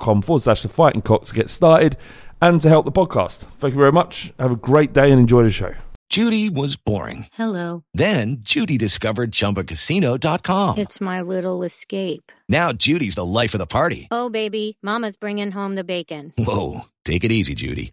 forward 0.00 0.42
slash 0.42 0.62
the 0.62 0.68
fighting 0.68 1.02
cock 1.02 1.24
to 1.26 1.34
get 1.34 1.50
started 1.50 1.96
and 2.40 2.60
to 2.60 2.68
help 2.68 2.84
the 2.84 2.92
podcast. 2.92 3.38
Thank 3.58 3.74
you 3.74 3.80
very 3.80 3.92
much. 3.92 4.32
Have 4.38 4.52
a 4.52 4.56
great 4.56 4.92
day 4.92 5.10
and 5.10 5.20
enjoy 5.20 5.42
the 5.42 5.50
show. 5.50 5.74
Judy 6.12 6.50
was 6.50 6.76
boring. 6.76 7.26
Hello. 7.32 7.84
Then 7.94 8.38
Judy 8.40 8.76
discovered 8.76 9.30
ChumbaCasino.com. 9.30 10.76
It's 10.76 11.00
my 11.00 11.22
little 11.22 11.62
escape. 11.62 12.30
Now 12.50 12.72
Judy's 12.72 13.14
the 13.14 13.24
life 13.24 13.54
of 13.54 13.58
the 13.58 13.66
party. 13.66 14.08
Oh, 14.10 14.28
baby, 14.28 14.76
Mama's 14.82 15.16
bringing 15.16 15.50
home 15.50 15.74
the 15.74 15.84
bacon. 15.84 16.34
Whoa, 16.36 16.82
take 17.06 17.24
it 17.24 17.32
easy, 17.32 17.54
Judy. 17.54 17.92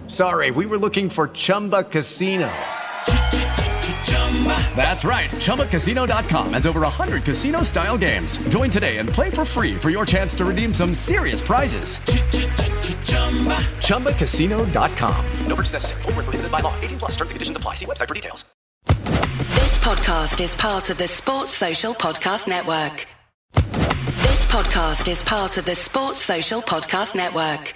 sorry. 0.11 0.51
We 0.51 0.65
were 0.65 0.77
looking 0.77 1.09
for 1.09 1.27
Chumba 1.27 1.83
Casino. 1.83 2.51
That's 4.75 5.03
right. 5.03 5.29
ChumbaCasino.com 5.29 6.53
has 6.53 6.65
over 6.65 6.81
100 6.81 7.23
casino 7.23 7.61
style 7.61 7.97
games. 7.97 8.37
Join 8.49 8.71
today 8.71 8.97
and 8.97 9.07
play 9.07 9.29
for 9.29 9.45
free 9.45 9.75
for 9.75 9.91
your 9.91 10.05
chance 10.05 10.33
to 10.35 10.45
redeem 10.45 10.73
some 10.73 10.95
serious 10.95 11.41
prizes. 11.41 11.97
ChumbaCasino.com. 13.87 15.25
No 15.45 15.55
purchase 15.55 15.73
necessary. 15.73 16.01
Full 16.01 16.13
prohibited 16.13 16.51
by 16.51 16.61
law. 16.61 16.73
18 16.81 16.97
plus 16.99 17.11
terms 17.11 17.29
and 17.29 17.35
conditions 17.35 17.57
apply. 17.57 17.75
See 17.75 17.85
website 17.85 18.07
for 18.07 18.15
details. 18.15 18.45
This 18.85 19.77
podcast 19.79 20.41
is 20.41 20.55
part 20.55 20.89
of 20.89 20.97
the 20.97 21.07
Sports 21.07 21.53
Social 21.53 21.93
Podcast 21.93 22.47
Network. 22.47 23.05
This 23.53 24.45
podcast 24.51 25.07
is 25.07 25.21
part 25.23 25.57
of 25.57 25.65
the 25.65 25.75
Sports 25.75 26.21
Social 26.21 26.61
Podcast 26.61 27.15
Network. 27.15 27.75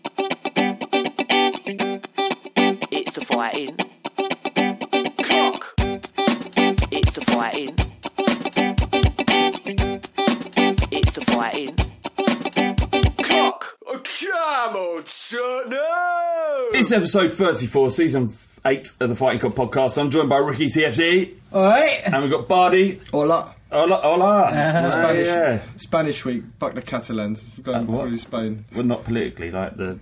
It's 3.13 3.19
the 3.19 3.25
fighting. 3.25 3.75
Clock. 5.21 5.73
It's 6.93 7.11
the 7.11 7.21
fighting. 7.27 7.75
It's 10.93 11.11
the 11.11 11.25
fighting. 11.25 11.75
Clock. 13.21 13.77
Come 13.85 14.75
on, 14.77 15.05
son. 15.07 15.69
No. 15.71 16.69
It's 16.71 16.93
episode 16.93 17.33
34, 17.33 17.91
season 17.91 18.37
8 18.65 18.93
of 19.01 19.09
the 19.09 19.15
Fighting 19.17 19.41
Cock 19.41 19.55
podcast. 19.55 19.97
I'm 19.97 20.09
joined 20.09 20.29
by 20.29 20.37
Ricky 20.37 20.67
TFC. 20.67 21.33
All 21.53 21.63
right. 21.63 22.01
And 22.05 22.21
we've 22.23 22.31
got 22.31 22.47
Bardi. 22.47 23.01
Hola. 23.11 23.53
Hola. 23.69 23.99
Hola. 24.01 24.87
Spanish, 24.89 25.27
yeah. 25.27 25.59
Spanish 25.75 26.23
week. 26.23 26.43
Fuck 26.61 26.75
the 26.75 26.81
Catalans. 26.81 27.43
Going 27.61 27.93
Uh, 27.93 28.03
through 28.03 28.15
Spain. 28.15 28.63
Well, 28.73 28.85
not 28.85 29.03
politically, 29.03 29.51
like 29.51 29.75
the. 29.75 29.99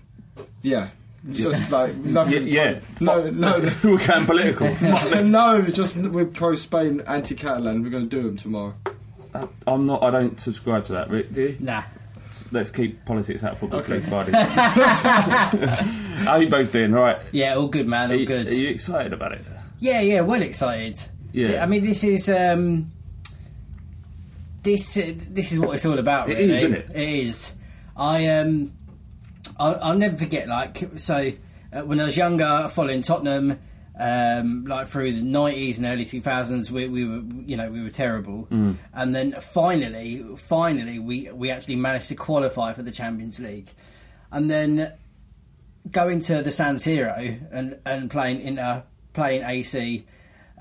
Yeah. 0.61 0.89
It's 1.27 1.39
just 1.41 1.71
like 1.71 1.95
nothing. 1.95 2.47
Yeah, 2.47 2.71
yeah. 2.71 2.79
No, 3.01 3.29
no, 3.29 3.51
We're 3.83 4.05
going 4.07 4.25
political. 4.25 4.67
No. 5.23 5.61
Just 5.63 5.97
we're 5.97 6.25
pro 6.25 6.55
Spain, 6.55 7.01
anti 7.07 7.35
Catalan. 7.35 7.83
We're 7.83 7.89
going 7.89 8.05
to 8.05 8.09
do 8.09 8.23
them 8.23 8.37
tomorrow. 8.37 8.73
I'm 9.67 9.85
not. 9.85 10.01
I 10.03 10.11
don't 10.11 10.39
subscribe 10.39 10.85
to 10.85 10.93
that. 10.93 11.09
Rick, 11.09 11.33
do 11.33 11.41
you? 11.41 11.57
Nah. 11.59 11.83
Let's 12.51 12.71
keep 12.71 13.03
politics 13.05 13.43
out 13.43 13.51
of 13.53 13.59
football, 13.59 13.81
Okay. 13.81 13.99
please, 13.99 14.09
Bardi. 14.09 14.31
How 14.33 16.31
are 16.31 16.41
you 16.41 16.49
both 16.49 16.71
doing? 16.71 16.91
Right. 16.93 17.17
Yeah, 17.31 17.55
all 17.55 17.67
good, 17.67 17.85
man. 17.87 18.09
Are 18.09 18.13
All 18.13 18.19
you, 18.19 18.25
good. 18.25 18.47
are 18.47 18.53
you 18.55 18.69
excited 18.69 19.13
about 19.13 19.33
it? 19.33 19.41
Yeah, 19.79 20.01
yeah, 20.01 20.21
well 20.21 20.41
excited. 20.41 20.99
Yeah. 21.31 21.61
I 21.63 21.67
mean, 21.67 21.83
this 21.85 22.03
is 22.03 22.27
um, 22.29 22.91
this 24.63 24.97
uh, 24.97 25.13
this 25.29 25.51
is 25.51 25.59
what 25.59 25.75
it's 25.75 25.85
all 25.85 25.99
about. 25.99 26.29
It 26.29 26.37
Really. 26.37 26.51
is, 26.51 26.57
isn't 26.63 26.73
it? 26.73 26.89
It 26.95 27.09
is. 27.27 27.53
I 27.95 28.27
um, 28.27 28.71
I'll, 29.59 29.77
I'll 29.81 29.97
never 29.97 30.15
forget. 30.17 30.47
Like, 30.47 30.77
so 30.97 31.31
uh, 31.73 31.81
when 31.81 31.99
I 31.99 32.05
was 32.05 32.17
younger, 32.17 32.67
following 32.71 33.01
Tottenham, 33.01 33.59
um, 33.99 34.63
like 34.65 34.87
through 34.87 35.11
the 35.11 35.21
nineties 35.21 35.77
and 35.77 35.85
early 35.85 36.05
two 36.05 36.21
thousands, 36.21 36.71
we, 36.71 36.87
we 36.87 37.03
were, 37.05 37.21
you 37.45 37.57
know, 37.57 37.69
we 37.69 37.83
were 37.83 37.89
terrible. 37.89 38.47
Mm. 38.49 38.77
And 38.93 39.13
then 39.13 39.33
finally, 39.41 40.23
finally, 40.37 40.99
we 40.99 41.29
we 41.31 41.51
actually 41.51 41.75
managed 41.75 42.07
to 42.07 42.15
qualify 42.15 42.73
for 42.73 42.81
the 42.81 42.91
Champions 42.91 43.39
League, 43.41 43.67
and 44.31 44.49
then 44.49 44.93
going 45.91 46.21
to 46.21 46.41
the 46.41 46.51
San 46.51 46.75
Siro 46.75 47.39
and, 47.51 47.79
and 47.85 48.09
playing 48.09 48.41
in 48.41 48.57
a 48.57 48.85
playing 49.11 49.43
AC, 49.43 50.05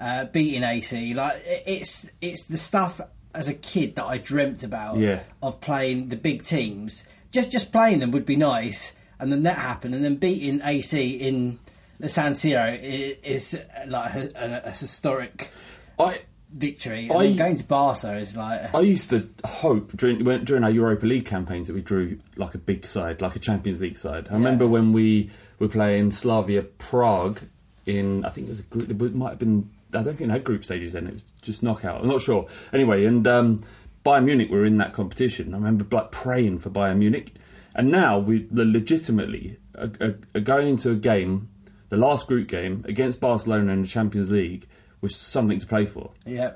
uh, 0.00 0.24
beating 0.26 0.64
AC, 0.64 1.14
like 1.14 1.40
it's 1.46 2.10
it's 2.20 2.44
the 2.44 2.56
stuff 2.56 3.00
as 3.34 3.46
a 3.46 3.54
kid 3.54 3.94
that 3.96 4.04
I 4.06 4.18
dreamt 4.18 4.64
about 4.64 4.96
Yeah. 4.96 5.20
of 5.42 5.60
playing 5.60 6.08
the 6.08 6.16
big 6.16 6.42
teams. 6.42 7.04
Just 7.32 7.50
just 7.50 7.72
playing 7.72 7.98
them 8.00 8.10
would 8.12 8.26
be 8.26 8.36
nice, 8.36 8.94
and 9.18 9.30
then 9.30 9.42
that 9.42 9.56
happened, 9.58 9.94
and 9.94 10.04
then 10.04 10.16
beating 10.16 10.60
AC 10.64 11.10
in 11.10 11.58
the 12.00 12.08
San 12.08 12.32
Siro 12.32 12.62
i- 12.72 13.16
is 13.22 13.58
like 13.86 14.14
a, 14.14 14.30
a, 14.34 14.68
a 14.68 14.70
historic 14.70 15.50
I 15.98 16.20
victory. 16.52 17.10
I- 17.10 17.14
and 17.14 17.22
then 17.24 17.36
going 17.36 17.56
to 17.56 17.64
Barca 17.64 18.16
is 18.16 18.36
like 18.36 18.74
I 18.74 18.80
used 18.80 19.10
to 19.10 19.28
hope 19.44 19.92
during 19.96 20.24
when- 20.24 20.44
during 20.44 20.64
our 20.64 20.70
Europa 20.70 21.06
League 21.06 21.26
campaigns 21.26 21.66
that 21.66 21.74
we 21.74 21.82
drew 21.82 22.18
like 22.36 22.54
a 22.54 22.58
big 22.58 22.84
side, 22.86 23.20
like 23.20 23.36
a 23.36 23.40
Champions 23.40 23.80
League 23.80 23.98
side. 23.98 24.28
I 24.30 24.34
remember 24.34 24.66
when 24.66 24.92
we 24.92 25.30
were 25.58 25.68
playing 25.68 26.12
Slavia 26.12 26.62
Prague 26.62 27.40
in 27.84 28.24
I 28.24 28.30
think 28.30 28.46
it 28.46 28.50
was 28.50 28.60
a 28.60 28.64
group. 28.64 28.90
It 28.90 29.14
might 29.14 29.30
have 29.30 29.38
been. 29.38 29.68
I 29.94 30.02
don't 30.02 30.16
think 30.16 30.28
it 30.28 30.30
had 30.30 30.44
group 30.44 30.64
stages 30.64 30.92
then. 30.92 31.06
It 31.06 31.14
was 31.14 31.24
just 31.42 31.62
knockout. 31.62 32.02
I'm 32.02 32.08
not 32.08 32.20
sure. 32.20 32.46
Anyway, 32.74 33.04
and 33.06 33.26
um, 33.26 33.62
Bayern 34.08 34.24
Munich 34.24 34.50
were 34.50 34.64
in 34.64 34.78
that 34.78 34.94
competition. 34.94 35.52
I 35.52 35.58
remember 35.58 35.84
like 35.94 36.10
praying 36.10 36.60
for 36.60 36.70
Bayern 36.70 36.96
Munich, 36.96 37.32
and 37.74 37.90
now 37.90 38.18
we 38.18 38.48
legitimately 38.50 39.58
are, 39.76 39.90
are, 40.00 40.18
are 40.34 40.40
going 40.40 40.68
into 40.68 40.90
a 40.90 40.94
game, 40.94 41.50
the 41.90 41.98
last 41.98 42.26
group 42.26 42.48
game 42.48 42.86
against 42.88 43.20
Barcelona 43.20 43.70
in 43.72 43.82
the 43.82 43.88
Champions 43.88 44.30
League, 44.30 44.66
with 45.02 45.12
something 45.12 45.58
to 45.58 45.66
play 45.66 45.84
for. 45.84 46.12
yeah. 46.24 46.52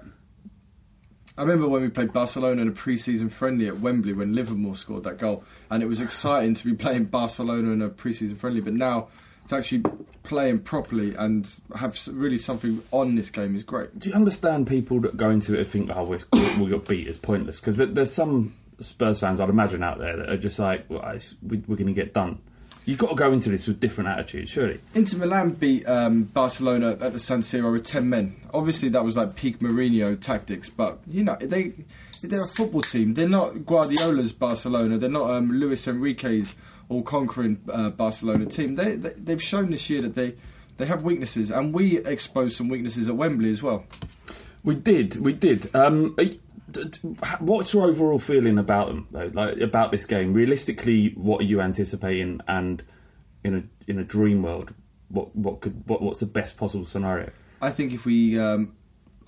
I 1.37 1.43
remember 1.43 1.67
when 1.67 1.81
we 1.81 1.89
played 1.89 2.13
Barcelona 2.13 2.61
in 2.61 2.69
a 2.69 2.73
pre-season 2.73 3.31
friendly 3.31 3.67
at 3.67 3.77
Wembley 3.77 4.13
when 4.13 4.35
Livermore 4.35 4.77
scored 4.77 5.05
that 5.05 5.19
goal, 5.19 5.45
and 5.71 5.83
it 5.83 5.87
was 5.87 6.01
exciting 6.01 6.55
to 6.55 6.65
be 6.65 6.75
playing 6.75 7.05
Barcelona 7.07 7.71
in 7.71 7.81
a 7.81 7.89
pre-season 7.89 8.37
friendly. 8.37 8.61
But 8.61 8.75
now 8.75 9.09
to 9.49 9.57
actually 9.57 9.83
playing 10.23 10.61
properly 10.61 11.15
and 11.15 11.61
have 11.77 11.99
really 12.13 12.39
something 12.39 12.83
on 12.91 13.17
this 13.17 13.31
game 13.31 13.57
is 13.57 13.65
great. 13.65 13.99
Do 13.99 14.09
you 14.09 14.15
understand 14.15 14.67
people 14.67 15.01
that 15.01 15.17
go 15.17 15.31
into 15.31 15.55
it 15.55 15.61
and 15.61 15.69
think, 15.69 15.91
"Oh, 15.95 16.05
we're, 16.05 16.21
we 16.59 16.71
got 16.71 16.87
beat"? 16.87 17.07
It's 17.07 17.19
pointless 17.19 17.61
because 17.61 17.77
there's 17.77 18.13
some 18.13 18.55
Spurs 18.81 19.21
fans 19.21 19.41
I'd 19.41 19.49
imagine 19.49 19.83
out 19.83 19.99
there 19.99 20.17
that 20.17 20.29
are 20.29 20.37
just 20.37 20.59
like, 20.59 20.89
well, 20.89 21.03
"We're 21.43 21.77
going 21.77 21.87
to 21.87 21.93
get 21.93 22.15
done." 22.15 22.39
You've 22.85 22.99
got 22.99 23.11
to 23.11 23.15
go 23.15 23.31
into 23.31 23.49
this 23.49 23.69
with 23.69 23.79
different 23.79 24.11
attitudes, 24.11 24.51
surely. 24.51 24.81
Inter 24.93 25.19
Milan 25.19 25.51
beat 25.51 25.87
um, 25.87 26.25
Barcelona 26.25 26.99
at 27.01 27.13
the 27.13 27.19
San 27.19 27.41
Siro 27.41 27.71
with 27.71 27.85
ten 27.85 28.09
men. 28.09 28.35
Obviously, 28.53 28.89
that 28.89 29.05
was 29.05 29.17
like 29.17 29.37
peak 29.37 29.61
Mourinho 29.61 30.21
tactics, 30.21 30.69
but 30.69 30.99
you 31.07 31.23
know 31.23 31.37
they 31.41 31.73
they're 32.23 32.43
a 32.43 32.49
football 32.49 32.83
team. 32.83 33.15
They're 33.15 33.29
not 33.29 33.67
Guardiola's 33.67 34.33
Barcelona. 34.33 34.99
They're 34.99 35.11
not 35.11 35.31
um, 35.31 35.53
Luis 35.53 35.87
Enrique's 35.87 36.57
all-conquering 36.93 37.61
uh, 37.71 37.91
Barcelona 37.91 38.47
team. 38.47 38.75
They, 38.77 38.97
they 38.97 39.11
they've 39.17 39.43
shown 39.43 39.71
this 39.71 39.89
year 39.91 40.03
that 40.03 40.15
they 40.15 40.35
they 40.77 40.87
have 40.87 41.03
weaknesses, 41.03 41.51
and 41.51 41.73
we 41.75 41.99
exposed 41.99 42.57
some 42.57 42.69
weaknesses 42.69 43.09
at 43.09 43.17
Wembley 43.17 43.51
as 43.51 43.63
well. 43.63 43.85
We 44.65 44.75
did, 44.77 45.17
we 45.21 45.33
did. 45.33 45.75
Um, 45.75 46.15
are 46.19 46.25
you- 46.25 46.39
d- 46.71 46.85
d- 46.85 46.99
what's 47.41 47.75
your 47.75 47.85
overall 47.85 48.19
feeling 48.19 48.59
about 48.59 48.89
them, 48.89 49.07
though? 49.11 49.31
Like 49.33 49.59
about 49.61 49.91
this 49.93 50.07
game? 50.07 50.33
Realistically, 50.33 51.11
what 51.17 51.41
are 51.43 51.45
you 51.45 51.61
anticipating? 51.61 52.41
And 52.49 52.83
in 53.45 53.55
a 53.57 53.63
in 53.91 53.99
a 53.99 54.05
dream 54.05 54.43
world, 54.43 54.73
what 55.09 55.35
what 55.35 55.61
could 55.61 55.83
what, 55.87 56.01
what's 56.03 56.21
the 56.21 56.27
best 56.27 56.57
possible 56.57 56.87
scenario? 56.87 57.31
I 57.61 57.71
think 57.71 57.93
if 57.93 58.05
we 58.07 58.39
um, 58.39 58.75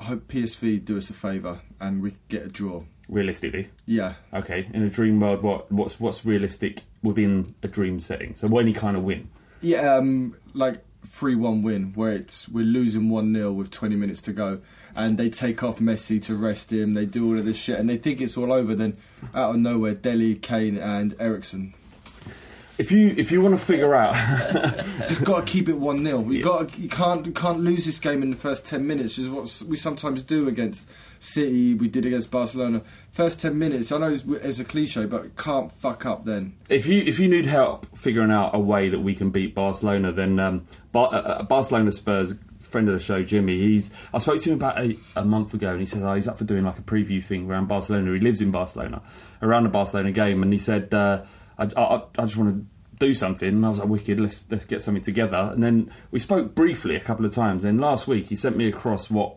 hope 0.01 0.29
PSV 0.29 0.85
do 0.85 0.97
us 0.97 1.11
a 1.11 1.15
favour 1.15 1.61
and 1.81 2.03
we 2.03 2.15
get 2.29 2.43
a 2.45 2.49
draw. 2.49 2.85
Realistically, 3.09 3.69
Yeah, 3.87 4.15
okay. 4.33 4.69
In 4.73 4.83
a 4.83 4.89
dream 4.89 5.21
world, 5.21 5.43
what 5.43 5.71
what's 5.71 6.01
what's 6.01 6.25
realistic 6.25 6.81
within 7.03 7.55
a 7.63 7.69
dream 7.69 8.01
setting? 8.01 8.35
So 8.35 8.59
any 8.59 8.73
kind 8.73 8.97
of 8.97 9.03
win. 9.03 9.29
Yeah, 9.61 9.97
um, 9.97 10.37
like 10.55 10.83
three 11.07 11.35
one 11.35 11.63
win 11.63 11.93
where 11.95 12.13
it's 12.13 12.49
we're 12.49 12.65
losing 12.65 13.11
one 13.11 13.35
0 13.35 13.53
with 13.53 13.71
twenty 13.71 13.97
minutes 13.97 14.23
to 14.23 14.33
go, 14.33 14.61
and 14.97 15.19
they 15.19 15.29
take 15.29 15.63
off 15.63 15.79
Messi 15.79 16.23
to 16.23 16.35
rest 16.35 16.73
him. 16.73 16.95
They 16.95 17.05
do 17.05 17.29
all 17.29 17.39
of 17.39 17.45
this 17.45 17.57
shit, 17.57 17.79
and 17.79 17.89
they 17.89 17.97
think 17.97 18.21
it's 18.21 18.37
all 18.37 18.53
over. 18.53 18.75
Then 18.75 18.97
out 19.35 19.51
of 19.55 19.57
nowhere, 19.57 19.95
Dele, 19.95 20.35
Kane, 20.37 20.79
and 20.79 21.15
Eriksen 21.19 21.75
If 22.79 22.91
you 22.91 23.15
if 23.17 23.31
you 23.31 23.43
want 23.43 23.59
to 23.59 23.65
figure 23.65 23.95
out 23.95 24.15
just 25.07 25.25
got 25.25 25.47
to 25.47 25.53
keep 25.53 25.69
it 25.69 25.75
one 25.79 26.03
0 26.05 26.21
We 26.21 26.41
got 26.41 26.77
you 26.79 26.89
can't 26.89 27.27
you 27.27 27.33
can't 27.33 27.61
lose 27.61 27.85
this 27.85 28.01
game 28.01 28.23
in 28.23 28.31
the 28.31 28.37
first 28.37 28.67
ten 28.67 28.87
minutes. 28.87 29.19
Is 29.19 29.29
what 29.29 29.63
we 29.69 29.77
sometimes 29.77 30.23
do 30.23 30.49
against 30.49 30.91
City. 31.25 31.75
We 31.75 31.89
did 31.89 32.07
against 32.07 32.31
Barcelona. 32.31 32.83
First 33.11 33.41
ten 33.41 33.59
minutes. 33.59 33.91
I 33.93 33.99
know 33.99 34.11
it's, 34.11 34.25
it's 34.25 34.59
a 34.59 34.65
cliche, 34.65 35.07
but 35.07 35.37
can't 35.37 35.73
fuck 35.73 36.07
up 36.07 36.25
then. 36.25 36.57
If 36.69 36.87
you 36.87 37.03
if 37.03 37.19
you 37.19 37.29
need 37.29 37.47
help 37.47 37.87
figuring 37.97 38.31
out 38.31 38.55
a 38.55 38.59
way 38.59 38.89
that 38.89 39.01
we 39.01 39.15
can 39.15 39.31
beat 39.31 39.55
Barcelona, 39.55 40.13
then 40.13 40.39
um, 40.39 40.67
Bar- 40.93 41.15
uh, 41.15 41.19
uh, 41.19 41.43
Barcelona 41.43 41.93
Spurs 41.93 42.35
friend 42.75 42.89
of 42.89 42.95
the 42.95 43.01
show, 43.01 43.23
Jimmy. 43.23 43.57
He's 43.57 43.93
I 44.13 44.19
spoke 44.19 44.41
to 44.41 44.51
him 44.51 44.57
about 44.57 44.79
a, 44.81 44.99
a 45.15 45.25
month 45.25 45.55
ago, 45.55 45.71
and 45.71 45.81
he 45.81 45.87
said 45.87 46.03
oh, 46.03 46.15
he's 46.15 46.27
up 46.27 46.39
for 46.39 46.45
doing 46.45 46.65
like 46.65 46.79
a 46.79 46.83
preview 46.83 47.23
thing 47.23 47.49
around 47.49 47.69
Barcelona. 47.69 48.13
He 48.13 48.21
lives 48.21 48.41
in 48.41 48.51
Barcelona, 48.51 49.01
around 49.41 49.63
the 49.63 49.69
Barcelona 49.69 50.11
game, 50.11 50.43
and 50.43 50.53
he 50.53 50.59
said 50.59 50.93
uh, 50.93 51.23
I, 51.57 51.69
I, 51.77 52.03
I 52.19 52.23
just 52.25 52.37
want 52.37 52.57
to 52.57 52.67
do 52.99 53.15
something. 53.15 53.49
And 53.49 53.65
I 53.65 53.71
was 53.71 53.79
like, 53.79 53.89
wicked. 53.89 54.21
Let's 54.21 54.51
let's 54.51 54.65
get 54.65 54.83
something 54.83 55.03
together. 55.03 55.51
And 55.53 55.63
then 55.63 55.91
we 56.11 56.19
spoke 56.19 56.55
briefly 56.55 56.97
a 56.97 57.01
couple 57.01 57.25
of 57.25 57.33
times. 57.33 57.63
Then 57.63 57.79
last 57.79 58.07
week 58.07 58.27
he 58.27 58.37
sent 58.37 58.57
me 58.57 58.67
across 58.67 59.11
what 59.11 59.37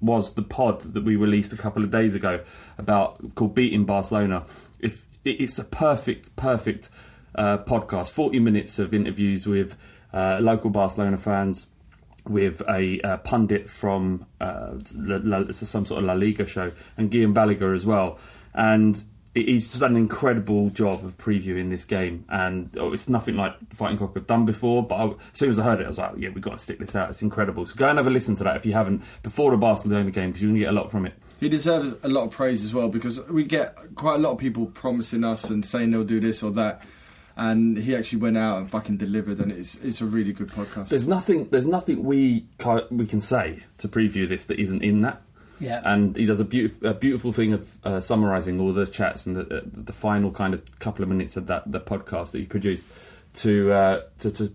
was 0.00 0.34
the 0.34 0.42
pod 0.42 0.80
that 0.82 1.04
we 1.04 1.16
released 1.16 1.52
a 1.52 1.56
couple 1.56 1.82
of 1.84 1.90
days 1.90 2.14
ago 2.14 2.40
about 2.76 3.34
called 3.34 3.54
beating 3.54 3.84
Barcelona. 3.84 4.44
If 4.80 5.04
it's 5.24 5.58
a 5.58 5.64
perfect, 5.64 6.36
perfect 6.36 6.88
uh, 7.34 7.58
podcast, 7.58 8.10
forty 8.10 8.40
minutes 8.40 8.78
of 8.78 8.94
interviews 8.94 9.46
with 9.46 9.76
uh, 10.12 10.38
local 10.40 10.70
Barcelona 10.70 11.18
fans, 11.18 11.66
with 12.26 12.62
a 12.68 13.00
uh, 13.02 13.16
pundit 13.18 13.68
from 13.68 14.26
uh, 14.40 14.78
La, 14.94 15.18
La, 15.22 15.52
some 15.52 15.84
sort 15.84 16.00
of 16.00 16.04
La 16.04 16.14
Liga 16.14 16.46
show, 16.46 16.72
and 16.96 17.10
Guillem 17.10 17.34
Balagué 17.34 17.74
as 17.74 17.84
well, 17.84 18.18
and. 18.54 19.04
He's 19.44 19.68
just 19.68 19.80
done 19.80 19.92
an 19.92 19.96
incredible 19.96 20.70
job 20.70 21.04
of 21.04 21.16
previewing 21.18 21.70
this 21.70 21.84
game, 21.84 22.24
and 22.28 22.70
oh, 22.78 22.92
it's 22.92 23.08
nothing 23.08 23.36
like 23.36 23.54
Fighting 23.74 23.98
Cock 23.98 24.14
have 24.14 24.26
done 24.26 24.44
before. 24.44 24.82
But 24.82 24.94
I, 24.96 25.06
as 25.06 25.16
soon 25.34 25.50
as 25.50 25.58
I 25.58 25.64
heard 25.64 25.80
it, 25.80 25.84
I 25.86 25.88
was 25.88 25.98
like, 25.98 26.12
"Yeah, 26.16 26.30
we've 26.30 26.42
got 26.42 26.52
to 26.52 26.58
stick 26.58 26.78
this 26.78 26.94
out. 26.94 27.10
It's 27.10 27.22
incredible." 27.22 27.66
So 27.66 27.74
go 27.74 27.88
and 27.88 27.98
have 27.98 28.06
a 28.06 28.10
listen 28.10 28.34
to 28.36 28.44
that 28.44 28.56
if 28.56 28.66
you 28.66 28.72
haven't 28.72 29.02
before 29.22 29.50
the 29.50 29.56
Barcelona 29.56 30.10
game, 30.10 30.30
because 30.30 30.42
you're 30.42 30.50
going 30.50 30.60
to 30.60 30.64
get 30.66 30.70
a 30.70 30.76
lot 30.76 30.90
from 30.90 31.06
it. 31.06 31.14
He 31.40 31.48
deserves 31.48 31.94
a 32.02 32.08
lot 32.08 32.24
of 32.24 32.30
praise 32.32 32.64
as 32.64 32.74
well 32.74 32.88
because 32.88 33.20
we 33.28 33.44
get 33.44 33.76
quite 33.94 34.16
a 34.16 34.18
lot 34.18 34.32
of 34.32 34.38
people 34.38 34.66
promising 34.66 35.22
us 35.22 35.48
and 35.50 35.64
saying 35.64 35.92
they'll 35.92 36.02
do 36.02 36.18
this 36.18 36.42
or 36.42 36.50
that, 36.52 36.82
and 37.36 37.78
he 37.78 37.94
actually 37.94 38.20
went 38.20 38.36
out 38.36 38.58
and 38.58 38.70
fucking 38.70 38.96
delivered, 38.96 39.38
and 39.38 39.52
it's 39.52 39.76
it's 39.76 40.00
a 40.00 40.06
really 40.06 40.32
good 40.32 40.48
podcast. 40.48 40.88
There's 40.88 41.06
nothing. 41.06 41.48
There's 41.50 41.66
nothing 41.66 42.02
we 42.02 42.46
we 42.90 43.06
can 43.06 43.20
say 43.20 43.62
to 43.78 43.88
preview 43.88 44.28
this 44.28 44.46
that 44.46 44.58
isn't 44.58 44.82
in 44.82 45.02
that. 45.02 45.22
Yeah. 45.60 45.80
And 45.84 46.16
he 46.16 46.26
does 46.26 46.40
a, 46.40 46.44
beautif- 46.44 46.82
a 46.82 46.94
beautiful 46.94 47.32
thing 47.32 47.52
of 47.52 47.78
uh, 47.84 48.00
summarising 48.00 48.60
all 48.60 48.72
the 48.72 48.86
chats 48.86 49.26
and 49.26 49.36
the, 49.36 49.44
the, 49.44 49.82
the 49.82 49.92
final 49.92 50.30
kind 50.30 50.54
of 50.54 50.78
couple 50.78 51.02
of 51.02 51.08
minutes 51.08 51.36
of 51.36 51.46
that 51.48 51.70
the 51.70 51.80
podcast 51.80 52.32
that 52.32 52.38
he 52.38 52.46
produced 52.46 52.84
to 53.34 53.72
uh, 53.72 54.00
to, 54.20 54.30
to, 54.30 54.52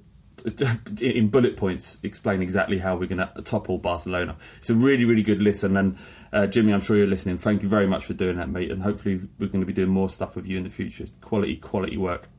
to 0.51 0.79
in 1.01 1.29
bullet 1.29 1.57
points 1.57 1.97
explain 2.03 2.41
exactly 2.41 2.77
how 2.77 2.95
we're 2.95 3.07
going 3.07 3.17
to 3.17 3.41
topple 3.43 3.77
Barcelona. 3.77 4.35
It's 4.57 4.69
a 4.69 4.75
really 4.75 5.05
really 5.05 5.23
good 5.23 5.41
listen. 5.41 5.77
And 5.77 5.97
uh, 6.31 6.47
Jimmy, 6.47 6.73
I'm 6.73 6.81
sure 6.81 6.97
you're 6.97 7.07
listening. 7.07 7.37
Thank 7.37 7.63
you 7.63 7.69
very 7.69 7.87
much 7.87 8.05
for 8.05 8.13
doing 8.13 8.37
that, 8.37 8.49
mate. 8.49 8.71
And 8.71 8.81
hopefully 8.81 9.21
we're 9.39 9.47
going 9.47 9.61
to 9.61 9.67
be 9.67 9.73
doing 9.73 9.89
more 9.89 10.09
stuff 10.09 10.35
with 10.35 10.47
you 10.47 10.57
in 10.57 10.63
the 10.63 10.69
future. 10.69 11.05
Quality 11.21 11.57
quality 11.57 11.97
work. 11.97 12.29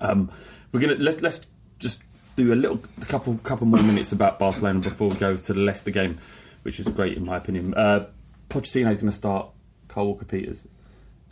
Um, 0.00 0.30
we're 0.72 0.80
gonna 0.80 0.94
let's 0.94 1.20
let's 1.20 1.46
just 1.78 2.04
do 2.36 2.52
a 2.52 2.54
little 2.54 2.80
a 3.00 3.04
couple 3.06 3.38
couple 3.42 3.66
more 3.66 3.82
minutes 3.82 4.12
about 4.12 4.38
Barcelona 4.38 4.80
before 4.80 5.08
we 5.08 5.16
go 5.16 5.36
to 5.36 5.52
the 5.52 5.60
Leicester 5.60 5.90
game, 5.90 6.18
which 6.62 6.78
was 6.78 6.88
great 6.88 7.16
in 7.16 7.24
my 7.24 7.36
opinion. 7.36 7.74
Uh, 7.74 8.06
Pochettino's 8.48 8.98
going 9.00 9.10
to 9.10 9.12
start 9.12 9.48
Kyle 9.88 10.06
Walker 10.06 10.24
Peters. 10.24 10.66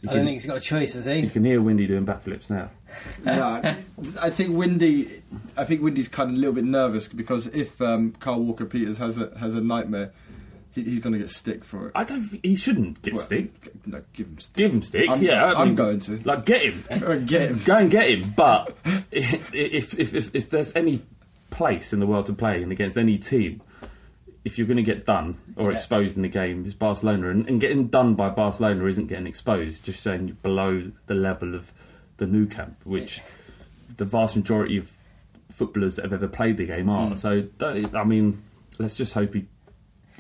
You 0.01 0.11
I 0.11 0.15
don't 0.15 0.25
think 0.27 0.35
he's 0.35 0.47
got 0.47 0.59
a 0.59 0.61
choice, 0.61 0.95
has 0.95 1.07
he? 1.07 1.19
you 1.21 1.31
can 1.31 1.45
hear 1.45 1.61
Windy 1.61 1.89
doing 1.89 2.07
backflips 2.07 2.49
now. 2.49 2.71
yeah, 3.25 3.75
I 4.23 4.31
think 4.31 4.57
Windy. 4.57 5.23
I 5.57 5.65
think 5.65 5.83
Windy's 5.83 6.07
kind 6.07 6.31
of 6.31 6.37
a 6.37 6.39
little 6.39 6.55
bit 6.55 6.63
nervous 6.65 7.09
because 7.09 7.49
if 7.49 7.83
um, 7.83 8.13
Kyle 8.21 8.39
Walker 8.41 8.65
Peters 8.65 8.99
has 8.99 9.19
a 9.19 9.37
has 9.41 9.57
a 9.57 9.61
nightmare, 9.61 10.13
he, 10.71 10.85
he's 10.85 11.01
going 11.01 11.15
to 11.15 11.19
get 11.19 11.31
stick 11.31 11.65
for 11.65 11.89
it. 11.89 11.93
I 11.97 12.05
don't. 12.05 12.23
think- 12.23 12.45
He 12.47 12.55
shouldn't 12.55 13.03
get 13.03 13.15
Well, 13.15 13.23
stick. 13.25 13.51
No, 13.87 14.03
give 14.13 14.29
him 14.29 14.39
stick. 14.39 14.57
Give 14.57 14.73
him 14.73 14.83
stick. 14.83 15.11
I'm- 15.11 15.21
yeah, 15.21 15.45
I 15.47 15.61
I'm 15.63 15.75
going 15.75 15.99
to. 16.01 16.21
Like 16.25 16.47
get 16.47 16.63
him. 16.63 16.85
Get 17.27 17.51
him. 17.51 17.61
Go 17.65 17.77
and 17.79 17.91
get 17.91 18.09
him. 18.09 18.33
But 18.37 18.77
if, 19.11 19.53
if 19.53 19.99
if 19.99 20.33
if 20.33 20.49
there's 20.51 20.75
any 20.77 21.03
place 21.51 21.93
in 21.93 21.99
the 21.99 22.07
world 22.07 22.27
to 22.27 22.33
play 22.35 22.63
and 22.63 22.71
against 22.71 22.97
any 22.97 23.19
team, 23.19 23.63
if 24.49 24.59
you're 24.59 24.67
going 24.67 24.77
to 24.79 24.83
get 24.83 25.05
done 25.07 25.37
or 25.57 25.71
Yeah. 25.71 25.77
exposed 25.77 26.17
in 26.17 26.23
the 26.23 26.29
game, 26.29 26.65
it's 26.65 26.75
Barcelona, 26.75 27.29
and, 27.31 27.49
and 27.49 27.61
getting 27.61 27.87
done 27.89 28.15
by 28.15 28.29
Barcelona 28.31 28.85
isn't 28.87 29.07
getting 29.07 29.27
exposed. 29.27 29.85
Just 29.85 30.03
saying 30.03 30.27
you're 30.29 30.37
below 30.43 30.91
the 31.07 31.15
level 31.15 31.55
of 31.55 31.73
the 32.17 32.27
Nou 32.27 32.47
Camp, 32.47 32.77
which 32.85 33.21
the 33.97 34.05
vast 34.05 34.35
majority 34.37 34.77
of 34.77 34.91
footballers 35.51 35.97
that 35.97 36.03
have 36.05 36.13
ever 36.13 36.29
played 36.29 36.57
the 36.57 36.67
game 36.67 36.89
are. 36.89 37.17
So 37.17 37.43
don't- 37.59 37.95
I 37.95 38.05
mean, 38.05 38.43
let's 38.79 38.97
just 38.97 39.15
hope 39.15 39.35
he 39.35 39.47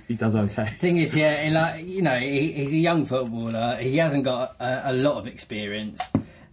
he 0.06 0.14
does 0.14 0.34
okay. 0.34 0.64
Thing 0.66 0.96
is, 0.96 1.14
yeah, 1.14 1.50
like 1.52 1.86
you 1.86 2.00
know, 2.02 2.16
he, 2.18 2.52
he's 2.52 2.72
a 2.72 2.78
young 2.78 3.04
footballer. 3.04 3.76
He 3.80 3.96
hasn't 3.98 4.24
got 4.24 4.56
a, 4.60 4.92
a 4.92 4.94
lot 4.94 5.16
of 5.18 5.26
experience. 5.26 6.00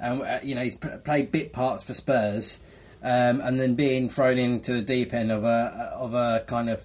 Um, 0.01 0.21
uh, 0.21 0.39
you 0.43 0.55
know, 0.55 0.61
he's 0.61 0.75
played 0.75 1.31
bit 1.31 1.53
parts 1.53 1.81
for 1.83 1.93
Spurs, 1.93 2.59
um, 3.01 3.39
and 3.41 3.57
then 3.59 3.75
being 3.75 4.09
thrown 4.09 4.37
into 4.37 4.73
the 4.73 4.81
deep 4.81 5.13
end 5.13 5.31
of 5.31 5.43
a 5.45 5.93
of 5.95 6.13
a 6.13 6.43
kind 6.47 6.69
of 6.69 6.81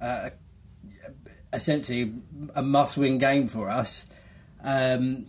uh, 0.00 0.30
essentially 1.52 2.12
a 2.54 2.62
must-win 2.62 3.18
game 3.18 3.48
for 3.48 3.68
us. 3.70 4.06
um, 4.62 5.26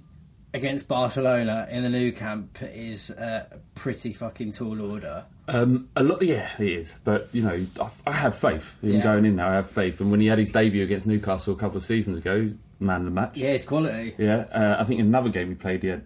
against 0.54 0.88
Barcelona 0.88 1.68
in 1.70 1.84
the 1.84 1.90
Nou 1.90 2.12
Camp 2.12 2.58
is 2.64 3.12
uh, 3.12 3.46
a 3.52 3.58
pretty 3.76 4.12
fucking 4.14 4.52
tall 4.54 4.82
order. 4.82 5.26
Um, 5.48 5.90
a 5.96 6.02
lot, 6.02 6.22
yeah, 6.24 6.50
it 6.58 6.68
is. 6.68 6.96
But 7.04 7.28
you 7.34 7.44
know, 7.44 7.64
I, 7.80 7.90
I 8.08 8.12
have 8.14 8.36
faith 8.36 8.76
in 8.82 8.94
Yeah. 8.94 9.04
going 9.04 9.26
in 9.26 9.36
there. 9.36 9.46
I 9.46 9.56
have 9.56 9.70
faith, 9.70 10.00
and 10.02 10.10
when 10.10 10.20
he 10.20 10.28
had 10.28 10.40
his 10.40 10.50
debut 10.50 10.84
against 10.84 11.06
Newcastle 11.06 11.54
a 11.54 11.58
couple 11.58 11.78
of 11.78 11.84
seasons 11.84 12.18
ago, 12.18 12.50
man 12.80 13.02
of 13.02 13.06
the 13.06 13.12
match. 13.12 13.36
Yeah, 13.38 13.50
it's 13.50 13.66
quality. 13.66 14.16
Yeah, 14.18 14.46
uh, 14.52 14.78
I 14.80 14.84
think 14.86 15.00
in 15.02 15.06
another 15.08 15.30
game 15.30 15.50
he 15.50 15.56
played, 15.56 15.84
he 15.84 15.90
had 15.90 16.06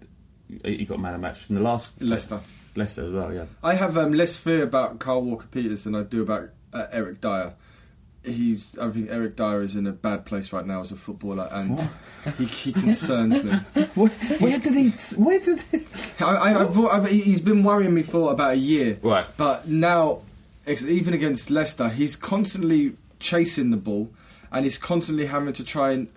he 0.65 0.83
got 0.83 0.99
man 0.99 1.13
of 1.13 1.21
the 1.21 1.27
match 1.27 1.45
in 1.49 1.55
the 1.55 1.61
last 1.61 2.01
Leicester. 2.01 2.41
Leicester 2.75 3.05
as 3.05 3.13
well. 3.13 3.33
Yeah, 3.33 3.45
I 3.63 3.75
have 3.75 3.95
um, 3.97 4.11
less 4.11 4.35
fear 4.35 4.63
about 4.63 4.99
Kyle 4.99 5.21
Walker 5.21 5.47
Peters 5.49 5.85
than 5.85 5.95
I 5.95 6.03
do 6.03 6.23
about 6.23 6.49
uh, 6.73 6.87
Eric 6.91 7.21
Dier. 7.21 7.53
He's, 8.23 8.77
I 8.77 8.89
think 8.91 9.09
Eric 9.09 9.35
Dier 9.35 9.63
is 9.63 9.75
in 9.75 9.87
a 9.87 9.91
bad 9.91 10.25
place 10.25 10.53
right 10.53 10.65
now 10.65 10.81
as 10.81 10.91
a 10.91 10.95
footballer, 10.95 11.49
and 11.51 11.89
he, 12.37 12.45
he 12.45 12.73
concerns 12.73 13.43
me. 13.43 13.51
where, 13.95 14.09
where 14.09 14.59
did 14.59 14.73
he? 14.73 14.89
Where 15.15 15.39
did? 15.39 15.59
He... 15.61 15.79
I, 16.19 16.35
I, 16.35 16.61
I've, 16.61 16.77
I've, 16.77 17.09
he's 17.09 17.39
been 17.41 17.63
worrying 17.63 17.95
me 17.95 18.03
for 18.03 18.31
about 18.31 18.51
a 18.51 18.57
year. 18.57 18.99
Right. 19.01 19.25
But 19.37 19.67
now, 19.67 20.21
even 20.67 21.15
against 21.15 21.49
Leicester, 21.49 21.89
he's 21.89 22.15
constantly 22.15 22.95
chasing 23.19 23.71
the 23.71 23.77
ball, 23.77 24.11
and 24.51 24.65
he's 24.65 24.77
constantly 24.77 25.25
having 25.25 25.53
to 25.53 25.63
try 25.63 25.91
and 25.91 26.07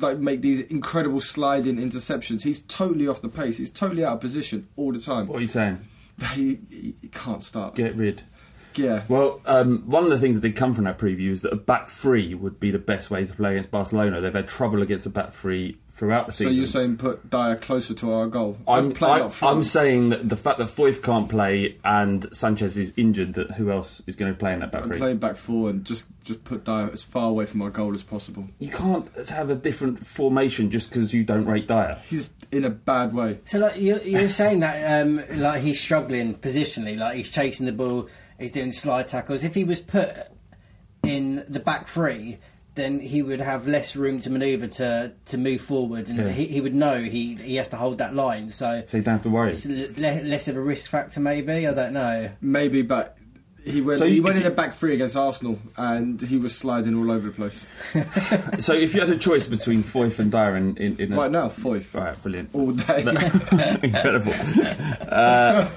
like 0.00 0.18
make 0.18 0.40
these 0.40 0.62
incredible 0.62 1.20
sliding 1.20 1.76
interceptions. 1.76 2.42
He's 2.42 2.60
totally 2.62 3.06
off 3.06 3.20
the 3.20 3.28
pace. 3.28 3.58
He's 3.58 3.70
totally 3.70 4.04
out 4.04 4.14
of 4.14 4.20
position 4.20 4.68
all 4.76 4.92
the 4.92 5.00
time. 5.00 5.28
What 5.28 5.38
are 5.38 5.42
you 5.42 5.46
saying? 5.46 5.86
He, 6.34 6.58
he, 6.70 6.94
he 7.00 7.08
can't 7.08 7.42
start. 7.42 7.74
Get 7.74 7.94
rid. 7.96 8.22
Yeah. 8.78 9.04
Well, 9.08 9.40
um, 9.46 9.82
one 9.86 10.04
of 10.04 10.10
the 10.10 10.18
things 10.18 10.40
that 10.40 10.46
did 10.46 10.56
come 10.56 10.74
from 10.74 10.84
that 10.84 10.98
preview 10.98 11.30
is 11.30 11.42
that 11.42 11.52
a 11.52 11.56
back 11.56 11.88
three 11.88 12.34
would 12.34 12.60
be 12.60 12.70
the 12.70 12.78
best 12.78 13.10
way 13.10 13.24
to 13.24 13.34
play 13.34 13.52
against 13.52 13.70
Barcelona. 13.70 14.20
They've 14.20 14.34
had 14.34 14.48
trouble 14.48 14.82
against 14.82 15.06
a 15.06 15.10
back 15.10 15.32
three 15.32 15.78
throughout 15.94 16.26
the 16.26 16.32
season. 16.32 16.46
So 16.46 16.50
season. 16.50 16.56
you're 16.56 16.66
saying 16.66 16.96
put 16.96 17.30
Dier 17.30 17.56
closer 17.56 17.94
to 17.94 18.12
our 18.12 18.26
goal? 18.26 18.58
I'm, 18.66 18.92
playing 18.92 19.30
I. 19.40 19.46
I'm 19.46 19.62
saying 19.62 20.08
that 20.08 20.28
the 20.28 20.36
fact 20.36 20.58
that 20.58 20.68
Foyth 20.68 21.02
can't 21.02 21.28
play 21.28 21.78
and 21.84 22.34
Sanchez 22.34 22.76
is 22.76 22.92
injured, 22.96 23.34
that 23.34 23.52
who 23.52 23.70
else 23.70 24.02
is 24.06 24.16
going 24.16 24.32
to 24.32 24.38
play 24.38 24.52
in 24.52 24.60
that 24.60 24.72
back 24.72 24.82
I'm 24.82 24.88
three? 24.88 24.98
playing 24.98 25.18
back 25.18 25.36
four 25.36 25.70
and 25.70 25.84
just 25.84 26.06
just 26.24 26.44
put 26.44 26.64
Dier 26.64 26.90
as 26.92 27.02
far 27.02 27.28
away 27.28 27.46
from 27.46 27.62
our 27.62 27.70
goal 27.70 27.94
as 27.94 28.02
possible. 28.02 28.48
You 28.58 28.70
can't 28.70 29.28
have 29.28 29.50
a 29.50 29.54
different 29.54 30.04
formation 30.04 30.70
just 30.70 30.88
because 30.88 31.12
you 31.12 31.24
don't 31.24 31.44
rate 31.44 31.68
Dier. 31.68 32.00
He's 32.08 32.32
in 32.50 32.64
a 32.64 32.70
bad 32.70 33.14
way. 33.14 33.38
So 33.44 33.58
like 33.58 33.80
you're, 33.80 34.02
you're 34.02 34.28
saying 34.28 34.60
that 34.60 35.02
um, 35.02 35.22
like 35.36 35.62
he's 35.62 35.80
struggling 35.80 36.34
positionally, 36.34 36.98
like 36.98 37.16
he's 37.16 37.30
chasing 37.30 37.66
the 37.66 37.72
ball, 37.72 38.08
he's 38.38 38.52
doing 38.52 38.72
slide 38.72 39.08
tackles. 39.08 39.44
If 39.44 39.54
he 39.54 39.64
was 39.64 39.80
put 39.80 40.10
in 41.02 41.44
the 41.48 41.60
back 41.60 41.86
three, 41.88 42.38
then 42.74 43.00
he 43.00 43.20
would 43.22 43.40
have 43.40 43.66
less 43.68 43.96
room 43.96 44.20
to 44.20 44.30
manoeuvre 44.30 44.68
to 44.68 45.12
to 45.26 45.38
move 45.38 45.60
forward, 45.60 46.08
and 46.08 46.18
Yeah. 46.18 46.28
he, 46.30 46.46
he 46.46 46.60
would 46.60 46.74
know 46.74 47.02
he 47.02 47.34
he 47.34 47.56
has 47.56 47.68
to 47.68 47.76
hold 47.76 47.98
that 47.98 48.14
line. 48.14 48.50
So 48.50 48.82
So 48.86 48.96
you 48.98 49.02
don't 49.02 49.14
have 49.14 49.22
to 49.22 49.30
worry. 49.30 49.50
it's 49.50 49.66
le- 49.66 50.22
less 50.22 50.48
of 50.48 50.56
a 50.56 50.60
risk 50.60 50.90
factor, 50.90 51.20
maybe. 51.20 51.66
I 51.66 51.74
don't 51.74 51.92
know. 51.92 52.30
Maybe, 52.40 52.82
but 52.82 53.18
he 53.64 53.80
went. 53.80 53.98
So 53.98 54.06
he 54.06 54.16
you- 54.16 54.22
went 54.22 54.36
in 54.36 54.42
you- 54.42 54.48
a 54.48 54.52
back 54.52 54.74
three 54.74 54.94
against 54.94 55.16
Arsenal, 55.16 55.58
and 55.76 56.20
he 56.20 56.36
was 56.36 56.54
sliding 56.54 56.94
all 56.96 57.10
over 57.10 57.28
the 57.28 57.34
place. 57.34 57.66
so 58.64 58.72
if 58.74 58.94
you 58.94 59.00
had 59.00 59.10
a 59.10 59.16
choice 59.16 59.46
between 59.46 59.82
Foyth 59.82 60.18
and 60.18 60.30
Dier 60.32 60.56
in, 60.56 60.76
in, 60.76 60.96
in 60.98 61.12
a, 61.12 61.16
Right 61.16 61.30
now, 61.30 61.48
Foyth 61.48 61.94
Right, 61.94 62.20
brilliant. 62.22 62.50
all 62.54 62.72
day. 62.72 63.00
Incredible. 63.82 64.34
Uh, 65.08 65.68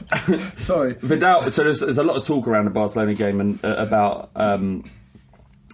Sorry. 0.58 0.94
Vidal. 1.02 1.50
So 1.52 1.64
there's, 1.64 1.82
there's 1.82 1.98
a 1.98 2.04
lot 2.04 2.18
of 2.18 2.26
talk 2.26 2.48
around 2.48 2.66
the 2.66 2.72
Barcelona 2.72 3.14
game 3.14 3.40
and 3.42 3.64
uh, 3.64 3.76
about 3.78 4.30
um, 4.36 4.90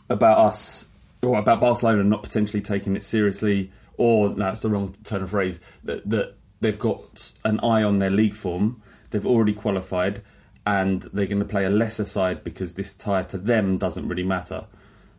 about 0.10 0.38
us 0.40 0.88
or 1.22 1.38
about 1.38 1.62
Barcelona 1.62 2.04
not 2.04 2.24
potentially 2.24 2.62
taking 2.62 2.96
it 2.96 3.04
seriously, 3.04 3.72
or 3.98 4.30
no, 4.30 4.36
that's 4.36 4.62
the 4.62 4.70
wrong 4.70 4.96
turn 5.04 5.22
of 5.22 5.30
phrase. 5.30 5.60
That, 5.84 6.10
that 6.10 6.34
they've 6.62 6.78
got 6.80 7.32
an 7.46 7.60
eye 7.62 7.84
on 7.84 8.00
their 8.00 8.10
league 8.10 8.34
form. 8.34 8.82
They've 9.12 9.26
already 9.26 9.54
qualified, 9.54 10.22
and 10.66 11.02
they're 11.14 11.26
going 11.28 11.40
to 11.40 11.46
play 11.46 11.66
a 11.66 11.70
lesser 11.70 12.06
side 12.06 12.44
because 12.44 12.76
this 12.76 12.94
tie 12.96 13.24
to 13.24 13.38
them 13.38 13.78
doesn't 13.78 14.08
really 14.08 14.24
matter. 14.24 14.66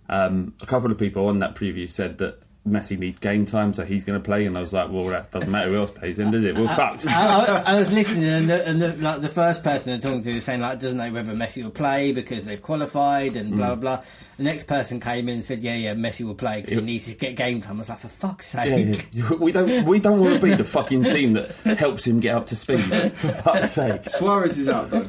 Um, 0.09 0.55
a 0.61 0.67
couple 0.67 0.91
of 0.91 0.99
people 0.99 1.27
on 1.29 1.39
that 1.41 1.55
preview 1.55 1.89
said 1.89 2.19
that 2.19 2.39
Messi 2.69 2.97
needs 2.97 3.19
game 3.19 3.45
time, 3.45 3.75
so 3.75 3.85
he's 3.85 4.05
going 4.05 4.21
to 4.21 4.25
play, 4.25 4.47
and 4.47 4.57
I 4.57 4.61
was 4.61 4.73
like, 4.73 4.89
well, 4.89 5.07
that 5.07 5.33
doesn't 5.33 5.51
matter 5.51 5.71
who 5.71 5.79
else 5.79 5.91
plays, 5.91 6.19
then 6.19 6.31
does 6.31 6.45
it? 6.45 6.57
We're 6.57 6.69
fucked. 6.77 7.09
I, 7.09 7.45
I, 7.45 7.63
I 7.73 7.75
was 7.75 7.93
listening, 7.93 8.23
and, 8.23 8.49
the, 8.49 8.69
and 8.69 8.81
the, 8.81 8.97
like 8.99 9.21
the 9.21 9.27
first 9.29 9.65
person 9.65 9.93
I'm 9.93 9.99
talking 10.01 10.23
to 10.23 10.35
was 10.35 10.45
saying 10.45 10.61
like 10.61 10.79
doesn't 10.79 10.97
know 10.97 11.11
whether 11.11 11.33
Messi 11.33 11.65
will 11.65 11.73
play 11.73 12.13
because 12.13 12.45
they've 12.45 12.63
qualified 12.63 13.35
and 13.37 13.57
blah 13.57 13.75
Mm. 13.75 13.81
blah. 13.81 14.03
The 14.37 14.45
next 14.45 14.69
person 14.69 15.01
came 15.01 15.29
in 15.29 15.35
and 15.37 15.45
said, 15.45 15.59
yeah, 15.61 15.75
yeah, 15.75 15.95
Messi 15.95 16.25
will 16.25 16.37
play 16.37 16.61
because 16.61 16.75
he 16.75 16.81
needs 16.83 17.07
to 17.11 17.17
get 17.19 17.35
game 17.35 17.59
time. 17.59 17.77
I 17.77 17.79
was 17.79 17.89
like, 17.89 17.99
for 17.99 18.07
fuck's 18.09 18.47
sake. 18.47 19.09
Yeah, 19.11 19.25
yeah. 19.31 19.35
We 19.39 19.51
don't. 19.51 19.85
We 19.85 19.99
don't 19.99 20.21
want 20.21 20.35
to 20.37 20.41
be 20.41 20.55
the 20.55 20.63
fucking 20.63 21.03
team 21.05 21.33
that 21.33 21.51
helps 21.79 22.07
him 22.07 22.21
get 22.21 22.37
up 22.37 22.47
to 22.47 22.55
speed. 22.57 22.79
For 22.85 23.29
fuck's 23.29 23.73
sake. 23.73 24.09
Suarez 24.09 24.57
is 24.59 24.69
out 24.69 24.89
though. 24.91 25.07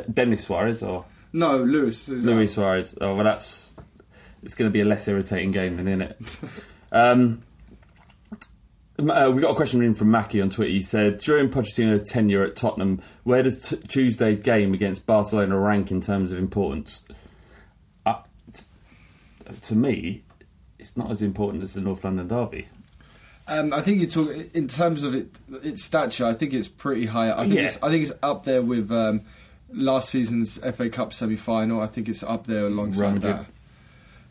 Denis 0.12 0.44
Suarez 0.44 0.82
or 0.82 1.04
No, 1.32 1.58
Luis. 1.58 2.08
Is 2.08 2.24
Luis. 2.24 2.54
Suarez. 2.54 2.94
Oh 3.00 3.14
well, 3.14 3.24
that's. 3.24 3.70
It's 4.42 4.54
going 4.56 4.68
to 4.68 4.72
be 4.72 4.80
a 4.80 4.84
less 4.84 5.06
irritating 5.06 5.52
game 5.52 5.76
than 5.76 5.88
in 5.88 6.02
it. 6.02 6.16
Um, 6.94 7.42
uh, 8.98 9.32
we 9.34 9.40
got 9.40 9.52
a 9.52 9.54
question 9.54 9.82
in 9.82 9.94
from 9.94 10.10
Mackie 10.10 10.40
on 10.42 10.50
Twitter. 10.50 10.70
He 10.70 10.82
said, 10.82 11.18
during 11.18 11.48
Pochettino's 11.48 12.06
tenure 12.10 12.44
at 12.44 12.54
Tottenham, 12.54 13.00
where 13.24 13.42
does 13.42 13.68
t- 13.70 13.76
Tuesday's 13.88 14.38
game 14.38 14.74
against 14.74 15.06
Barcelona 15.06 15.58
rank 15.58 15.90
in 15.90 16.02
terms 16.02 16.32
of 16.32 16.38
importance? 16.38 17.04
Uh, 18.04 18.16
t- 18.52 18.64
to 19.62 19.74
me, 19.74 20.22
it's 20.78 20.96
not 20.96 21.10
as 21.10 21.22
important 21.22 21.64
as 21.64 21.72
the 21.72 21.80
North 21.80 22.04
London 22.04 22.28
derby. 22.28 22.68
Um, 23.48 23.72
I 23.72 23.80
think 23.80 24.00
you 24.00 24.06
talk 24.06 24.28
in 24.54 24.68
terms 24.68 25.02
of 25.02 25.14
it, 25.14 25.28
its 25.64 25.82
stature. 25.82 26.26
I 26.26 26.34
think 26.34 26.52
it's 26.52 26.68
pretty 26.68 27.06
high. 27.06 27.32
I 27.32 27.44
think 27.44 27.54
Yeah. 27.54 27.62
it's. 27.62 27.82
I 27.82 27.88
think 27.88 28.02
it's 28.02 28.12
up 28.22 28.44
there 28.44 28.60
with 28.62 28.92
um, 28.92 29.22
last 29.72 30.08
season's 30.10 30.58
FA 30.74 30.88
Cup 30.90 31.12
semi-final. 31.12 31.80
I 31.80 31.86
think 31.86 32.08
it's 32.08 32.22
up 32.22 32.46
there 32.46 32.66
alongside 32.66 33.14
Madrid. 33.14 33.36
that. 33.36 33.46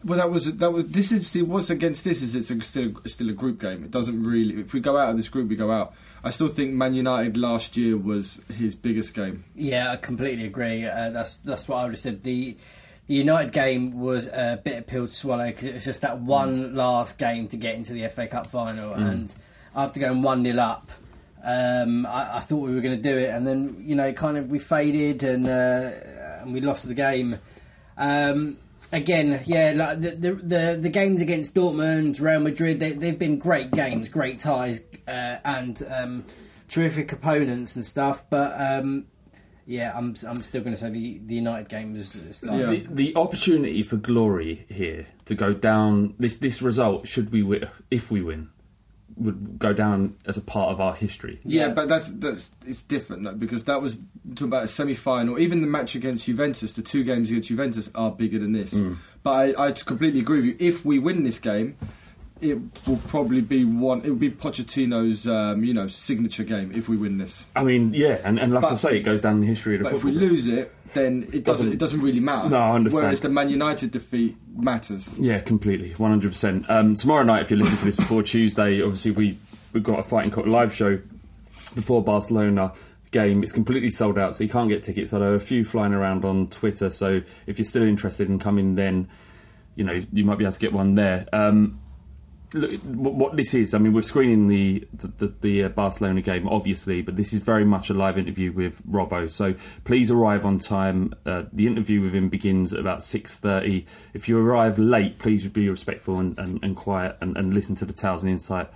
Well, 0.04 0.18
that 0.18 0.32
was 0.32 0.58
that 0.58 0.72
was. 0.74 0.88
This 0.88 1.12
is 1.12 1.28
see 1.28 1.44
what's 1.44 1.70
against 1.70 2.04
this 2.04 2.24
is 2.24 2.34
it's 2.36 2.50
a, 2.50 2.60
still 2.62 2.92
still 3.06 3.30
a 3.30 3.34
group 3.34 3.62
game. 3.62 3.84
It 3.84 3.92
doesn't 3.92 4.24
really. 4.24 4.60
If 4.60 4.74
we 4.74 4.80
go 4.80 4.98
out 4.98 5.10
of 5.10 5.18
this 5.18 5.30
group, 5.30 5.48
we 5.50 5.56
go 5.56 5.72
out. 5.72 5.94
I 6.24 6.32
still 6.32 6.48
think 6.48 6.74
Man 6.74 6.94
United 6.96 7.38
last 7.38 7.78
year 7.78 7.96
was 7.98 8.42
his 8.52 8.74
biggest 8.76 9.14
game. 9.14 9.44
Yeah, 9.56 9.92
I 9.92 9.98
completely 9.98 10.46
agree. 10.46 10.86
Uh, 10.86 11.12
that's 11.12 11.38
that's 11.38 11.68
what 11.68 11.78
I 11.78 11.84
would 11.84 11.92
have 11.94 12.00
said. 12.00 12.24
The 12.24 12.58
the 13.08 13.14
United 13.14 13.52
game 13.52 14.00
was 14.00 14.26
a 14.28 14.60
bit 14.64 14.78
of 14.80 14.88
pill 14.88 15.08
to 15.08 15.14
swallow 15.14 15.46
because 15.48 15.66
it 15.66 15.74
was 15.76 15.86
just 15.86 16.02
that 16.02 16.20
one 16.20 16.74
last 16.74 17.20
game 17.20 17.48
to 17.50 17.58
get 17.58 17.76
into 17.76 17.94
the 17.94 18.08
FA 18.08 18.26
Cup 18.26 18.48
final, 18.48 18.96
Mm. 18.96 19.12
and 19.12 19.36
after 19.76 20.00
going 20.00 20.24
one 20.24 20.44
0 20.44 20.58
up, 20.58 20.90
um, 21.44 22.06
I, 22.06 22.38
I 22.38 22.40
thought 22.40 22.58
we 22.60 22.74
were 22.74 22.82
going 22.82 22.96
to 22.96 23.02
do 23.02 23.18
it, 23.18 23.30
and 23.30 23.46
then 23.48 23.76
you 23.80 23.96
know, 23.96 24.12
kind 24.14 24.38
of 24.38 24.50
we 24.52 24.60
faded 24.60 25.24
and 25.24 25.48
uh, 25.48 25.92
and 26.42 26.54
we 26.54 26.62
lost 26.62 26.88
the 26.88 26.94
game. 26.94 27.38
Um, 27.98 28.58
again, 28.92 29.42
yeah, 29.46 29.74
like 29.76 30.02
the, 30.02 30.12
the 30.12 30.32
the 30.34 30.78
the 30.82 30.90
games 30.90 31.22
against 31.22 31.56
Dortmund, 31.56 32.20
Real 32.22 32.40
Madrid, 32.40 32.80
they, 32.80 32.92
they've 32.94 33.18
been 33.20 33.38
great 33.40 33.72
games, 33.72 34.10
great 34.10 34.40
ties, 34.40 34.82
uh, 35.08 35.38
and 35.46 35.82
um, 35.90 36.24
terrific 36.70 37.12
opponents 37.12 37.76
and 37.76 37.86
stuff. 37.86 38.24
But 38.30 38.54
um, 38.60 39.06
yeah, 39.66 39.94
I'm 39.96 40.16
I'm 40.28 40.42
still 40.42 40.62
going 40.62 40.74
to 40.76 40.80
say 40.80 40.90
the 40.90 41.20
the 41.26 41.36
United 41.36 41.70
game 41.70 41.94
was. 41.94 42.16
is 42.16 42.44
like- 42.44 42.68
The, 42.68 42.88
the 42.90 43.16
opportunity 43.16 43.84
for 43.84 43.98
glory 43.98 44.66
here 44.70 45.08
to 45.26 45.36
go 45.36 45.54
down 45.54 46.16
this 46.20 46.38
this 46.40 46.62
result 46.62 47.08
should 47.08 47.32
we 47.32 47.44
win 47.44 47.68
if 47.90 48.10
we 48.12 48.22
win 48.22 48.50
would 49.18 49.60
go 49.60 49.74
down 49.74 50.16
as 50.26 50.38
a 50.38 50.42
part 50.42 50.72
of 50.72 50.80
our 50.80 50.94
history. 50.94 51.40
Yeah, 51.44 51.70
but 51.70 51.90
that's 51.90 52.10
that's 52.12 52.52
it's 52.66 52.82
different 52.82 53.24
though, 53.24 53.36
because 53.36 53.66
that 53.66 53.82
was 53.82 54.02
talking 54.32 54.48
about 54.48 54.64
a 54.64 54.68
semi-final. 54.68 55.40
Even 55.40 55.62
the 55.62 55.68
match 55.68 55.96
against 55.96 56.26
Juventus, 56.26 56.74
the 56.74 56.82
two 56.82 57.04
games 57.04 57.30
against 57.30 57.50
Juventus 57.50 57.92
are 57.96 58.12
bigger 58.12 58.40
than 58.40 58.54
this. 58.54 58.74
Mm. 58.74 58.98
But 59.24 59.60
I, 59.60 59.68
I 59.68 59.72
completely 59.72 60.20
agree 60.20 60.38
with 60.38 60.46
you. 60.46 60.56
If 60.60 60.84
we 60.84 61.00
win 61.00 61.24
this 61.24 61.40
game, 61.40 61.78
it 62.42 62.58
will 62.88 62.98
probably 63.08 63.42
be 63.42 63.64
one. 63.64 64.02
It 64.02 64.10
will 64.10 64.16
be 64.16 64.32
Pochettino's, 64.32 65.28
um, 65.28 65.64
you 65.64 65.74
know, 65.74 65.88
signature 65.88 66.44
game. 66.44 66.72
If 66.74 66.90
we 66.90 66.98
win 66.98 67.18
this, 67.20 67.48
I 67.56 67.64
mean, 67.64 67.94
yeah, 67.94 68.20
and, 68.24 68.40
and 68.40 68.54
like 68.54 68.64
I 68.64 68.76
say, 68.76 68.98
it 68.98 69.04
goes 69.04 69.22
down 69.22 69.36
in 69.36 69.42
the 69.42 69.48
history 69.48 69.76
of 69.76 69.84
the 69.84 69.90
but 69.90 69.96
if 69.96 70.04
we 70.04 70.12
lose 70.12 70.48
it, 70.48 70.74
then 70.94 71.28
it 71.34 71.44
doesn't. 71.44 71.72
It 71.72 71.80
doesn't 71.80 72.02
really 72.02 72.20
matter. 72.20 72.50
No, 72.50 72.58
I 72.58 72.76
understand. 72.76 73.04
Whereas 73.04 73.22
the 73.22 73.30
Man 73.30 73.50
United 73.50 73.92
defeat 73.92 74.36
matters. 74.56 75.14
Yeah, 75.18 75.40
completely, 75.40 75.92
one 75.94 76.12
hundred 76.12 76.32
percent. 76.32 76.70
Um, 76.70 76.96
Tomorrow 76.96 77.24
night, 77.24 77.44
if 77.44 77.52
you're 77.52 77.60
listening 77.60 77.80
to 77.80 77.86
this 77.86 77.96
before 77.96 78.24
Tuesday, 78.24 78.82
obviously 78.82 79.12
we 79.12 79.38
we've 79.74 79.84
got 79.84 80.00
a 80.00 80.04
fighting 80.04 80.32
cock 80.32 80.46
live 80.46 80.74
show 80.74 81.00
before 81.76 82.04
Barcelona 82.04 82.74
game. 83.12 83.44
It's 83.44 83.52
completely 83.52 83.90
sold 83.90 84.18
out, 84.18 84.36
so 84.36 84.44
you 84.44 84.50
can't 84.50 84.70
get 84.70 84.84
tickets. 84.84 85.14
Although 85.14 85.34
a 85.34 85.40
few 85.40 85.64
flying 85.64 85.94
around 85.94 86.26
on 86.26 86.48
Twitter, 86.48 86.90
so 86.90 87.22
if 87.48 87.58
you're 87.58 87.66
still 87.66 87.84
interested 87.84 88.30
in 88.30 88.40
coming, 88.40 88.76
then 88.76 89.10
you 89.76 89.84
know 89.84 90.02
you 90.12 90.26
might 90.26 90.38
be 90.38 90.44
able 90.44 90.54
to 90.54 90.60
get 90.60 90.74
one 90.74 90.96
there. 90.96 91.28
Um, 91.34 91.80
what, 92.54 93.38
this 93.38 93.54
is, 93.54 93.74
I 93.74 93.78
mean, 93.78 93.94
we're 93.94 94.02
screening 94.02 94.48
the 94.48 94.88
the, 94.94 95.08
the, 95.08 95.34
the 95.42 95.64
uh, 95.64 95.70
Barcelona 95.70 96.22
game, 96.22 96.50
obviously, 96.50 97.02
but 97.02 97.16
this 97.16 97.32
is 97.34 97.40
very 97.40 97.64
much 97.64 97.90
a 97.90 97.94
live 97.94 98.18
interview 98.18 98.52
with 98.52 98.82
Robbo. 98.86 99.30
So 99.30 99.56
please 99.84 100.12
arrive 100.12 100.46
on 100.46 100.60
time. 100.60 101.14
Uh, 101.26 101.44
the 101.54 101.68
interview 101.68 102.02
with 102.02 102.14
him 102.14 102.30
begins 102.30 102.74
at 102.74 102.80
about 102.80 103.04
six 103.04 103.38
thirty. 103.38 103.86
If 104.14 104.28
you 104.28 104.38
arrive 104.38 104.78
late, 104.78 105.18
please 105.18 105.48
be 105.48 105.70
respectful 105.70 106.20
and, 106.20 106.38
and, 106.38 106.64
and 106.64 106.76
quiet 106.76 107.16
and, 107.22 107.38
and 107.38 107.54
listen 107.54 107.76
to 107.76 107.86
the 107.86 107.94
Tales 107.94 108.24
and 108.24 108.32
Insight 108.32 108.70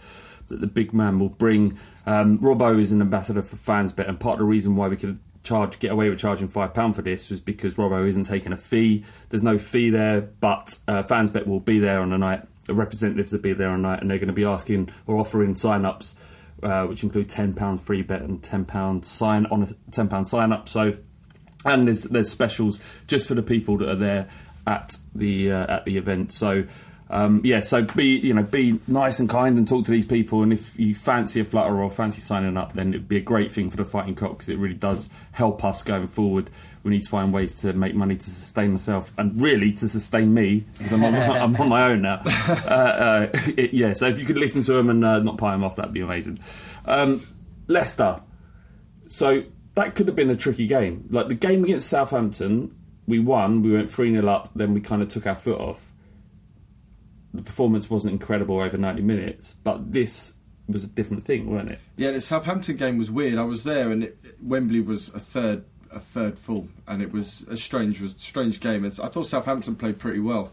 that 0.48 0.62
the 0.62 0.68
big 0.68 0.94
man 0.94 1.20
will 1.20 1.30
bring. 1.30 1.78
Um, 2.06 2.40
Robbo 2.40 2.80
is 2.80 2.92
an 2.92 3.02
ambassador 3.02 3.42
for 3.42 3.58
FansBet, 3.58 4.08
and 4.08 4.20
part 4.20 4.34
of 4.34 4.40
the 4.40 4.46
reason 4.46 4.76
why 4.76 4.88
we 4.88 4.96
could 4.96 5.20
charge 5.44 5.78
get 5.80 5.92
away 5.92 6.10
with 6.10 6.18
charging 6.18 6.48
five 6.48 6.74
pound 6.74 6.96
for 6.96 7.02
this 7.02 7.30
was 7.30 7.42
because 7.42 7.76
Robbo 7.76 8.08
isn't 8.08 8.24
taking 8.24 8.54
a 8.54 8.58
fee. 8.58 9.04
There's 9.30 9.44
no 9.44 9.58
fee 9.58 9.90
there, 9.90 10.22
but 10.22 10.78
uh, 10.88 11.04
FansBet 11.04 11.46
will 11.46 11.60
be 11.60 11.80
there 11.80 12.00
on 12.00 12.12
the 12.12 12.18
night. 12.18 12.44
Representatives 12.68 13.32
will 13.32 13.40
be 13.40 13.54
there 13.54 13.70
on 13.70 13.84
night, 13.84 14.02
and 14.02 14.10
they're 14.10 14.18
going 14.18 14.28
to 14.28 14.34
be 14.34 14.46
asking 14.46 14.90
or 15.06 15.18
offering 15.18 15.56
sign-ups, 15.56 16.16
uh, 16.64 16.86
which 16.86 17.04
include 17.04 17.30
ten 17.30 17.54
pound 17.54 17.82
free 17.82 18.02
bet 18.02 18.22
and 18.22 18.42
ten 18.42 18.66
pound 18.66 19.06
sign 19.06 19.46
on 19.48 19.64
a 19.64 19.92
ten 19.92 20.08
pound 20.08 20.28
sign 20.28 20.52
up. 20.52 20.68
So, 20.68 20.98
and 21.64 21.88
there's 21.88 22.04
there's 22.04 22.30
specials 22.30 22.80
just 23.08 23.28
for 23.28 23.36
the 23.36 23.44
people 23.44 23.78
that 23.78 23.90
are 23.90 23.96
there 23.96 24.28
at 24.66 24.98
the 25.14 25.52
uh, 25.52 25.76
at 25.76 25.86
the 25.86 25.98
event. 25.98 26.32
So. 26.32 26.66
Um, 27.08 27.42
yeah, 27.44 27.60
so 27.60 27.84
be 27.84 28.18
you 28.18 28.34
know 28.34 28.42
be 28.42 28.80
nice 28.88 29.20
and 29.20 29.30
kind 29.30 29.60
and 29.60 29.68
talk 29.68 29.86
to 29.86 29.92
these 29.92 30.08
people. 30.08 30.42
And 30.42 30.52
if 30.52 30.80
you 30.80 30.96
fancy 30.96 31.40
a 31.40 31.46
flutter 31.46 31.80
or 31.80 31.92
fancy 31.92 32.20
signing 32.20 32.58
up, 32.58 32.74
then 32.74 32.90
it'd 32.90 33.08
be 33.08 33.18
a 33.18 33.22
great 33.22 33.52
thing 33.52 33.70
for 33.70 33.78
the 33.78 33.86
fighting 33.86 34.16
cock 34.16 34.32
because 34.32 34.50
it 34.50 34.58
really 34.58 34.74
does 34.74 35.08
help 35.32 35.64
us 35.64 35.84
going 35.84 36.08
forward. 36.08 36.50
We 36.86 36.92
need 36.92 37.04
to 37.04 37.10
find 37.10 37.34
ways 37.34 37.54
to 37.56 37.74
make 37.74 37.96
money 37.96 38.16
to 38.16 38.30
sustain 38.30 38.72
myself 38.72 39.12
and 39.18 39.42
really 39.42 39.74
to 39.74 39.90
sustain 39.90 40.34
me 40.34 40.66
because 40.78 40.94
I'm, 40.94 41.04
on 41.04 41.14
my- 41.14 41.40
I'm 41.44 41.56
on 41.58 41.68
my 41.68 41.84
own 41.90 42.04
now. 42.04 42.22
Uh, 42.24 42.70
uh, 42.72 43.28
it- 43.58 43.74
yeah, 43.74 43.92
so 43.94 44.08
if 44.08 44.20
you 44.20 44.26
could 44.26 44.38
listen 44.38 44.62
to 44.64 44.74
them 44.74 44.90
and 44.90 45.04
uh, 45.04 45.20
not 45.20 45.38
pie 45.38 45.52
them 45.52 45.64
off, 45.64 45.76
that'd 45.78 45.92
be 45.94 46.02
amazing. 46.02 46.40
Um, 46.86 47.26
Leicester. 47.68 48.22
So 49.08 49.44
that 49.74 49.96
could 49.96 50.08
have 50.08 50.16
been 50.16 50.30
a 50.30 50.36
tricky 50.36 50.68
game. 50.68 51.08
Like 51.10 51.28
the 51.28 51.34
game 51.36 51.64
against 51.64 51.88
Southampton, 51.90 52.76
we 53.08 53.18
won. 53.20 53.62
We 53.64 53.72
went 53.74 53.90
three 53.90 54.12
0 54.12 54.28
up. 54.28 54.52
Then 54.56 54.74
we 54.76 54.80
kind 54.80 55.02
of 55.02 55.08
took 55.10 55.26
our 55.28 55.36
foot 55.36 55.60
off 55.60 55.92
the 57.34 57.42
performance 57.42 57.90
wasn't 57.90 58.14
incredible 58.14 58.60
over 58.62 58.78
90 58.78 59.02
minutes, 59.02 59.56
but 59.64 59.92
this 59.92 60.36
was 60.68 60.84
a 60.86 60.88
different 60.88 61.24
thing, 61.24 61.52
wasn't 61.52 61.72
it? 61.74 61.80
Yeah, 61.98 62.12
the 62.12 62.22
Southampton 62.22 62.78
game 62.78 62.98
was 62.98 63.12
weird. 63.12 63.38
I 63.38 63.44
was 63.44 63.64
there, 63.66 63.90
and 63.92 64.04
it, 64.06 64.18
Wembley 64.42 64.80
was 64.80 65.10
a 65.10 65.20
third 65.20 65.66
a 65.96 66.00
third 66.00 66.38
full, 66.38 66.68
and 66.88 67.02
it 67.02 67.12
was 67.12 67.46
a 67.50 67.58
strange 67.58 68.02
strange 68.18 68.60
game. 68.60 68.86
It's, 68.86 69.00
I 69.00 69.08
thought 69.08 69.26
Southampton 69.28 69.76
played 69.76 69.98
pretty 69.98 70.20
well, 70.20 70.52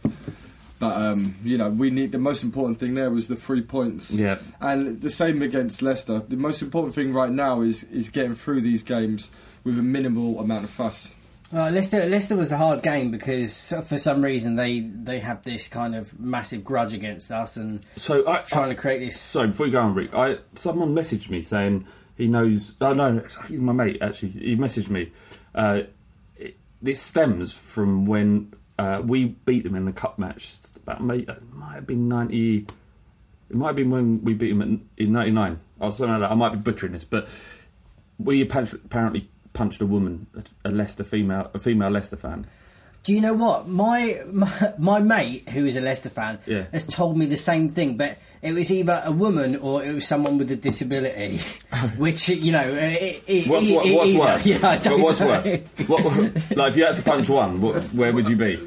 but 0.79 0.97
um, 0.97 1.35
you 1.45 1.59
know 1.59 1.69
we 1.69 1.91
need 1.91 2.13
the 2.13 2.19
most 2.19 2.43
important 2.43 2.79
thing 2.79 2.95
there 2.95 3.11
was 3.11 3.29
the 3.29 3.37
three 3.37 3.63
points. 3.63 4.15
Yeah. 4.15 4.39
and 4.61 5.01
the 5.01 5.11
same 5.11 5.43
against 5.43 5.83
Leicester. 5.83 6.21
The 6.21 6.37
most 6.37 6.63
important 6.63 6.95
thing 6.95 7.13
right 7.13 7.33
now 7.33 7.61
is 7.61 7.85
is 7.85 8.09
getting 8.09 8.35
through 8.35 8.63
these 8.63 8.83
games 8.83 9.31
with 9.65 9.79
a 9.79 9.83
minimal 9.83 10.41
amount 10.41 10.65
of 10.65 10.71
fuss. 10.71 11.13
Well, 11.53 11.71
Leicester, 11.71 12.07
Leicester 12.07 12.35
was 12.35 12.51
a 12.51 12.57
hard 12.57 12.83
game 12.83 13.11
because 13.11 13.75
for 13.87 13.99
some 13.99 14.23
reason 14.23 14.57
they, 14.57 14.81
they 14.81 15.19
have 15.19 15.45
this 15.45 15.69
kind 15.69 15.95
of 15.95 16.19
massive 16.19 16.65
grudge 16.65 16.95
against 16.95 17.31
us 17.31 17.59
and 17.59 17.85
So 17.99 18.27
I, 18.27 18.39
trying 18.39 18.71
to 18.71 18.75
create 18.75 19.01
this. 19.01 19.21
So 19.21 19.47
before 19.47 19.67
you 19.67 19.73
go 19.73 19.83
on, 19.83 19.95
Rick, 19.95 20.15
I 20.15 20.39
someone 20.55 20.95
messaged 20.95 21.29
me 21.29 21.43
saying 21.43 21.85
he 22.17 22.27
knows. 22.27 22.75
Oh 22.81 22.95
no, 22.95 23.23
he's 23.49 23.61
my 23.61 23.73
mate. 23.75 23.99
Actually, 24.01 24.31
he 24.31 24.57
messaged 24.57 24.89
me. 24.89 25.13
Uh, 25.55 25.83
it, 26.37 26.57
this 26.81 27.01
stems 27.01 27.53
from 27.53 28.07
when 28.07 28.53
uh, 28.79 29.03
we 29.05 29.27
beat 29.27 29.65
them 29.65 29.75
in 29.75 29.85
the 29.85 29.93
cup 29.93 30.19
match. 30.19 30.55
It's 30.59 30.77
about 30.77 31.01
it 31.01 31.53
might 31.53 31.75
have 31.75 31.87
been 31.87 32.09
ninety. 32.09 32.67
It 33.51 33.57
might 33.57 33.69
have 33.69 33.77
been 33.77 33.91
when 33.91 34.25
we 34.25 34.35
beat 34.35 34.51
them 34.51 34.63
in, 34.63 34.89
in 34.97 35.13
ninety 35.13 35.31
nine 35.31 35.61
or 35.79 35.93
something 35.93 36.13
like 36.13 36.21
that. 36.21 36.31
I 36.31 36.35
might 36.35 36.51
be 36.53 36.59
butchering 36.59 36.93
this, 36.93 37.05
but 37.05 37.29
we 38.19 38.41
apparently 38.41 39.29
punched 39.53 39.81
a 39.81 39.87
woman, 39.87 40.27
a 40.65 40.71
Leicester 40.71 41.05
female, 41.05 41.51
a 41.53 41.59
female 41.59 41.91
Leicester 41.91 42.17
fan. 42.17 42.47
Do 43.05 43.13
you 43.13 43.21
know 43.21 43.33
what 43.35 43.67
my, 43.67 44.21
my 44.31 44.75
my 44.79 45.01
mate 45.01 45.49
who 45.49 45.65
is 45.65 45.75
a 45.77 45.81
Leicester 45.81 46.09
fan 46.09 46.39
Yeah. 46.47 46.67
has 46.71 46.85
told 46.87 47.17
me 47.17 47.27
the 47.27 47.37
same 47.37 47.69
thing, 47.69 47.97
but 47.97 48.17
it 48.43 48.53
was 48.53 48.71
either 48.71 49.03
a 49.05 49.11
woman 49.11 49.57
or 49.57 49.83
it 49.85 49.93
was 49.93 50.07
someone 50.07 50.39
with 50.39 50.51
a 50.53 50.57
disability, 50.57 51.39
which 51.97 52.29
you 52.29 52.53
know. 52.53 52.61
uh, 52.61 52.77
It, 52.77 53.25
it, 53.27 53.47
What's, 53.49 53.67
e- 53.67 53.75
what, 53.75 53.87
what's 53.87 54.13
worse? 54.15 54.47
Yeah, 54.47 54.69
I 54.69 54.79
don't 54.79 55.01
what's 55.03 55.19
know. 55.21 55.27
worse? 55.27 55.47
What, 55.89 56.05
like 56.57 56.71
if 56.71 56.77
you 56.77 56.87
had 56.87 56.95
to 56.97 57.03
punch 57.03 57.29
one, 57.29 57.61
what, 57.61 57.83
where 57.93 58.13
would 58.13 58.29
you 58.29 58.37
be? 58.37 58.61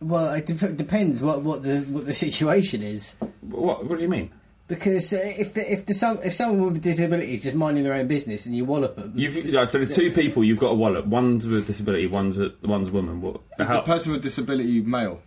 Well, 0.00 0.32
it 0.34 0.46
dep- 0.46 0.76
depends 0.76 1.20
what, 1.20 1.42
what 1.42 1.62
the 1.64 1.80
what 1.90 2.06
the 2.06 2.14
situation 2.14 2.82
is. 2.84 3.14
What, 3.40 3.86
what 3.86 3.96
do 3.96 4.02
you 4.02 4.08
mean? 4.10 4.30
Because 4.68 5.12
uh, 5.12 5.20
if 5.22 5.54
the, 5.54 5.72
if 5.72 5.86
the 5.86 5.94
some 5.94 6.18
if 6.24 6.32
someone 6.34 6.66
with 6.66 6.78
a 6.78 6.80
disability 6.80 7.34
is 7.34 7.42
just 7.44 7.54
minding 7.54 7.84
their 7.84 7.94
own 7.94 8.08
business 8.08 8.46
and 8.46 8.54
you 8.56 8.64
wallop 8.64 8.96
them, 8.96 9.12
You've, 9.14 9.44
no, 9.46 9.64
so 9.64 9.78
there's 9.78 9.94
two 9.94 10.10
people 10.10 10.42
you've 10.42 10.58
got 10.58 10.70
a 10.70 10.74
wallet. 10.74 11.06
One's 11.06 11.46
with 11.46 11.62
a 11.62 11.66
disability. 11.66 12.08
One's 12.08 12.38
a, 12.40 12.52
one's 12.62 12.88
a 12.88 12.92
woman. 12.92 13.20
What? 13.20 13.40
Is 13.60 13.68
how- 13.68 13.76
the 13.76 13.82
person 13.82 14.12
with 14.12 14.22
disability 14.22 14.80
male? 14.80 15.20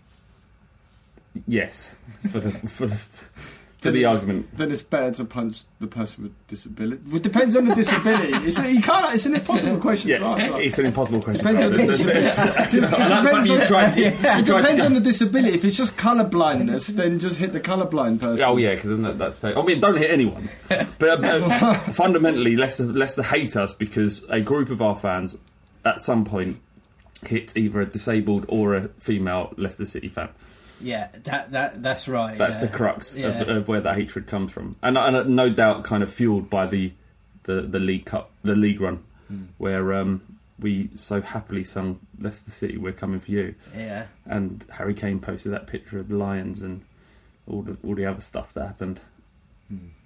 yes, 1.47 1.95
for 2.31 2.39
the 2.39 2.51
for 2.67 2.85
the 2.85 2.95
for 3.81 3.91
the 3.91 4.03
argument. 4.05 4.57
Then 4.57 4.71
it's 4.71 4.81
better 4.81 5.11
to 5.15 5.25
punch 5.25 5.61
the 5.79 5.87
person 5.87 6.23
with 6.25 6.47
disability. 6.47 7.01
Well, 7.07 7.15
it 7.17 7.23
depends 7.23 7.55
on 7.55 7.65
the 7.65 7.75
disability. 7.75 8.33
It's, 8.47 8.59
a, 8.59 8.73
you 8.73 8.81
can't, 8.81 9.15
it's 9.15 9.25
an 9.25 9.35
impossible 9.35 9.79
question 9.79 10.19
to 10.19 10.25
answer. 10.25 10.59
it's 10.59 10.79
an 10.79 10.85
impossible 10.87 11.21
question. 11.21 11.45
Depends 11.45 11.63
on 11.65 11.71
the 11.71 11.85
disability. 11.85 12.21
that's- 12.21 12.75
I 12.75 12.79
like 12.79 12.81
the 12.81 12.87
fact 12.87 13.23
depends 13.25 13.49
you 13.49 13.59
on- 13.61 13.67
tried- 13.67 13.97
you 13.97 14.03
it 14.05 14.45
depends 14.45 14.81
on 14.81 14.93
the 14.95 14.99
disability. 14.99 15.55
If 15.55 15.63
it's 15.65 15.77
just 15.77 15.97
colour 15.97 16.23
blindness, 16.25 16.87
then 16.87 17.19
just 17.19 17.37
hit 17.39 17.53
the 17.53 17.59
colour 17.61 17.85
blind 17.85 18.19
person. 18.21 18.45
Oh 18.45 18.57
yeah, 18.57 18.75
because 18.75 18.89
that, 19.01 19.17
that's 19.17 19.39
fair. 19.39 19.57
I 19.57 19.61
mean, 19.63 19.79
don't 19.79 19.97
hit 19.97 20.11
anyone. 20.11 20.49
But 20.67 21.23
uh, 21.23 21.73
fundamentally, 21.93 22.55
Leicester, 22.57 22.83
Leicester 22.85 23.23
hate 23.23 23.55
us 23.55 23.73
because 23.73 24.25
a 24.29 24.41
group 24.41 24.69
of 24.71 24.81
our 24.81 24.95
fans, 24.95 25.37
at 25.85 26.01
some 26.01 26.25
point, 26.25 26.59
hit 27.25 27.55
either 27.57 27.79
a 27.81 27.85
disabled 27.85 28.45
or 28.49 28.75
a 28.75 28.87
female 28.99 29.53
Leicester 29.57 29.85
City 29.85 30.09
fan. 30.09 30.29
Yeah, 30.81 31.09
that 31.25 31.51
that 31.51 31.83
that's 31.83 32.07
right. 32.07 32.37
That's 32.37 32.57
yeah. 32.61 32.67
the 32.67 32.75
crux 32.75 33.15
Yeah. 33.15 33.27
of, 33.27 33.49
of 33.49 33.67
where 33.67 33.81
that 33.81 33.95
hatred 33.95 34.27
comes 34.27 34.51
from, 34.51 34.75
and, 34.81 34.97
and 34.97 35.35
no 35.35 35.49
doubt 35.49 35.83
kind 35.83 36.03
of 36.03 36.11
fueled 36.13 36.49
by 36.49 36.65
the 36.65 36.93
the, 37.43 37.61
the 37.61 37.79
League 37.79 38.05
Cup, 38.05 38.31
the 38.43 38.55
League 38.55 38.79
Run, 38.81 39.03
Hmm. 39.27 39.43
where 39.57 39.93
um, 39.93 40.21
we 40.59 40.89
so 40.95 41.21
happily 41.21 41.63
sung 41.63 41.99
Leicester 42.19 42.51
City, 42.51 42.77
"We're 42.77 42.91
coming 42.93 43.19
for 43.19 43.31
you," 43.31 43.55
Yeah. 43.75 44.07
and 44.25 44.65
Harry 44.73 44.93
Kane 44.93 45.19
posted 45.19 45.51
that 45.53 45.67
picture 45.67 45.99
of 45.99 46.07
the 46.09 46.15
Lions 46.17 46.61
and 46.61 46.81
all 47.47 47.61
the 47.61 47.77
all 47.83 47.95
the 47.95 48.05
other 48.05 48.21
stuff 48.21 48.53
that 48.53 48.65
happened. 48.65 48.99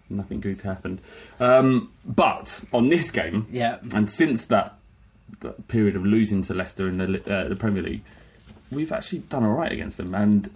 Nothing 0.10 0.42
good 0.42 0.62
happened, 0.62 1.00
um, 1.40 1.90
but 2.06 2.66
on 2.74 2.90
this 2.90 3.10
game, 3.10 3.48
Yeah. 3.50 3.78
and 3.96 4.10
since 4.10 4.46
that, 4.46 4.76
that 5.40 5.68
period 5.70 5.96
of 5.96 6.06
losing 6.06 6.42
to 6.44 6.54
Leicester 6.54 6.88
in 6.88 6.98
the 6.98 7.34
uh, 7.34 7.48
the 7.48 7.56
Premier 7.56 7.82
League, 7.82 8.04
we've 8.74 8.92
actually 8.92 9.20
done 9.20 9.44
all 9.44 9.54
right 9.54 9.72
against 9.72 9.98
them. 9.98 10.14
And 10.14 10.50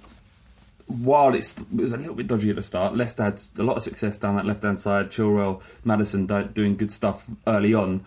while 0.88 1.34
it's, 1.34 1.60
it 1.60 1.68
was 1.72 1.94
a 1.94 1.98
little 1.98 2.16
bit 2.16 2.28
dodgy 2.28 2.50
at 2.50 2.56
the 2.56 2.64
start, 2.64 2.96
Leicester 2.96 3.24
had 3.24 3.42
a 3.58 3.64
lot 3.64 3.78
of 3.78 3.84
success 3.84 4.18
down 4.18 4.36
that 4.36 4.46
left 4.46 4.64
hand 4.64 4.80
side. 4.80 5.10
Chilwell, 5.10 5.62
Maddison 5.84 6.26
doing 6.54 6.78
good 6.78 6.92
stuff 6.92 7.30
early 7.46 7.74
on. 7.74 8.06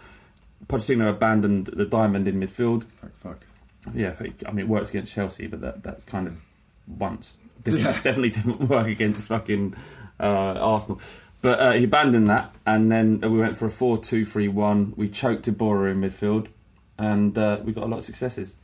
Pochettino 0.66 1.10
abandoned 1.10 1.66
the 1.66 1.84
diamond 1.84 2.28
in 2.28 2.40
midfield. 2.40 2.84
Fuck, 3.00 3.12
fuck. 3.16 3.38
Yeah, 3.94 4.14
I 4.46 4.50
mean 4.50 4.66
it 4.66 4.68
works 4.68 4.90
against 4.90 5.12
Chelsea, 5.12 5.46
but 5.46 5.60
that 5.62 5.82
that's 5.82 6.04
kind 6.04 6.26
of 6.26 6.36
once. 6.86 7.36
Didn't, 7.64 7.80
Yeah. 7.84 7.92
Definitely 7.92 8.30
didn't 8.30 8.68
work 8.68 8.86
against 8.86 9.28
fucking 9.28 9.74
uh, 10.18 10.22
Arsenal. 10.60 11.00
But 11.42 11.60
uh, 11.60 11.72
he 11.72 11.84
abandoned 11.84 12.28
that, 12.28 12.54
and 12.66 12.92
then 12.92 13.20
we 13.20 13.38
went 13.38 13.56
for 13.56 13.66
a 13.66 13.70
4 13.70 13.98
2 13.98 14.24
3 14.24 14.48
1. 14.48 14.94
We 14.96 15.08
choked 15.08 15.46
Iborra 15.46 15.90
in 15.90 16.00
midfield, 16.00 16.48
and 16.98 17.36
uh, 17.36 17.60
we 17.64 17.72
got 17.72 17.84
a 17.84 17.86
lot 17.86 17.98
of 17.98 18.04
successes. 18.04 18.56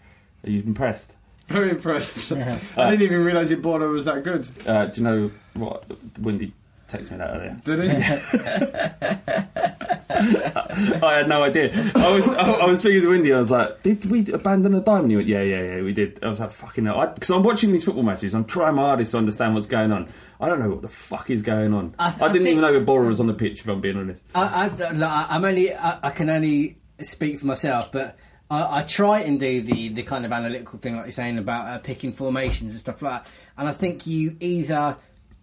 Are 0.45 0.51
you 0.51 0.63
impressed? 0.63 1.16
Very 1.49 1.71
impressed. 1.71 2.33
I 2.33 2.91
didn't 2.91 3.03
even 3.03 3.25
realise 3.25 3.51
your 3.51 3.61
border 3.61 3.89
was 3.89 4.05
that 4.07 4.25
good. 4.25 4.47
Uh, 4.67 4.87
do 4.87 5.01
you 5.01 5.05
know 5.05 5.31
what? 5.55 5.85
Wendy 6.21 6.53
texted 6.89 7.13
me 7.13 7.17
that 7.19 7.31
earlier. 7.31 7.61
Did 7.65 7.79
he? 7.85 9.37
I 10.11 11.19
had 11.19 11.29
no 11.29 11.43
idea. 11.43 11.71
I 11.95 12.15
was 12.15 12.29
I, 12.29 12.51
I 12.53 12.65
was 12.67 12.81
speaking 12.81 13.03
to 13.03 13.11
Wendy. 13.11 13.33
I 13.33 13.39
was 13.39 13.51
like, 13.51 13.83
"Did 13.83 14.05
we 14.07 14.21
abandon 14.33 14.73
the 14.73 14.81
diamond?" 14.81 15.11
He 15.11 15.17
went, 15.17 15.29
"Yeah, 15.29 15.43
yeah, 15.43 15.63
yeah, 15.77 15.83
we 15.83 15.93
did." 15.93 16.23
I 16.25 16.29
was 16.29 16.41
like, 16.41 16.51
"Fucking 16.51 16.87
hell!" 16.87 17.07
Because 17.15 17.31
I'm 17.31 17.43
watching 17.43 17.73
these 17.73 17.85
football 17.85 18.03
matches. 18.03 18.35
I'm 18.35 18.45
trying 18.45 18.75
my 18.75 18.83
hardest 18.83 19.13
to 19.13 19.19
understand 19.19 19.55
what's 19.55 19.67
going 19.67 19.93
on. 19.93 20.09
I 20.41 20.49
don't 20.49 20.59
know 20.61 20.71
what 20.71 20.83
the 20.83 20.89
fuck 20.89 21.31
is 21.31 21.43
going 21.43 21.73
on. 21.75 21.95
I 21.99 22.07
I, 22.09 22.11
th- 22.11 22.23
I 22.23 22.33
didn't 22.33 22.49
even 22.49 22.63
think- 22.65 22.87
know 22.87 22.93
Iborra 22.93 23.07
was 23.09 23.21
on 23.21 23.27
the 23.27 23.35
pitch. 23.35 23.61
If 23.61 23.69
I'm 23.69 23.81
being 23.81 23.97
honest. 23.97 24.23
I, 24.35 24.65
I've, 24.65 24.79
like, 24.79 25.27
I'm 25.31 25.45
only. 25.45 25.75
I, 25.75 25.99
I 26.03 26.11
can 26.11 26.29
only 26.31 26.77
speak 27.01 27.39
for 27.39 27.47
myself, 27.47 27.93
but 27.93 28.17
I, 28.51 28.79
I 28.79 28.83
try 28.83 29.21
and 29.21 29.41
do 29.41 29.63
the, 29.63 29.89
the 29.89 30.03
kind 30.03 30.25
of 30.25 30.33
analytical 30.33 30.79
thing, 30.79 30.97
like 30.97 31.07
you're 31.07 31.13
saying 31.13 31.39
about 31.39 31.67
uh, 31.67 31.79
picking 31.79 32.13
formations 32.13 32.73
and 32.73 32.81
stuff 32.81 33.03
like 33.03 33.25
that. 33.25 33.33
And 33.57 33.69
I 33.69 33.73
think 33.73 34.07
you 34.07 34.37
either 34.41 34.97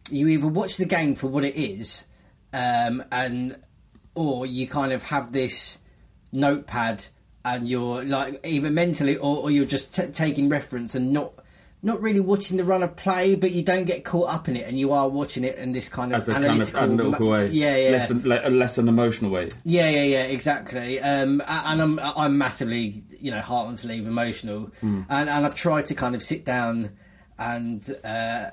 you 0.10 0.28
either 0.28 0.48
watch 0.48 0.78
the 0.78 0.86
game 0.86 1.16
for 1.16 1.28
what 1.28 1.44
it 1.44 1.56
is, 1.56 2.06
um, 2.52 3.04
and 3.12 3.58
or 4.16 4.46
you 4.46 4.68
kind 4.68 4.92
of 4.94 5.04
have 5.04 5.32
this 5.32 5.80
notepad 6.32 7.08
and 7.46 7.68
you're 7.68 8.04
like 8.04 8.40
either 8.46 8.70
mentally 8.70 9.18
or, 9.18 9.44
or 9.44 9.52
you're 9.52 9.66
just 9.66 9.96
t- 9.96 10.08
taking 10.08 10.50
reference 10.50 10.96
and 10.96 11.12
not. 11.12 11.34
Not 11.86 12.02
really 12.02 12.22
watching 12.22 12.56
the 12.56 12.64
run 12.64 12.82
of 12.82 12.96
play, 12.96 13.36
but 13.36 13.52
you 13.52 13.62
don't 13.62 13.84
get 13.84 14.06
caught 14.06 14.34
up 14.34 14.48
in 14.48 14.56
it, 14.56 14.66
and 14.68 14.80
you 14.80 14.94
are 14.94 15.10
watching 15.10 15.44
it 15.44 15.58
in 15.58 15.74
this 15.74 15.90
kind 15.90 16.14
of 16.14 16.22
As 16.22 16.30
a 16.30 16.34
kind 16.34 16.46
of 16.46 16.52
analytical, 16.52 16.80
analytical 16.82 17.28
way, 17.30 17.50
Yeah, 17.50 17.76
yeah. 17.76 17.90
less 17.90 18.10
an, 18.10 18.22
le- 18.24 18.50
less 18.50 18.78
an 18.78 18.88
emotional 18.88 19.32
way. 19.32 19.50
Yeah, 19.66 19.90
yeah, 19.90 20.04
yeah, 20.04 20.24
exactly. 20.24 21.02
Um, 21.02 21.42
and 21.46 21.82
I'm 21.82 22.00
I'm 22.00 22.38
massively, 22.38 23.04
you 23.20 23.32
know, 23.32 23.42
heart 23.42 23.68
and 23.68 23.78
sleeve 23.78 24.08
emotional, 24.08 24.72
Hmm. 24.80 25.02
and 25.10 25.30
and 25.30 25.46
I've 25.46 25.56
tried 25.56 25.86
to 25.88 25.94
kind 25.96 26.16
of 26.16 26.24
sit 26.24 26.46
down 26.46 26.92
and 27.38 27.84
uh, 28.06 28.08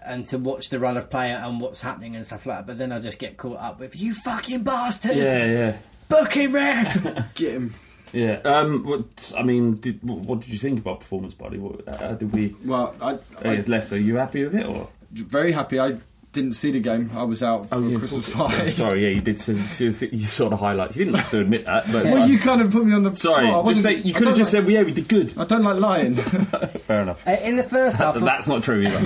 and 0.04 0.26
to 0.26 0.38
watch 0.38 0.70
the 0.70 0.80
run 0.80 0.96
of 0.96 1.08
play 1.08 1.30
and 1.30 1.60
what's 1.60 1.82
happening 1.82 2.16
and 2.16 2.26
stuff 2.26 2.46
like 2.46 2.58
that. 2.58 2.66
But 2.66 2.78
then 2.78 2.90
I 2.90 2.98
just 2.98 3.20
get 3.20 3.36
caught 3.36 3.58
up 3.58 3.78
with 3.78 3.94
you 4.00 4.12
fucking 4.12 4.64
bastard. 4.64 5.16
Yeah, 5.16 5.44
yeah. 5.46 5.76
Book 6.08 6.32
him, 6.32 6.52
ref. 6.52 7.34
Get 7.36 7.52
him. 7.52 7.74
Yeah. 8.12 8.40
Um. 8.44 8.84
What, 8.84 9.32
I 9.36 9.42
mean, 9.42 9.74
did, 9.76 10.02
what, 10.02 10.18
what 10.18 10.40
did 10.40 10.48
you 10.50 10.58
think 10.58 10.78
about 10.80 11.00
performance, 11.00 11.34
buddy? 11.34 11.58
What, 11.58 11.86
how 11.98 12.12
did 12.12 12.32
we? 12.32 12.54
Well, 12.64 12.94
I, 13.00 13.12
Uh, 13.12 13.18
I 13.44 13.56
are 13.92 13.96
you 13.98 14.16
happy 14.16 14.44
with 14.44 14.54
it 14.54 14.66
or? 14.66 14.88
very 15.12 15.52
happy. 15.52 15.78
I 15.80 15.98
didn't 16.32 16.52
see 16.52 16.70
the 16.70 16.78
game. 16.78 17.10
I 17.16 17.24
was 17.24 17.42
out 17.42 17.68
for 17.68 17.74
Oh, 17.74 17.88
yeah, 17.88 17.98
Christmas 17.98 18.28
of 18.28 18.34
party. 18.34 18.56
Yeah, 18.56 18.70
sorry, 18.70 19.02
yeah, 19.02 19.08
you 19.08 19.20
did. 19.20 19.40
see- 19.40 19.58
see- 19.62 19.90
see- 19.92 20.10
You 20.12 20.26
saw 20.26 20.48
the 20.48 20.56
highlights. 20.56 20.96
You 20.96 21.04
didn't 21.06 21.18
have 21.18 21.30
to 21.32 21.40
admit 21.40 21.64
that, 21.66 21.90
but 21.90 22.04
Well, 22.04 22.28
you 22.28 22.38
kind 22.38 22.60
of 22.62 22.70
put 22.70 22.84
me 22.86 22.94
on 22.94 23.02
the 23.02 23.14
sorry. 23.16 23.48
spot. 23.48 23.66
I 23.66 23.70
just 23.72 23.82
say, 23.82 23.94
you 23.96 24.14
could 24.14 24.28
have 24.28 24.36
just 24.36 24.54
like- 24.54 24.62
said, 24.62 24.64
well, 24.64 24.74
"Yeah, 24.74 24.82
we 24.84 24.92
did 24.92 25.08
good." 25.08 25.36
I 25.36 25.44
don't 25.44 25.64
like 25.64 25.80
lying. 25.80 26.14
Fair 26.86 27.02
enough. 27.02 27.18
Uh, 27.26 27.32
in 27.42 27.56
the 27.56 27.64
first 27.64 27.96
half, 28.02 28.14
That's 28.20 28.46
not 28.46 28.62
true 28.62 28.80
either. 28.82 28.98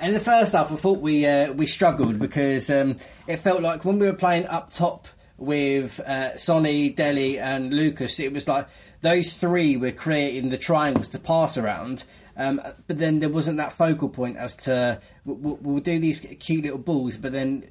In 0.00 0.12
the 0.12 0.20
first 0.20 0.52
half, 0.52 0.70
I 0.70 0.76
thought 0.76 1.00
we 1.00 1.26
uh, 1.26 1.52
we 1.52 1.66
struggled 1.66 2.18
because 2.20 2.70
um, 2.70 2.96
it 3.26 3.38
felt 3.38 3.62
like 3.62 3.84
when 3.84 3.98
we 3.98 4.06
were 4.06 4.12
playing 4.16 4.46
up 4.46 4.72
top 4.72 5.08
with 5.38 6.00
uh, 6.00 6.36
Sonny, 6.36 6.88
Dele, 6.90 7.38
and 7.38 7.72
Lucas, 7.72 8.18
it 8.20 8.32
was 8.32 8.48
like 8.48 8.68
those 9.02 9.36
three 9.36 9.76
were 9.76 9.92
creating 9.92 10.48
the 10.50 10.58
triangles 10.58 11.08
to 11.08 11.18
pass 11.18 11.56
around. 11.58 12.04
Um, 12.38 12.60
but 12.86 12.98
then 12.98 13.20
there 13.20 13.28
wasn't 13.30 13.56
that 13.58 13.72
focal 13.72 14.08
point 14.10 14.36
as 14.36 14.54
to 14.56 15.00
we'll, 15.24 15.56
we'll 15.62 15.80
do 15.80 15.98
these 15.98 16.20
cute 16.40 16.64
little 16.64 16.78
balls, 16.78 17.16
but 17.16 17.32
then 17.32 17.64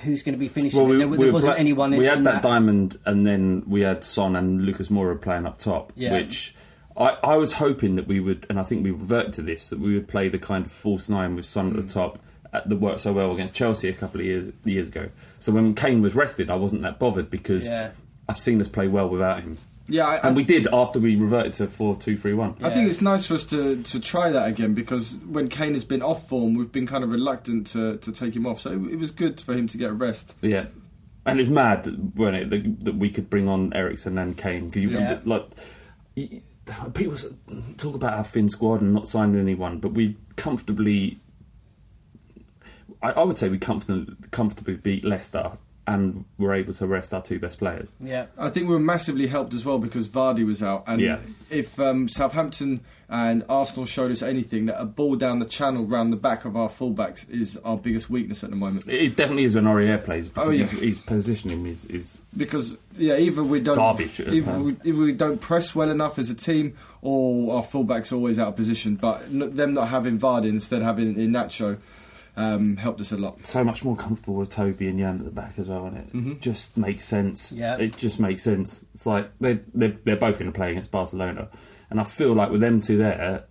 who's 0.00 0.22
going 0.22 0.34
to 0.34 0.38
be 0.38 0.48
finishing? 0.48 0.78
Well, 0.80 0.88
we, 0.88 0.96
there, 0.98 1.08
we 1.08 1.16
there 1.18 1.32
wasn't 1.32 1.54
pla- 1.54 1.60
anyone. 1.60 1.90
We 1.92 1.98
in, 1.98 2.04
had 2.10 2.18
in 2.18 2.24
that, 2.24 2.42
diamond, 2.42 2.98
and 3.04 3.26
then 3.26 3.64
we 3.66 3.82
had 3.82 4.02
Son 4.04 4.34
and 4.36 4.64
Lucas 4.64 4.88
Moura 4.88 5.20
playing 5.20 5.46
up 5.46 5.58
top, 5.58 5.92
Yeah. 5.94 6.12
which 6.12 6.54
I, 6.96 7.16
I 7.22 7.36
was 7.36 7.52
hoping 7.54 7.96
that 7.96 8.06
we 8.06 8.18
would, 8.20 8.46
and 8.50 8.58
I 8.58 8.62
think 8.62 8.82
we 8.84 8.90
revert 8.90 9.32
to 9.34 9.42
this, 9.42 9.68
that 9.70 9.78
we 9.78 9.94
would 9.94 10.08
play 10.08 10.28
the 10.28 10.38
kind 10.38 10.66
of 10.66 10.72
false 10.72 11.08
nine 11.08 11.36
with 11.36 11.46
Son 11.46 11.72
Mm. 11.72 11.78
at 11.78 11.86
the 11.86 11.92
top 11.92 12.14
at, 12.16 12.20
that 12.52 12.68
worked 12.68 13.00
so 13.02 13.12
well 13.12 13.32
against 13.32 13.54
Chelsea 13.54 13.88
a 13.88 13.92
couple 13.92 14.20
of 14.20 14.26
years 14.26 14.50
years 14.64 14.88
ago. 14.88 15.08
So 15.38 15.52
when 15.52 15.74
Kane 15.74 16.02
was 16.02 16.14
rested, 16.14 16.50
I 16.50 16.56
wasn't 16.56 16.82
that 16.82 16.98
bothered 16.98 17.30
because 17.30 17.64
Yeah. 17.66 17.90
I've 18.28 18.38
seen 18.38 18.60
us 18.60 18.68
play 18.68 18.88
well 18.88 19.08
without 19.08 19.42
him. 19.42 19.58
Yeah, 19.88 20.06
I- 20.06 20.28
and 20.28 20.36
we 20.36 20.44
did 20.44 20.68
after 20.72 21.00
we 21.00 21.16
reverted 21.16 21.54
to 21.54 21.66
four 21.66 21.96
two 21.96 22.16
three 22.16 22.34
one. 22.34 22.54
I 22.62 22.70
think 22.70 22.88
it's 22.88 23.00
nice 23.00 23.26
for 23.26 23.34
us 23.34 23.44
to, 23.46 23.82
to 23.82 23.98
try 24.00 24.30
that 24.30 24.46
again 24.48 24.72
because 24.74 25.16
when 25.28 25.48
Kane 25.48 25.74
has 25.74 25.84
been 25.84 26.00
off 26.02 26.28
form, 26.28 26.54
we've 26.54 26.70
been 26.70 26.86
kind 26.86 27.02
of 27.02 27.10
reluctant 27.10 27.66
to, 27.68 27.96
to 27.96 28.12
take 28.12 28.36
him 28.36 28.46
off. 28.46 28.60
So 28.60 28.70
it, 28.72 28.92
it 28.92 28.96
was 29.00 29.10
good 29.10 29.40
for 29.40 29.52
him 29.52 29.66
to 29.68 29.78
get 29.78 29.90
a 29.90 29.92
rest. 29.92 30.36
Yeah, 30.42 30.66
and 31.26 31.40
it's 31.40 31.50
mad, 31.50 31.86
wasn't 32.16 32.36
it, 32.36 32.50
that, 32.50 32.84
that 32.84 32.94
we 32.96 33.10
could 33.10 33.28
bring 33.28 33.48
on 33.48 33.72
Eriksen 33.74 34.16
and 34.18 34.36
Kane 34.36 34.66
because 34.66 34.82
you 34.82 34.90
Yeah. 34.90 35.18
like 35.24 35.48
y- 36.16 36.42
people 36.94 37.16
talk 37.76 37.96
about 37.96 38.12
our 38.12 38.22
thin 38.24 38.48
squad 38.48 38.82
and 38.82 38.94
not 38.94 39.08
signing 39.08 39.40
anyone, 39.40 39.78
but 39.78 39.92
we 39.92 40.16
comfortably, 40.36 41.18
I, 43.02 43.12
I 43.12 43.22
would 43.22 43.38
say 43.38 43.48
we 43.48 43.58
comfortably 43.58 44.14
comfortably 44.30 44.74
beat 44.76 45.04
Leicester 45.04 45.52
and 45.86 46.24
were 46.38 46.54
able 46.54 46.72
to 46.72 46.86
rest 46.86 47.12
our 47.12 47.22
two 47.22 47.40
best 47.40 47.58
players. 47.58 47.90
Yeah. 47.98 48.26
I 48.38 48.48
think 48.48 48.68
we 48.68 48.74
were 48.74 48.78
massively 48.78 49.26
helped 49.26 49.54
as 49.54 49.64
well 49.64 49.78
because 49.80 50.06
Vardy 50.06 50.46
was 50.46 50.62
out. 50.62 50.84
And 50.86 51.00
Yes. 51.00 51.50
if 51.50 51.80
um, 51.80 52.06
Southampton 52.08 52.80
and 53.08 53.44
Arsenal 53.48 53.86
showed 53.86 54.12
us 54.12 54.22
anything, 54.22 54.66
that 54.66 54.80
a 54.80 54.84
ball 54.84 55.16
down 55.16 55.40
the 55.40 55.46
channel 55.46 55.84
round 55.84 56.12
the 56.12 56.16
back 56.16 56.44
of 56.44 56.54
our 56.56 56.68
fullbacks 56.68 57.28
is 57.28 57.56
our 57.64 57.76
biggest 57.76 58.08
weakness 58.08 58.44
at 58.44 58.50
the 58.50 58.56
moment. 58.56 58.86
It 58.88 59.16
definitely 59.16 59.44
is 59.44 59.56
when 59.56 59.64
Aurier 59.64 60.04
plays. 60.04 60.28
because 60.28 60.46
Oh, 60.46 60.50
yeah. 60.50 60.66
his, 60.66 60.80
his 60.80 60.98
positioning 61.00 61.66
is, 61.66 61.86
is 61.86 62.18
Because 62.36 62.76
yeah, 62.96 63.16
either 63.16 63.42
we 63.42 63.58
don't 63.58 63.74
Garbage, 63.76 64.20
either, 64.20 64.58
we, 64.60 64.76
either 64.84 65.00
we 65.00 65.12
don't 65.12 65.40
press 65.40 65.74
well 65.74 65.90
enough 65.90 66.20
as 66.20 66.30
a 66.30 66.36
team, 66.36 66.76
or 67.02 67.56
our 67.56 67.62
fullbacks 67.64 68.12
are 68.12 68.16
always 68.16 68.38
out 68.38 68.48
of 68.48 68.56
position. 68.56 68.94
But 68.94 69.22
them 69.32 69.74
not 69.74 69.88
having 69.88 70.20
Vardy 70.20 70.50
instead 70.50 70.82
having 70.82 71.16
Iheanacho 71.16 71.78
um, 72.36 72.76
helped 72.76 73.00
us 73.00 73.12
a 73.12 73.16
lot. 73.16 73.44
so 73.46 73.62
much 73.64 73.84
more 73.84 73.96
comfortable 73.96 74.34
with 74.36 74.50
Toby 74.50 74.88
and 74.88 74.98
Jan 74.98 75.18
at 75.18 75.24
the 75.24 75.30
back 75.30 75.58
as 75.58 75.68
well, 75.68 75.86
and 75.86 75.96
it 75.96 76.12
Mhm. 76.12 76.40
just 76.40 76.76
makes 76.76 77.04
sense. 77.04 77.52
Yeah. 77.52 77.76
it 77.76 77.96
just 77.96 78.18
makes 78.20 78.42
sense. 78.42 78.84
It's 78.94 79.06
like 79.06 79.30
they 79.40 79.60
they're, 79.74 79.96
they're 80.04 80.16
both 80.16 80.38
going 80.38 80.50
to 80.52 80.56
play 80.56 80.70
against 80.70 80.90
Barcelona, 80.90 81.48
and 81.90 82.00
I 82.00 82.04
feel 82.04 82.34
like 82.34 82.50
with 82.50 82.60
them 82.60 82.80
two 82.80 82.96
there, 82.96 83.44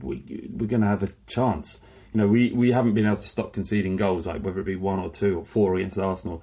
we 0.00 0.48
we're 0.52 0.66
going 0.68 0.82
to 0.82 0.88
have 0.88 1.02
a 1.02 1.08
chance. 1.26 1.80
You 2.12 2.18
know, 2.22 2.28
we, 2.28 2.50
we 2.52 2.72
haven't 2.72 2.94
been 2.94 3.04
able 3.04 3.16
to 3.16 3.22
stop 3.28 3.52
conceding 3.52 3.96
goals, 3.96 4.26
like 4.26 4.42
whether 4.42 4.60
it 4.60 4.64
be 4.64 4.76
one 4.76 4.98
or 5.00 5.10
two 5.10 5.38
or 5.38 5.44
four 5.44 5.74
against 5.74 5.98
Arsenal. 5.98 6.42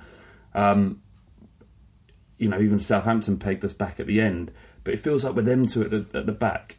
Um, 0.54 1.02
you 2.38 2.50
know, 2.50 2.60
even 2.60 2.80
Southampton 2.80 3.38
pegged 3.38 3.64
us 3.66 3.74
back 3.74 4.00
at 4.00 4.06
the 4.08 4.20
end, 4.22 4.52
but 4.84 4.94
it 4.94 5.00
feels 5.00 5.24
like 5.24 5.36
with 5.36 5.46
them 5.46 5.66
two 5.66 5.82
at 5.84 5.92
the 5.92 6.06
at 6.18 6.26
the 6.26 6.32
back, 6.32 6.78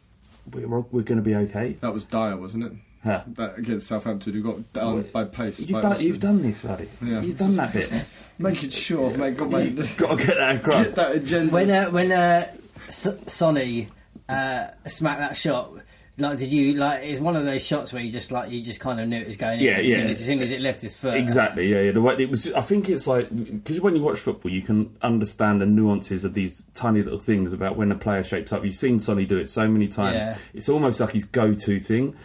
we're 0.49 0.67
we're 0.67 1.01
going 1.01 1.17
to 1.17 1.21
be 1.23 1.35
okay. 1.35 1.73
That 1.81 1.93
was 1.93 2.05
dire, 2.05 2.37
wasn't 2.37 2.65
it? 2.65 2.71
Yeah. 3.05 3.21
That 3.27 3.57
against 3.59 3.87
Southampton, 3.87 4.33
who 4.33 4.41
got 4.41 4.73
down 4.73 5.03
by 5.13 5.25
pace. 5.25 5.59
You've 5.59 5.71
by 5.73 5.81
done, 5.81 6.01
you've 6.01 6.19
done 6.19 6.41
this, 6.41 6.61
buddy. 6.61 6.89
Yeah. 7.03 7.21
You've 7.21 7.37
done 7.37 7.55
that 7.57 7.71
bit. 7.73 7.91
Making 8.39 8.69
sure, 8.71 9.15
mate. 9.17 9.37
Got, 9.37 9.49
mate, 9.49 9.75
Got 9.97 10.19
to 10.19 10.25
get 10.25 10.35
that 10.37 10.55
across. 10.57 10.85
Get 10.87 10.95
that 10.95 11.15
agenda. 11.15 11.53
When 11.53 11.69
uh, 11.71 11.89
when 11.91 12.11
uh, 12.11 12.51
S- 12.87 13.15
Sonny 13.27 13.89
uh, 14.27 14.67
smacked 14.87 15.19
that 15.19 15.37
shot, 15.37 15.71
like 16.17 16.39
did 16.39 16.49
you 16.49 16.73
like? 16.73 17.03
It's 17.03 17.21
one 17.21 17.35
of 17.35 17.45
those 17.45 17.65
shots 17.65 17.93
where 17.93 18.01
you 18.01 18.11
just 18.11 18.31
like 18.31 18.49
you 18.51 18.61
just 18.63 18.79
kind 18.79 18.99
of 18.99 19.07
knew 19.07 19.17
it 19.17 19.27
was 19.27 19.37
going 19.37 19.59
Yeah, 19.59 19.77
in 19.77 19.85
as, 19.85 19.89
yeah. 19.89 19.95
Soon 19.97 20.07
as, 20.09 20.19
as 20.19 20.25
soon 20.25 20.41
as 20.41 20.51
it 20.51 20.61
left 20.61 20.81
his 20.81 20.97
foot. 20.97 21.13
Exactly, 21.15 21.67
yeah, 21.71 21.81
yeah. 21.81 21.91
The 21.91 22.01
way 22.01 22.15
it 22.17 22.29
was, 22.29 22.51
I 22.53 22.61
think 22.61 22.89
it's 22.89 23.05
like 23.07 23.29
because 23.29 23.79
when 23.81 23.95
you 23.95 24.01
watch 24.01 24.19
football, 24.19 24.51
you 24.51 24.61
can 24.61 24.95
understand 25.01 25.61
the 25.61 25.65
nuances 25.65 26.25
of 26.25 26.33
these 26.33 26.65
tiny 26.73 27.03
little 27.03 27.19
things 27.19 27.53
about 27.53 27.77
when 27.77 27.91
a 27.91 27.95
player 27.95 28.23
shapes 28.23 28.51
up. 28.51 28.65
You've 28.65 28.75
seen 28.75 28.97
Sonny 28.99 29.25
do 29.25 29.37
it 29.37 29.47
so 29.47 29.67
many 29.67 29.87
times. 29.87 30.25
Yeah. 30.25 30.37
It's 30.53 30.69
almost 30.69 30.99
like 30.99 31.11
his 31.11 31.25
go-to 31.25 31.79
thing. 31.79 32.15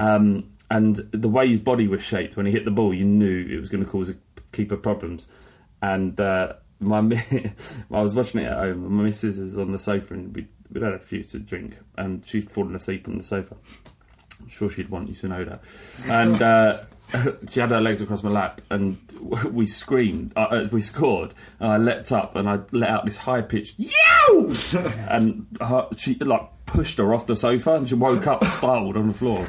Um, 0.00 0.50
and 0.70 0.96
the 1.12 1.28
way 1.28 1.48
his 1.48 1.60
body 1.60 1.86
was 1.86 2.02
shaped 2.02 2.36
when 2.36 2.46
he 2.46 2.52
hit 2.52 2.64
the 2.64 2.70
ball, 2.70 2.94
you 2.94 3.04
knew 3.04 3.46
it 3.48 3.58
was 3.58 3.68
going 3.68 3.84
to 3.84 3.90
cause 3.90 4.08
a 4.08 4.14
keeper 4.52 4.76
problems. 4.76 5.28
And 5.82 6.18
uh, 6.18 6.54
my, 6.78 6.98
I 7.90 8.00
was 8.00 8.14
watching 8.14 8.40
it 8.40 8.46
at 8.46 8.58
home. 8.58 8.84
And 8.84 8.90
my 8.90 9.04
missus 9.04 9.38
is 9.38 9.58
on 9.58 9.72
the 9.72 9.78
sofa, 9.78 10.14
and 10.14 10.34
we 10.34 10.46
we'd 10.72 10.82
had 10.82 10.94
a 10.94 10.98
few 10.98 11.22
to 11.24 11.38
drink, 11.38 11.78
and 11.96 12.24
she'd 12.24 12.50
fallen 12.50 12.74
asleep 12.74 13.08
on 13.08 13.18
the 13.18 13.24
sofa. 13.24 13.56
I'm 14.40 14.48
sure 14.48 14.70
she'd 14.70 14.88
want 14.88 15.08
you 15.08 15.14
to 15.14 15.28
know 15.28 15.44
that. 15.44 15.62
And 16.08 16.42
uh, 16.42 16.82
she 17.50 17.60
had 17.60 17.70
her 17.70 17.80
legs 17.80 18.00
across 18.00 18.22
my 18.22 18.30
lap, 18.30 18.60
and 18.70 18.98
we 19.50 19.66
screamed 19.66 20.32
uh, 20.36 20.66
we 20.70 20.82
scored. 20.82 21.34
And 21.58 21.72
I 21.72 21.76
leapt 21.76 22.12
up 22.12 22.36
and 22.36 22.48
I 22.48 22.60
let 22.72 22.90
out 22.90 23.04
this 23.04 23.18
high 23.18 23.42
pitched 23.42 23.76
"Yow!" 23.78 24.52
and 25.08 25.46
her, 25.60 25.88
she 25.96 26.14
like 26.16 26.66
pushed 26.66 26.98
her 26.98 27.14
off 27.14 27.26
the 27.26 27.36
sofa, 27.36 27.74
and 27.74 27.88
she 27.88 27.94
woke 27.94 28.26
up 28.26 28.44
startled 28.44 28.96
on 28.96 29.08
the 29.08 29.14
floor 29.14 29.46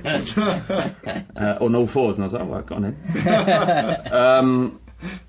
uh, 1.36 1.58
on 1.63 1.75
all 1.75 1.88
fours. 1.88 2.19
And 2.19 2.23
I 2.23 2.25
was 2.25 2.34
like, 2.34 2.71
"Oh, 2.71 2.80
well, 2.80 2.82
then." 2.82 4.13
um, 4.13 4.80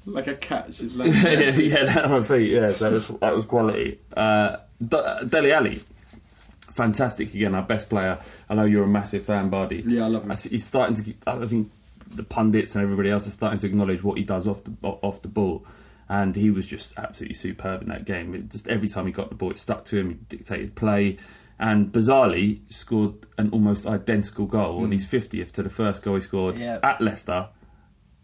like 0.07 0.27
a 0.27 0.35
cat. 0.35 0.75
She's 0.75 0.97
like 0.97 1.13
yeah, 1.13 1.51
yeah, 1.51 1.85
that 1.85 2.05
on 2.05 2.11
her 2.11 2.25
feet. 2.25 2.51
Yeah, 2.53 2.73
so 2.73 2.85
that 2.85 2.93
was, 2.93 3.09
that 3.21 3.35
was 3.35 3.45
quality. 3.45 4.01
Uh, 4.17 4.57
D- 4.81 5.27
Dele 5.29 5.53
Alli, 5.53 5.81
fantastic 6.75 7.35
again. 7.35 7.55
Our 7.55 7.63
best 7.63 7.89
player. 7.89 8.19
I 8.49 8.55
know 8.55 8.65
you're 8.65 8.85
a 8.85 8.89
massive 8.89 9.25
fan, 9.25 9.49
Bardi. 9.51 9.83
Yeah, 9.87 10.05
I 10.05 10.09
love 10.09 10.25
him. 10.25 10.33
I 10.33 10.35
see- 10.35 10.51
He's 10.51 10.65
starting 10.65 10.97
to. 10.97 11.15
I 11.27 11.45
think 11.47 11.71
the 12.15 12.23
pundits 12.23 12.75
and 12.75 12.83
everybody 12.83 13.09
else 13.11 13.27
are 13.27 13.31
starting 13.33 13.59
to 13.61 13.67
acknowledge 13.67 14.03
what 14.03 14.19
he 14.19 14.25
does 14.25 14.47
off 14.47 14.63
the 14.65 14.73
off 14.83 15.23
the 15.23 15.29
ball. 15.29 15.65
And 16.09 16.37
he 16.37 16.51
was 16.51 16.67
just 16.67 16.99
absolutely 16.99 17.35
superb 17.37 17.81
in 17.83 17.89
that 17.89 18.05
game. 18.05 18.35
It 18.35 18.51
just 18.51 18.69
every 18.69 18.89
time 18.89 19.07
he 19.07 19.13
got 19.13 19.31
the 19.31 19.35
ball, 19.35 19.51
it 19.51 19.57
stuck 19.59 19.85
to 19.87 19.97
him. 19.99 20.09
He 20.11 20.37
dictated 20.37 20.75
play, 20.75 21.17
and 21.59 21.91
bizarrely 21.91 22.61
scored 22.71 23.15
an 23.39 23.49
almost 23.51 23.87
identical 23.87 24.45
goal 24.47 24.81
Mm. 24.81 24.85
on 24.85 24.93
his 24.93 25.07
fiftieth 25.07 25.53
to 25.53 25.63
the 25.63 25.71
first 25.71 26.03
goal 26.03 26.17
he 26.17 26.21
scored 26.21 26.59
Yeah. 26.59 26.81
at 26.83 27.01
Leicester 27.01 27.49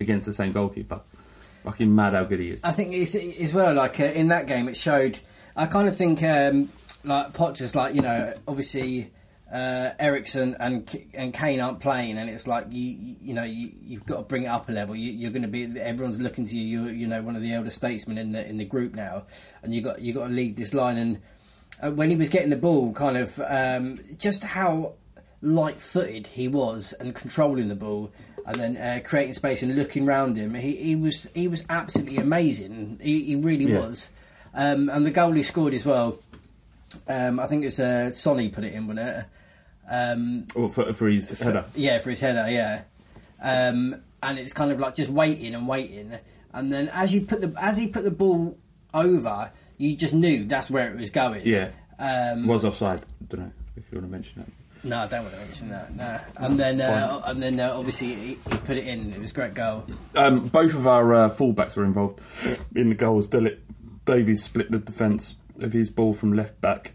against 0.01 0.27
the 0.27 0.33
same 0.35 0.53
goalkeeper. 0.53 1.01
Fucking 1.65 1.95
mad 1.95 2.13
how 2.15 2.25
good 2.25 2.41
he 2.41 2.51
is. 2.51 2.61
I 2.63 2.73
think 2.73 2.93
it's, 2.93 3.15
as 3.15 3.55
well, 3.55 3.75
like 3.75 3.99
uh, 4.01 4.05
in 4.05 4.29
that 4.29 4.47
game, 4.47 4.69
it 4.69 4.77
showed. 4.77 5.19
I 5.57 5.67
kind 5.67 5.89
of 5.89 5.97
think 5.97 6.23
um, 6.23 6.69
like 7.05 7.33
Potter's 7.33 7.75
like 7.77 7.95
you 7.95 8.03
know 8.03 8.33
obviously 8.47 9.13
uh, 9.53 9.91
Eriksen 9.99 10.57
and 10.61 11.07
and 11.15 11.33
Kane 11.33 11.61
aren't 11.61 11.81
playing, 11.81 12.19
and 12.19 12.29
it's 12.29 12.47
like 12.47 12.67
you 12.71 13.17
you- 13.21 13.35
know 13.35 13.45
you, 13.45 13.71
you've 13.83 14.05
got 14.05 14.17
to 14.17 14.23
bring 14.23 14.43
it 14.45 14.49
up 14.49 14.69
a 14.69 14.73
level. 14.73 14.95
You, 14.95 15.11
you're 15.13 15.31
going 15.31 15.43
to 15.43 15.49
be 15.49 15.65
everyone's 15.81 16.21
looking 16.21 16.47
to 16.47 16.57
you. 16.59 16.81
You're 16.83 16.93
you 16.93 17.07
know 17.07 17.23
one 17.23 17.35
of 17.37 17.43
the 17.43 17.53
elder 17.55 17.71
statesmen 17.71 18.19
in 18.19 18.33
the 18.33 18.47
in 18.47 18.57
the 18.59 18.65
group 18.65 18.95
now, 18.95 19.25
and 19.63 19.75
you 19.75 19.81
got 19.81 20.01
you 20.03 20.13
got 20.13 20.27
to 20.29 20.33
lead 20.33 20.57
this 20.57 20.75
line. 20.75 20.99
And 20.99 21.21
uh, 21.83 21.91
when 21.93 22.11
he 22.11 22.17
was 22.17 22.29
getting 22.29 22.51
the 22.51 22.57
ball, 22.57 22.93
kind 22.93 23.17
of 23.17 23.41
um, 23.49 24.01
just 24.19 24.43
how 24.45 24.95
light-footed 25.41 26.27
he 26.27 26.49
was 26.49 26.93
and 26.95 27.15
controlling 27.15 27.69
the 27.69 27.75
ball. 27.77 28.11
And 28.47 28.57
then 28.57 28.77
uh, 28.79 29.01
creating 29.07 29.35
space 29.35 29.63
and 29.63 29.77
looking 29.77 30.07
round 30.07 30.37
him, 30.37 30.55
he, 30.55 30.75
he 30.77 30.97
was 30.97 31.29
he 31.35 31.49
was 31.49 31.65
absolutely 31.69 32.17
amazing. 32.17 32.99
He, 33.03 33.23
he 33.25 33.37
really 33.37 33.67
Yeah. 33.67 33.81
was. 33.81 34.09
Um, 34.55 34.89
and 34.89 35.05
the 35.05 35.11
goal 35.11 35.33
he 35.33 35.43
scored 35.43 35.75
as 35.75 35.85
well, 35.85 36.19
um, 37.09 37.41
I 37.41 37.47
think 37.47 37.65
it's 37.65 37.79
uh, 37.79 38.11
Sonny 38.13 38.49
put 38.49 38.65
it 38.65 38.73
in, 38.73 38.87
wasn't 38.87 39.09
it? 39.09 39.25
Um, 39.91 40.47
Or 40.55 40.69
for, 40.71 40.93
for 40.93 41.09
his 41.09 41.31
header. 41.39 41.65
yeah, 41.75 41.99
for 41.99 42.11
his 42.11 42.21
header, 42.21 42.47
yeah. 42.51 42.83
Um, 43.43 44.03
and 44.23 44.39
it's 44.39 44.53
kind 44.53 44.73
of 44.73 44.81
like 44.81 44.95
just 44.95 45.11
waiting 45.11 45.55
and 45.55 45.69
waiting, 45.69 46.13
and 46.53 46.73
then 46.73 46.89
as 46.89 47.15
you 47.15 47.21
put 47.23 47.41
the 47.41 47.55
as 47.61 47.79
he 47.79 47.87
put 47.87 48.03
the 48.05 48.11
ball 48.11 48.59
over, 48.93 49.51
you 49.77 49.97
just 49.97 50.13
knew 50.13 50.45
that's 50.45 50.71
where 50.71 50.91
it 50.91 50.97
was 50.99 51.11
going. 51.11 51.43
Yeah. 51.47 51.71
Um, 51.99 52.47
was 52.47 52.65
offside. 52.65 53.01
I 53.01 53.25
don't 53.29 53.41
know 53.41 53.53
if 53.77 53.85
you 53.93 53.99
want 53.99 54.09
to 54.09 54.13
mention 54.13 54.43
that. 54.43 54.89
No, 54.89 54.99
I 55.01 55.07
don't 55.07 55.23
want 55.25 55.35
to 55.35 55.41
mention 55.41 55.69
that. 55.71 55.95
No, 55.95 56.21
and 56.39 56.59
then 56.59 56.81
uh, 56.81 57.23
and 57.27 57.43
then 57.43 57.61
uh, 57.61 57.73
obviously 57.75 58.15
he, 58.15 58.27
he 58.51 58.57
put 58.65 58.77
it 58.77 58.87
in. 58.87 59.13
It 59.13 59.21
was 59.21 59.31
a 59.31 59.35
great 59.35 59.55
goal. 59.55 59.85
Um, 60.17 60.49
both 60.49 60.75
of 60.75 60.87
our 60.87 61.15
uh, 61.15 61.29
fullbacks 61.31 61.77
were 61.77 61.85
involved 61.85 62.21
in 62.75 62.89
the 62.89 62.95
goals. 62.95 63.29
Davies 64.05 64.43
split 64.43 64.71
the 64.71 64.79
defence 64.79 65.35
of 65.61 65.73
his 65.73 65.91
ball 65.91 66.13
from 66.15 66.33
left 66.33 66.61
back, 66.61 66.95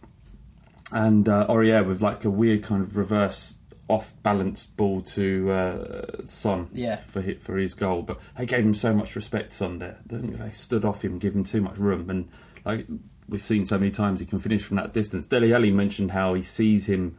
and 0.92 1.28
uh, 1.28 1.46
Aurier 1.48 1.86
with 1.86 2.02
like 2.02 2.26
a 2.26 2.30
weird 2.30 2.64
kind 2.64 2.84
of 2.84 2.96
reverse 2.98 3.58
off 3.90 4.14
balanced 4.24 4.76
ball 4.78 5.02
to 5.02 5.52
uh, 5.52 6.26
Son 6.26 6.70
Yeah. 6.74 7.02
for 7.08 7.22
hit 7.22 7.42
for 7.42 7.58
his 7.58 7.74
goal. 7.74 8.02
But 8.02 8.20
they 8.38 8.46
gave 8.46 8.64
him 8.66 8.74
so 8.74 8.94
much 8.94 9.16
respect. 9.16 9.54
Son 9.54 9.80
there, 9.80 9.98
they, 10.06 10.52
stood 10.52 10.86
off 10.86 11.04
him, 11.04 11.20
give 11.20 11.36
him 11.36 11.44
too 11.44 11.62
much 11.62 11.78
room, 11.78 12.10
and 12.10 12.30
like 12.66 12.88
we've 13.28 13.46
seen 13.46 13.66
so 13.66 13.78
many 13.78 13.92
times, 13.92 14.20
he 14.20 14.26
can 14.26 14.40
finish 14.40 14.64
from 14.64 14.78
that 14.78 14.94
distance. 14.94 15.28
Dele 15.28 15.54
Alli 15.54 15.72
mentioned 15.72 16.12
how 16.12 16.34
he 16.34 16.42
sees 16.42 16.88
him 16.88 17.18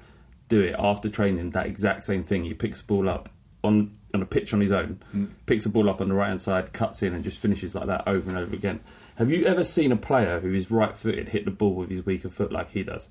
do 0.49 0.61
it 0.61 0.75
after 0.79 1.09
training. 1.09 1.51
That 1.51 1.67
exact 1.67 2.05
same 2.05 2.23
thing. 2.23 2.45
He 2.45 2.55
picks 2.55 2.81
the 2.81 2.87
ball 2.87 3.09
up 3.09 3.29
on 3.63 3.97
on 4.15 4.23
a 4.23 4.27
pitch 4.27 4.55
on 4.55 4.61
his 4.61 4.71
own, 4.71 5.01
picks 5.47 5.65
the 5.65 5.71
ball 5.71 5.91
up 5.91 6.01
on 6.01 6.09
the 6.09 6.15
right 6.15 6.29
hand 6.29 6.41
side, 6.41 6.73
cuts 6.73 7.03
in, 7.03 7.15
and 7.15 7.25
just 7.25 7.39
finishes 7.39 7.75
like 7.75 7.87
that 7.89 8.07
over 8.07 8.31
and 8.31 8.39
over 8.39 8.55
again. 8.55 8.79
Have 9.16 9.31
you 9.31 9.44
ever 9.46 9.62
seen 9.64 9.92
a 9.92 9.96
player 9.96 10.40
who 10.40 10.53
is 10.53 10.70
right 10.70 10.96
footed 10.96 11.29
hit 11.29 11.44
the 11.44 11.50
ball 11.50 11.74
with 11.74 11.90
his 11.90 12.05
weaker 12.05 12.29
foot 12.29 12.50
like 12.53 12.70
he 12.70 12.83
does? 12.83 13.09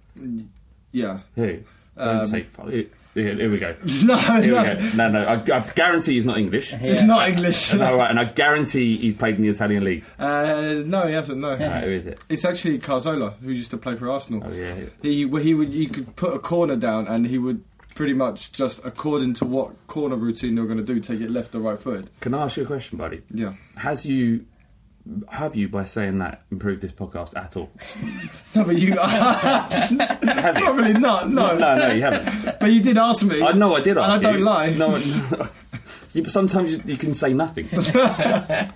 Yeah. 0.91 1.19
Who? 1.35 1.59
Don't 1.97 2.07
Um, 2.25 2.31
take. 2.31 2.47
Here, 2.69 2.85
here, 3.13 3.35
here 3.35 3.51
we 3.51 3.59
go. 3.59 3.75
No, 4.03 4.17
here 4.17 4.53
no. 4.53 4.61
we 4.63 4.67
go. 4.89 4.89
No, 4.95 5.09
no. 5.09 5.23
I, 5.23 5.33
I 5.35 5.59
guarantee 5.75 6.13
he's 6.13 6.25
not 6.25 6.37
English. 6.39 6.71
He's 6.73 7.03
not 7.03 7.29
English. 7.29 7.73
no, 7.75 7.95
right, 7.97 8.09
and 8.09 8.19
I 8.19 8.25
guarantee 8.25 8.97
he's 8.97 9.13
played 9.13 9.35
in 9.35 9.43
the 9.43 9.49
Italian 9.49 9.83
leagues. 9.83 10.11
Uh, 10.17 10.81
no, 10.85 11.05
he 11.07 11.13
hasn't. 11.13 11.39
No. 11.39 11.51
Right, 11.51 11.83
who 11.83 11.91
is 11.91 12.07
it? 12.07 12.19
It's 12.29 12.45
actually 12.45 12.79
Cazorla, 12.79 13.37
who 13.37 13.51
used 13.51 13.69
to 13.71 13.77
play 13.77 13.95
for 13.95 14.09
Arsenal. 14.09 14.41
Oh 14.45 14.51
yeah. 14.51 14.75
He 15.03 15.27
he 15.27 15.53
would 15.53 15.69
he 15.73 15.85
could 15.85 16.15
put 16.15 16.33
a 16.33 16.39
corner 16.39 16.75
down 16.75 17.07
and 17.07 17.27
he 17.27 17.37
would 17.37 17.63
pretty 17.93 18.13
much 18.13 18.51
just 18.51 18.83
according 18.83 19.35
to 19.35 19.45
what 19.45 19.85
corner 19.85 20.15
routine 20.15 20.55
they're 20.55 20.65
going 20.65 20.79
to 20.79 20.83
do, 20.83 20.99
take 20.99 21.21
it 21.21 21.29
left 21.29 21.53
or 21.53 21.59
right 21.59 21.77
foot. 21.77 22.07
Can 22.21 22.33
I 22.33 22.43
ask 22.45 22.57
you 22.57 22.63
a 22.63 22.65
question, 22.65 22.97
buddy? 22.97 23.21
Yeah. 23.31 23.53
Has 23.75 24.03
you 24.07 24.47
have 25.29 25.55
you 25.55 25.67
by 25.67 25.83
saying 25.85 26.19
that 26.19 26.43
improved 26.51 26.81
this 26.81 26.91
podcast 26.91 27.35
at 27.35 27.55
all? 27.57 27.69
No, 28.55 28.63
but 28.65 28.77
you 28.77 28.93
Have 28.99 29.91
you? 29.91 29.97
probably 30.63 30.93
not. 30.93 31.27
No, 31.29 31.57
No, 31.57 31.75
no, 31.75 31.87
you 31.91 32.01
haven't. 32.01 32.59
But 32.59 32.71
you 32.71 32.81
did 32.83 32.97
ask 32.99 33.23
me. 33.25 33.41
I 33.41 33.51
know 33.53 33.75
I 33.75 33.81
did 33.81 33.97
and 33.97 34.05
I 34.05 34.19
don't 34.19 34.37
you. 34.39 34.45
lie. 34.45 34.69
No, 34.69 34.91
no. 34.91 35.47
You, 36.13 36.23
sometimes 36.25 36.71
you, 36.71 36.81
you 36.85 36.95
can 36.97 37.15
say 37.15 37.33
nothing. 37.33 37.67
Uh, 37.73 38.67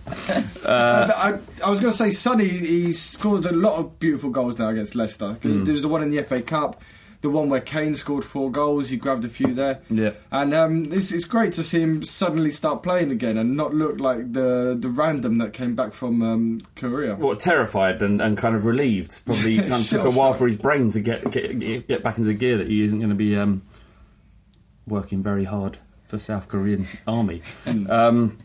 I, 0.65 1.37
I 1.63 1.69
was 1.69 1.79
going 1.79 1.91
to 1.91 1.97
say, 1.97 2.09
Sonny, 2.11 2.47
he's 2.47 2.99
scored 3.01 3.45
a 3.45 3.51
lot 3.51 3.75
of 3.77 3.99
beautiful 3.99 4.29
goals 4.31 4.57
now 4.57 4.69
against 4.69 4.95
Leicester. 4.95 5.37
Mm. 5.41 5.65
There 5.65 5.71
was 5.73 5.81
the 5.83 5.87
one 5.87 6.01
in 6.03 6.09
the 6.09 6.23
FA 6.23 6.41
Cup, 6.41 6.81
the 7.21 7.29
one 7.29 7.49
where 7.49 7.61
Kane 7.61 7.95
scored 7.95 8.23
four 8.23 8.51
goals. 8.51 8.89
He 8.89 8.97
grabbed 8.97 9.25
a 9.25 9.29
few 9.29 9.53
there. 9.53 9.81
Yeah. 9.89 10.11
And 10.31 10.53
um, 10.53 10.93
it's, 10.93 11.11
it's 11.11 11.25
great 11.25 11.53
to 11.53 11.63
see 11.63 11.81
him 11.81 12.03
suddenly 12.03 12.51
start 12.51 12.83
playing 12.83 13.11
again 13.11 13.37
and 13.37 13.57
not 13.57 13.73
look 13.73 13.99
like 13.99 14.33
the 14.33 14.77
the 14.79 14.89
random 14.89 15.37
that 15.39 15.53
came 15.53 15.75
back 15.75 15.93
from 15.93 16.21
um, 16.21 16.61
Korea. 16.75 17.15
What 17.15 17.39
terrified 17.39 18.01
and, 18.01 18.21
and 18.21 18.37
kind 18.37 18.55
of 18.55 18.65
relieved. 18.65 19.25
Probably 19.25 19.57
kind 19.61 19.73
of 19.73 19.87
took 19.87 20.05
a 20.05 20.11
while 20.11 20.33
for 20.33 20.47
his 20.47 20.57
brain 20.57 20.91
to 20.91 20.99
get 20.99 21.29
get, 21.31 21.87
get 21.87 22.03
back 22.03 22.17
into 22.17 22.33
gear 22.33 22.57
that 22.57 22.67
he 22.67 22.83
isn't 22.83 22.99
going 22.99 23.09
to 23.09 23.15
be 23.15 23.35
um, 23.35 23.63
working 24.85 25.23
very 25.23 25.45
hard 25.45 25.79
for 26.05 26.19
South 26.19 26.47
Korean 26.47 26.87
army. 27.07 27.41
um, 27.89 28.37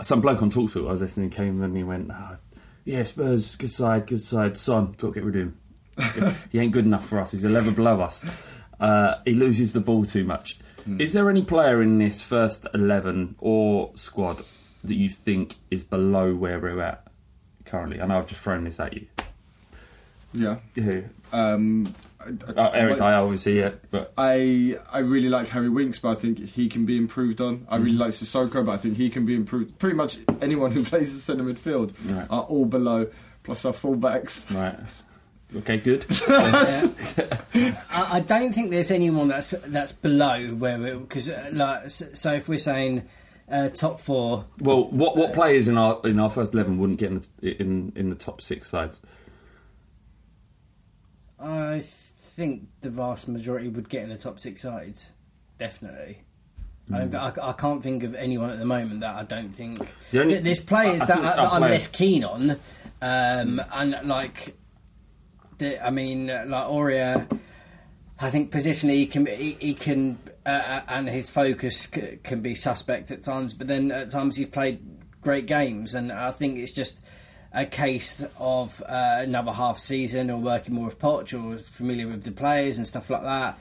some 0.00 0.20
bloke 0.20 0.42
on 0.42 0.50
Talk 0.50 0.72
to 0.72 0.88
I 0.88 0.92
was 0.92 1.00
listening 1.00 1.30
came 1.30 1.62
and 1.62 1.76
he 1.76 1.84
went, 1.84 2.10
"Ah, 2.10 2.38
"Yeah, 2.84 3.04
Spurs, 3.04 3.54
good 3.54 3.70
side, 3.70 4.08
good 4.08 4.22
side. 4.22 4.56
Son, 4.56 4.94
got 4.98 5.08
to 5.08 5.12
get 5.12 5.24
rid 5.24 5.36
of 5.36 5.42
him. 5.42 5.58
he 6.50 6.58
ain't 6.58 6.72
good 6.72 6.84
enough 6.84 7.06
for 7.08 7.18
us. 7.20 7.32
He's 7.32 7.44
a 7.44 7.48
level 7.48 7.72
below 7.72 8.00
us. 8.00 8.24
Uh, 8.78 9.16
he 9.24 9.34
loses 9.34 9.72
the 9.72 9.80
ball 9.80 10.04
too 10.04 10.24
much." 10.24 10.58
Is 10.98 11.14
there 11.14 11.28
any 11.28 11.42
player 11.42 11.82
in 11.82 11.98
this 11.98 12.22
first 12.22 12.66
eleven 12.72 13.34
or 13.40 13.90
squad 13.96 14.44
that 14.84 14.94
you 14.94 15.08
think 15.08 15.54
is 15.70 15.82
below 15.82 16.34
where 16.34 16.60
we're 16.60 16.80
at 16.80 17.04
currently? 17.64 18.00
I 18.00 18.06
know 18.06 18.18
I've 18.18 18.28
just 18.28 18.40
thrown 18.40 18.62
this 18.64 18.78
at 18.78 18.92
you. 18.94 19.06
Yeah. 20.32 20.56
Who? 20.76 21.04
Um, 21.32 21.92
Uh, 22.20 22.70
Eric 22.74 22.98
but- 22.98 23.04
Dier, 23.04 23.14
obviously, 23.18 23.58
yeah, 23.58 23.70
but 23.92 24.12
I 24.18 24.78
I 24.92 24.98
really 24.98 25.28
like 25.28 25.48
Harry 25.48 25.68
Winks, 25.68 25.98
but 26.00 26.10
I 26.10 26.14
think 26.16 26.38
he 26.44 26.68
can 26.68 26.84
be 26.84 26.96
improved 26.96 27.40
on. 27.40 27.66
I 27.68 27.76
really 27.76 27.96
like 27.96 28.10
Sissoko, 28.10 28.66
but 28.66 28.72
I 28.72 28.76
think 28.78 28.96
he 28.96 29.10
can 29.10 29.24
be 29.24 29.34
improved. 29.36 29.78
Pretty 29.78 29.94
much 29.96 30.18
anyone 30.40 30.72
who 30.72 30.84
plays 30.90 31.12
the 31.14 31.20
centre 31.20 31.44
midfield 31.44 31.94
Right. 32.12 32.26
are 32.30 32.42
all 32.42 32.64
below, 32.64 33.08
plus 33.44 33.64
our 33.64 33.72
fullbacks. 33.72 34.48
right. 34.54 34.78
Okay, 35.54 35.78
good. 35.78 36.04
I, 36.28 37.74
I 37.90 38.20
don't 38.26 38.52
think 38.52 38.70
there's 38.70 38.90
anyone 38.90 39.28
that's 39.28 39.50
that's 39.66 39.92
below 39.92 40.48
where 40.48 40.78
we 40.78 40.90
because 40.94 41.30
uh, 41.30 41.50
like 41.52 41.88
so 41.90 42.32
if 42.32 42.48
we're 42.48 42.58
saying 42.58 43.04
uh, 43.50 43.68
top 43.68 44.00
four, 44.00 44.44
well, 44.58 44.88
what 44.90 45.16
what 45.16 45.32
players 45.32 45.68
in 45.68 45.78
our 45.78 46.00
in 46.04 46.18
our 46.18 46.28
first 46.30 46.52
eleven 46.52 46.78
wouldn't 46.78 46.98
get 46.98 47.10
in 47.12 47.22
the, 47.40 47.60
in 47.62 47.92
in 47.94 48.10
the 48.10 48.16
top 48.16 48.40
six 48.40 48.68
sides? 48.68 49.00
I 51.38 51.80
think 51.84 52.68
the 52.80 52.90
vast 52.90 53.28
majority 53.28 53.68
would 53.68 53.88
get 53.88 54.02
in 54.02 54.08
the 54.08 54.16
top 54.18 54.40
six 54.40 54.62
sides, 54.62 55.12
definitely. 55.58 56.22
I, 56.92 56.98
don't, 57.00 57.08
Hmm. 57.10 57.40
I, 57.40 57.48
I 57.48 57.52
can't 57.52 57.82
think 57.82 58.04
of 58.04 58.14
anyone 58.14 58.50
at 58.50 58.58
the 58.58 58.64
moment 58.64 59.00
that 59.00 59.16
I 59.16 59.24
don't 59.24 59.50
think. 59.54 59.78
The 60.12 60.20
only- 60.20 60.34
Th- 60.34 60.44
There's 60.44 60.60
players 60.60 61.02
I- 61.02 61.04
I 61.04 61.06
that, 61.06 61.14
think 61.16 61.26
I, 61.26 61.30
our 61.30 61.36
that 61.36 61.52
I'm 61.52 61.60
less 61.62 61.86
keen 61.88 62.24
on, 62.24 62.50
um, 63.02 63.60
and 63.74 63.98
like, 64.08 64.44
the, 64.46 64.54
I 65.60 65.90
mean, 65.90 66.26
like 66.28 66.66
Aurier. 66.66 67.40
I 68.18 68.30
think 68.30 68.50
positionally 68.50 68.94
he 68.94 69.06
can 69.06 69.26
he, 69.26 69.52
he 69.52 69.74
can 69.74 70.18
uh, 70.46 70.48
uh, 70.48 70.80
and 70.88 71.08
his 71.08 71.28
focus 71.28 71.88
c- 71.92 72.18
can 72.22 72.40
be 72.40 72.54
suspect 72.54 73.10
at 73.10 73.22
times, 73.22 73.52
but 73.52 73.66
then 73.66 73.90
at 73.90 74.10
times 74.10 74.36
he's 74.36 74.46
played 74.46 74.80
great 75.20 75.46
games, 75.46 75.94
and 75.94 76.10
I 76.10 76.30
think 76.30 76.58
it's 76.58 76.72
just 76.72 77.02
a 77.52 77.66
case 77.66 78.24
of 78.38 78.82
uh, 78.82 79.18
another 79.20 79.52
half 79.52 79.78
season 79.78 80.30
or 80.30 80.38
working 80.38 80.74
more 80.74 80.86
with 80.86 80.98
Poch 80.98 81.32
or 81.34 81.58
familiar 81.58 82.06
with 82.06 82.22
the 82.22 82.32
players 82.32 82.78
and 82.78 82.86
stuff 82.86 83.10
like 83.10 83.22
that. 83.22 83.58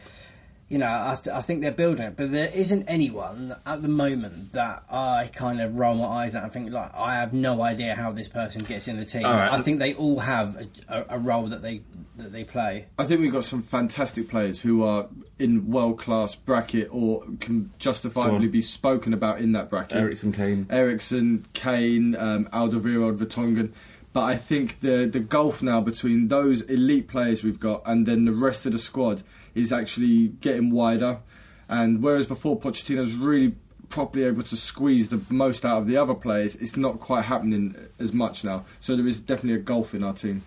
You 0.67 0.79
know, 0.79 0.87
I, 0.87 1.15
th- 1.15 1.33
I 1.33 1.41
think 1.41 1.61
they're 1.61 1.71
building 1.71 2.07
it, 2.07 2.15
but 2.17 2.31
there 2.31 2.49
isn't 2.51 2.87
anyone 2.87 3.55
at 3.67 3.83
the 3.83 3.87
moment 3.87 4.53
that 4.53 4.83
I 4.89 5.29
kind 5.31 5.61
of 5.61 5.77
roll 5.77 5.93
my 5.93 6.05
eyes 6.05 6.33
at 6.33 6.43
and 6.43 6.51
think 6.51 6.71
like 6.71 6.91
I 6.95 7.13
have 7.15 7.33
no 7.33 7.61
idea 7.61 7.93
how 7.93 8.11
this 8.11 8.27
person 8.27 8.63
gets 8.63 8.87
in 8.87 8.97
the 8.97 9.05
team. 9.05 9.25
All 9.25 9.33
right. 9.33 9.51
I 9.51 9.61
think 9.61 9.77
they 9.77 9.93
all 9.93 10.19
have 10.19 10.55
a, 10.55 10.67
a, 10.87 11.17
a 11.17 11.19
role 11.19 11.45
that 11.47 11.61
they 11.61 11.81
that 12.17 12.31
they 12.31 12.43
play. 12.43 12.87
I 12.97 13.05
think 13.05 13.21
we've 13.21 13.31
got 13.31 13.43
some 13.43 13.61
fantastic 13.61 14.27
players 14.27 14.61
who 14.61 14.83
are 14.83 15.07
in 15.37 15.69
world 15.69 15.99
class 15.99 16.33
bracket 16.33 16.87
or 16.91 17.23
can 17.39 17.71
justifiably 17.77 18.47
be 18.47 18.61
spoken 18.61 19.13
about 19.13 19.39
in 19.39 19.51
that 19.51 19.69
bracket. 19.69 19.97
Eriksen, 19.97 20.31
Kane. 20.31 20.65
Eriksen, 20.71 21.45
Kane, 21.53 22.15
um, 22.15 22.45
Alderweireld, 22.45 23.17
Vertonghen. 23.17 23.71
But 24.13 24.23
I 24.23 24.37
think 24.37 24.79
the 24.79 25.05
the 25.05 25.19
gulf 25.19 25.61
now 25.61 25.81
between 25.81 26.29
those 26.29 26.61
elite 26.61 27.07
players 27.07 27.43
we've 27.43 27.59
got 27.59 27.83
and 27.85 28.07
then 28.07 28.25
the 28.25 28.31
rest 28.31 28.65
of 28.65 28.71
the 28.71 28.79
squad 28.79 29.21
is 29.55 29.73
actually 29.73 30.27
getting 30.27 30.69
wider. 30.69 31.19
And 31.67 32.03
whereas 32.03 32.27
before 32.27 32.59
Pochettino's 32.59 33.13
really 33.13 33.55
properly 33.89 34.25
able 34.25 34.43
to 34.43 34.57
squeeze 34.57 35.09
the 35.09 35.33
most 35.33 35.65
out 35.65 35.79
of 35.79 35.87
the 35.87 35.97
other 35.97 36.13
players, 36.13 36.55
it's 36.55 36.77
not 36.77 36.99
quite 36.99 37.25
happening 37.25 37.75
as 37.99 38.13
much 38.13 38.43
now. 38.43 38.65
So 38.79 38.95
there 38.95 39.07
is 39.07 39.21
definitely 39.21 39.59
a 39.59 39.63
gulf 39.63 39.93
in 39.93 40.03
our 40.03 40.13
team. 40.13 40.43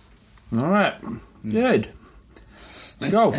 All 0.57 0.69
right, 0.69 1.01
mm. 1.03 1.21
good. 1.49 1.89
Golf. 3.11 3.37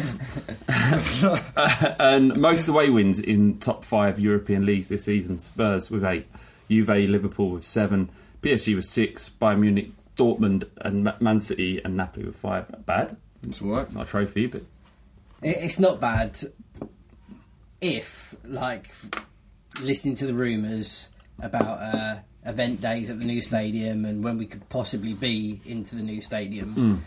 Uh, 1.58 1.96
and 2.00 2.38
most 2.38 2.62
of 2.62 2.68
the 2.68 2.72
away 2.72 2.90
wins 2.90 3.20
in 3.20 3.60
top 3.60 3.84
five 3.84 4.20
European 4.20 4.66
leagues 4.66 4.88
this 4.88 5.04
season. 5.04 5.40
Spurs 5.40 5.92
with 5.92 6.06
eight, 6.06 6.28
Juve, 6.70 6.88
Liverpool 6.88 7.50
with 7.50 7.66
seven, 7.66 8.10
PSG 8.42 8.76
with 8.76 8.86
six, 8.86 9.30
Bayern 9.30 9.60
Munich, 9.60 9.92
Dortmund, 10.16 10.70
and 10.78 11.12
Man 11.20 11.40
City 11.42 11.82
and 11.84 11.98
Napoli 11.98 12.26
with 12.26 12.38
five. 12.38 12.74
Bad. 12.86 13.18
It's 13.44 13.62
all 13.62 13.72
right. 13.72 13.94
Not 13.94 14.08
a 14.08 14.10
trophy, 14.10 14.46
but 14.46 14.62
It, 14.62 14.68
it's 15.42 15.80
not 15.80 16.00
bad 16.00 16.38
if, 17.82 18.36
like, 18.44 18.88
listening 19.82 20.16
to 20.16 20.26
the 20.26 20.34
rumours 20.34 21.10
about 21.42 21.80
uh, 21.80 22.20
event 22.46 22.82
days 22.82 23.10
at 23.10 23.20
the 23.20 23.26
new 23.26 23.42
stadium 23.42 24.06
and 24.06 24.24
when 24.24 24.38
we 24.38 24.46
could 24.46 24.68
possibly 24.70 25.14
be 25.14 25.62
into 25.66 25.96
the 25.96 26.04
new 26.04 26.22
stadium. 26.22 26.76
Mm. 26.76 27.00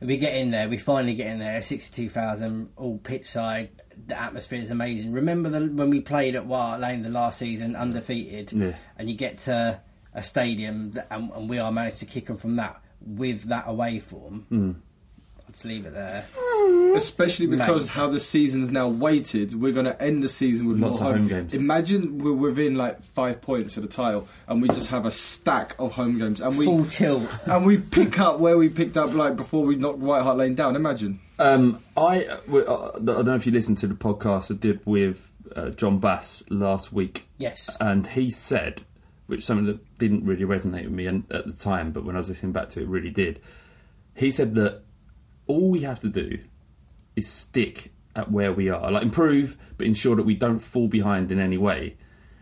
And 0.00 0.08
we 0.08 0.16
get 0.16 0.34
in 0.34 0.50
there, 0.50 0.68
we 0.68 0.76
finally 0.76 1.14
get 1.14 1.28
in 1.28 1.38
there, 1.38 1.62
62,000, 1.62 2.70
all 2.76 2.98
pitch 2.98 3.26
side. 3.26 3.70
The 4.06 4.20
atmosphere 4.20 4.58
is 4.60 4.70
amazing. 4.70 5.12
Remember 5.12 5.48
the, 5.48 5.60
when 5.66 5.88
we 5.88 6.00
played 6.00 6.34
at 6.34 6.44
White 6.46 6.78
Lane 6.78 7.02
the 7.02 7.08
last 7.08 7.38
season, 7.38 7.76
undefeated, 7.76 8.52
Yeah. 8.52 8.72
and 8.98 9.08
you 9.08 9.16
get 9.16 9.38
to 9.38 9.80
a 10.12 10.22
stadium 10.22 10.90
that, 10.92 11.06
and, 11.10 11.30
and 11.32 11.48
we 11.48 11.58
are 11.58 11.72
managed 11.72 11.98
to 12.00 12.06
kick 12.06 12.26
them 12.26 12.36
from 12.36 12.56
that 12.56 12.82
with 13.00 13.44
that 13.44 13.64
away 13.66 14.00
form. 14.00 14.46
Mm. 14.50 14.74
I'll 15.54 15.56
just 15.56 15.64
leave 15.66 15.86
it 15.86 15.94
there. 15.94 16.24
Especially 16.96 17.46
because 17.46 17.84
Mate. 17.84 17.90
how 17.92 18.08
the 18.08 18.18
season's 18.18 18.70
now 18.72 18.88
weighted, 18.88 19.60
we're 19.60 19.72
going 19.72 19.86
to 19.86 20.00
end 20.02 20.22
the 20.22 20.28
season 20.28 20.66
with 20.66 20.78
Lots 20.78 20.98
more 21.00 21.10
of 21.10 21.16
home 21.16 21.28
games. 21.28 21.54
Imagine 21.54 22.18
we're 22.18 22.32
within 22.32 22.74
like 22.74 23.00
five 23.02 23.40
points 23.40 23.76
of 23.76 23.84
the 23.84 23.88
title, 23.88 24.28
and 24.48 24.60
we 24.60 24.68
just 24.68 24.90
have 24.90 25.06
a 25.06 25.12
stack 25.12 25.76
of 25.78 25.92
home 25.92 26.18
games, 26.18 26.40
and 26.40 26.58
we 26.58 26.64
Full 26.64 26.84
tilt. 26.86 27.28
and 27.46 27.64
we 27.64 27.78
pick 27.78 28.18
up 28.18 28.40
where 28.40 28.58
we 28.58 28.68
picked 28.68 28.96
up 28.96 29.14
like 29.14 29.36
before 29.36 29.64
we 29.64 29.76
knocked 29.76 29.98
White 29.98 30.22
Hart 30.22 30.36
Lane 30.38 30.54
down. 30.56 30.74
Imagine. 30.74 31.20
Um, 31.38 31.80
I, 31.96 32.24
uh, 32.24 32.36
w- 32.46 32.64
uh, 32.66 32.92
I 32.96 32.98
don't 33.04 33.24
know 33.26 33.34
if 33.36 33.46
you 33.46 33.52
listened 33.52 33.78
to 33.78 33.86
the 33.86 33.94
podcast 33.94 34.52
I 34.52 34.58
did 34.58 34.80
with 34.84 35.30
uh, 35.54 35.70
John 35.70 35.98
Bass 36.00 36.42
last 36.48 36.92
week. 36.92 37.28
Yes. 37.38 37.76
And 37.80 38.06
he 38.08 38.30
said, 38.30 38.82
which 39.26 39.44
something 39.44 39.66
that 39.66 39.98
didn't 39.98 40.24
really 40.24 40.44
resonate 40.44 40.84
with 40.84 40.92
me 40.92 41.06
an- 41.06 41.26
at 41.30 41.46
the 41.46 41.52
time, 41.52 41.92
but 41.92 42.04
when 42.04 42.14
I 42.16 42.18
was 42.18 42.28
listening 42.28 42.52
back 42.52 42.70
to 42.70 42.80
it, 42.80 42.84
it 42.84 42.88
really 42.88 43.10
did. 43.10 43.40
He 44.16 44.30
said 44.30 44.54
that 44.54 44.82
all 45.46 45.70
we 45.70 45.80
have 45.80 46.00
to 46.00 46.08
do 46.08 46.38
is 47.16 47.28
stick 47.28 47.92
at 48.16 48.30
where 48.30 48.52
we 48.52 48.68
are, 48.68 48.90
like 48.90 49.02
improve, 49.02 49.56
but 49.76 49.86
ensure 49.86 50.16
that 50.16 50.24
we 50.24 50.34
don't 50.34 50.58
fall 50.58 50.88
behind 50.88 51.32
in 51.32 51.38
any 51.38 51.58
way. 51.58 51.96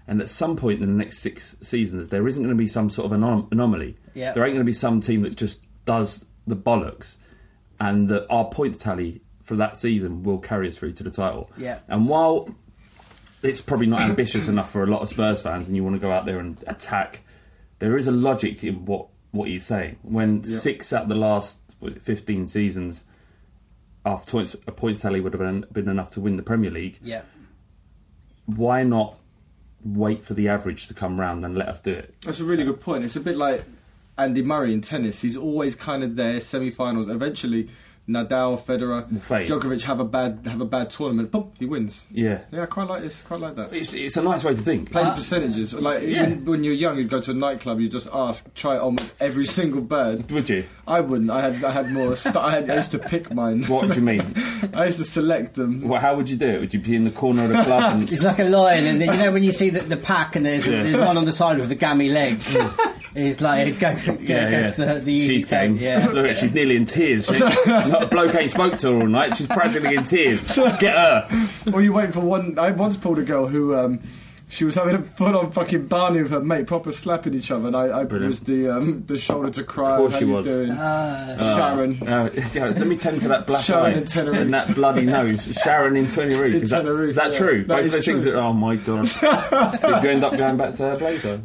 And 0.07 0.21
at 0.21 0.29
some 0.29 0.57
point 0.57 0.83
in 0.83 0.91
the 0.91 0.99
next 0.99 1.19
six 1.19 1.57
seasons, 1.63 2.09
there 2.09 2.27
isn't 2.27 2.43
going 2.43 2.55
to 2.55 2.59
be 2.59 2.67
some 2.67 2.91
sort 2.91 3.11
of 3.11 3.19
anom- 3.19 3.51
anomaly. 3.53 3.97
Yeah. 4.15 4.33
There 4.33 4.45
ain't 4.45 4.55
going 4.55 4.65
to 4.65 4.69
be 4.69 4.73
some 4.73 5.01
team 5.01 5.23
that 5.23 5.37
just 5.37 5.65
does 5.85 6.27
the 6.47 6.57
bollocks, 6.57 7.17
and 7.79 8.09
that 8.09 8.27
our 8.29 8.47
points 8.47 8.79
tally 8.79 9.23
for 9.43 9.57
that 9.57 9.77
season 9.77 10.23
will 10.23 10.39
carry 10.39 10.69
us 10.69 10.77
through 10.77 10.93
to 10.95 11.03
the 11.03 11.11
title. 11.11 11.51
Yeah. 11.57 11.79
And 11.89 12.09
while 12.09 12.49
it's 13.43 13.61
probably 13.61 13.87
not 13.87 14.01
ambitious 14.01 14.49
enough 14.49 14.71
for 14.71 14.83
a 14.83 14.87
lot 14.87 15.03
of 15.03 15.09
Spurs 15.09 15.41
fans, 15.41 15.69
and 15.69 15.77
you 15.77 15.85
want 15.85 15.97
to 15.97 16.01
go 16.01 16.13
out 16.13 16.27
there 16.27 16.39
and 16.39 16.63
attack, 16.67 17.23
there 17.79 17.97
is 17.97 18.07
a 18.07 18.13
logic 18.13 18.63
in 18.65 18.85
what 18.85 19.09
what 19.31 19.49
he's 19.49 19.65
saying. 19.65 19.99
When 20.03 20.45
six 20.45 20.93
out 20.93 21.05
of 21.05 21.09
the 21.09 21.15
last 21.15 21.61
was 21.83 21.95
it, 21.95 22.03
fifteen 22.03 22.47
seasons, 22.47 23.05
our 24.05 24.21
points 24.21 24.55
a 24.67 24.73
point 24.73 25.01
tally 25.01 25.21
would 25.21 25.35
have 25.35 25.41
been, 25.41 25.67
been 25.73 25.89
enough 25.89 26.11
to 26.13 26.21
win 26.21 26.37
the 26.37 26.43
Premier 26.43 26.71
League. 26.71 26.99
Yeah. 27.03 27.23
Why 28.47 28.83
not 28.83 29.19
wait 29.85 30.25
for 30.25 30.35
the 30.35 30.49
average 30.49 30.87
to 30.87 30.95
come 30.95 31.21
round 31.21 31.45
and 31.45 31.57
let 31.57 31.69
us 31.69 31.81
do 31.81 31.93
it? 31.93 32.15
That's 32.25 32.41
a 32.41 32.45
really 32.45 32.65
good 32.65 32.81
point. 32.81 33.05
It's 33.05 33.17
a 33.17 33.21
bit 33.21 33.37
like 33.37 33.65
Andy 34.17 34.43
Murray 34.43 34.73
in 34.73 34.81
tennis. 34.81 35.23
He's 35.23 35.37
always 35.37 35.75
kind 35.75 36.03
of 36.03 36.17
there, 36.17 36.41
semi-finals. 36.41 37.09
Eventually, 37.09 37.69
Nadal, 38.09 38.61
Federer, 38.61 39.21
fade. 39.21 39.47
Djokovic 39.47 39.85
have 39.85 40.01
a 40.01 40.05
bad 40.05 40.41
have 40.47 40.61
a 40.61 40.65
bad 40.65 40.91
tournament. 40.91 41.31
Boom, 41.31 41.53
he 41.59 41.67
wins. 41.67 42.05
Yeah. 42.11 42.41
Yeah, 42.51 42.65
I 42.65 42.67
quite 42.67 42.89
like 42.89 43.03
this. 43.03 43.23
Quite 43.23 43.41
like 43.41 43.55
that. 43.55 43.73
It's, 43.73 43.95
it's 43.95 44.17
a 44.17 44.23
nice 44.23 44.43
way 44.43 44.57
to 44.57 44.61
think. 44.61 44.91
Playing 44.91 45.13
percentages. 45.15 45.73
Like 45.73 46.03
yeah. 46.03 46.23
when, 46.25 46.45
when 46.45 46.65
you're 46.65 46.75
young, 46.75 46.99
you'd 46.99 47.09
go 47.09 47.21
to 47.21 47.31
a 47.31 47.35
nightclub. 47.35 47.79
You 47.79 47.89
just 47.89 48.09
ask, 48.13 48.53
try 48.55 48.75
it 48.77 48.81
on 48.83 48.97
with 48.97 49.23
every 49.23 49.47
single 49.47 49.83
bird. 49.83 50.29
Would 50.33 50.51
you? 50.51 50.65
I 50.87 51.01
wouldn't. 51.01 51.31
I 51.31 51.43
had 51.51 51.63
I 51.65 51.71
had 51.71 51.93
more. 51.93 52.17
St- 52.23 52.37
I, 52.37 52.51
had, 52.51 52.69
I 52.71 52.77
used 52.77 52.91
to 52.91 52.99
pick 52.99 53.33
mine. 53.33 53.65
What 53.65 53.89
do 53.91 53.95
you 53.95 54.03
mean? 54.03 54.23
I 54.75 54.87
used 54.87 54.99
to 54.99 55.05
select 55.05 55.55
them. 55.55 55.83
Well, 55.83 56.01
how 56.01 56.17
would 56.17 56.29
you 56.29 56.37
do 56.37 56.49
it? 56.49 56.61
Would 56.61 56.75
you 56.75 56.81
be 56.81 56.97
in 56.97 57.05
the 57.05 57.11
corner 57.13 57.45
of 57.45 57.51
the 57.51 57.63
club? 57.63 57.93
And, 58.01 58.13
It's 58.13 58.25
like 58.25 58.41
a 58.41 58.45
lion, 58.45 58.87
and 58.87 59.01
then, 59.01 59.13
you 59.13 59.19
know 59.19 59.31
when 59.31 59.45
you 59.45 59.53
see 59.53 59.71
the, 59.71 59.81
the 59.81 59.97
pack, 59.97 60.35
and 60.35 60.45
there's 60.45 60.67
Yeah. 60.67 60.83
there's 60.83 60.97
one 60.97 61.17
on 61.17 61.25
the 61.25 61.33
side 61.33 61.59
with 61.59 61.69
the 61.69 61.77
gammy 61.77 62.09
legs. 62.09 62.53
It's 63.15 63.41
like 63.41 63.79
go 63.79 63.95
for, 63.95 64.13
go, 64.13 64.19
yeah, 64.23 64.51
go 64.51 64.59
yeah. 64.59 64.71
for 64.71 64.85
the, 64.87 64.95
the 65.01 65.13
easy 65.13 65.35
she's 65.41 65.49
take. 65.49 65.71
game. 65.71 65.77
Yeah. 65.77 66.07
Look, 66.07 66.27
at- 66.27 66.39
she's 66.39 66.53
nearly 66.53 66.77
in 66.77 66.87
tears. 66.87 67.27
She, 67.27 67.39
not 67.67 68.03
a 68.05 68.07
bloke 68.07 68.35
ain't 68.35 68.51
spoke 68.51 68.79
to 68.79 68.93
her 68.93 69.01
all 69.01 69.07
night. 69.07 69.37
She's 69.37 69.47
practically 69.47 69.97
in 69.97 70.05
tears. 70.05 70.43
Get 70.57 70.83
her. 70.97 71.29
Or 71.73 71.83
you 71.83 71.93
wait 71.93 72.13
for 72.13 72.21
one. 72.21 72.59
I 72.59 72.71
once 72.71 72.97
pulled 72.97 73.19
a 73.19 73.23
girl 73.23 73.47
who. 73.47 73.75
Um, 73.75 74.01
she 74.49 74.67
was 74.67 74.75
having 74.75 74.97
a 74.97 75.01
full-on 75.01 75.51
fucking 75.51 75.87
Barney 75.87 76.21
with 76.21 76.31
her 76.31 76.43
mate, 76.43 76.67
proper 76.67 76.93
slapping 76.93 77.33
each 77.33 77.51
other, 77.51 77.69
and 77.69 77.75
I, 77.75 77.85
I 77.85 78.05
was 78.05 78.41
the 78.41 78.69
um, 78.69 79.03
the 79.07 79.17
shoulder 79.17 79.49
to 79.49 79.65
cry. 79.65 79.93
Of 79.93 79.97
course 79.97 80.13
How 80.13 80.19
she 80.19 80.25
you 80.27 80.33
was. 80.33 80.47
Doing? 80.47 80.73
Ah. 80.73 81.37
Sharon. 81.57 82.07
Uh, 82.07 82.29
yeah, 82.53 82.67
let 82.67 82.87
me 82.87 82.97
tend 82.97 83.23
to 83.23 83.29
that 83.29 83.47
black 83.47 83.65
Sharon 83.65 83.95
eye 83.95 83.97
in 83.97 84.05
Tenerife. 84.05 84.41
and 84.43 84.53
that 84.53 84.75
bloody 84.75 85.07
nose. 85.07 85.47
Sharon 85.65 85.97
in 85.97 86.07
Tenerife. 86.07 86.55
In 86.55 86.63
Is 86.65 86.69
that, 86.69 86.81
Tenerife, 86.83 87.09
is 87.09 87.17
that 87.17 87.33
yeah. 87.33 87.39
true? 87.39 87.65
That 87.65 87.77
Both 87.77 87.85
is 87.87 87.93
those 87.95 88.05
things 88.05 88.25
true. 88.25 88.33
that, 88.33 88.39
oh 88.41 88.53
my 88.53 88.77
god. 88.77 89.05
Did 89.81 90.03
you 90.05 90.11
end 90.11 90.23
up 90.25 90.37
going 90.37 90.59
back 90.59 90.75
to 90.75 90.83
her 90.83 90.97
Blazer? 90.99 91.41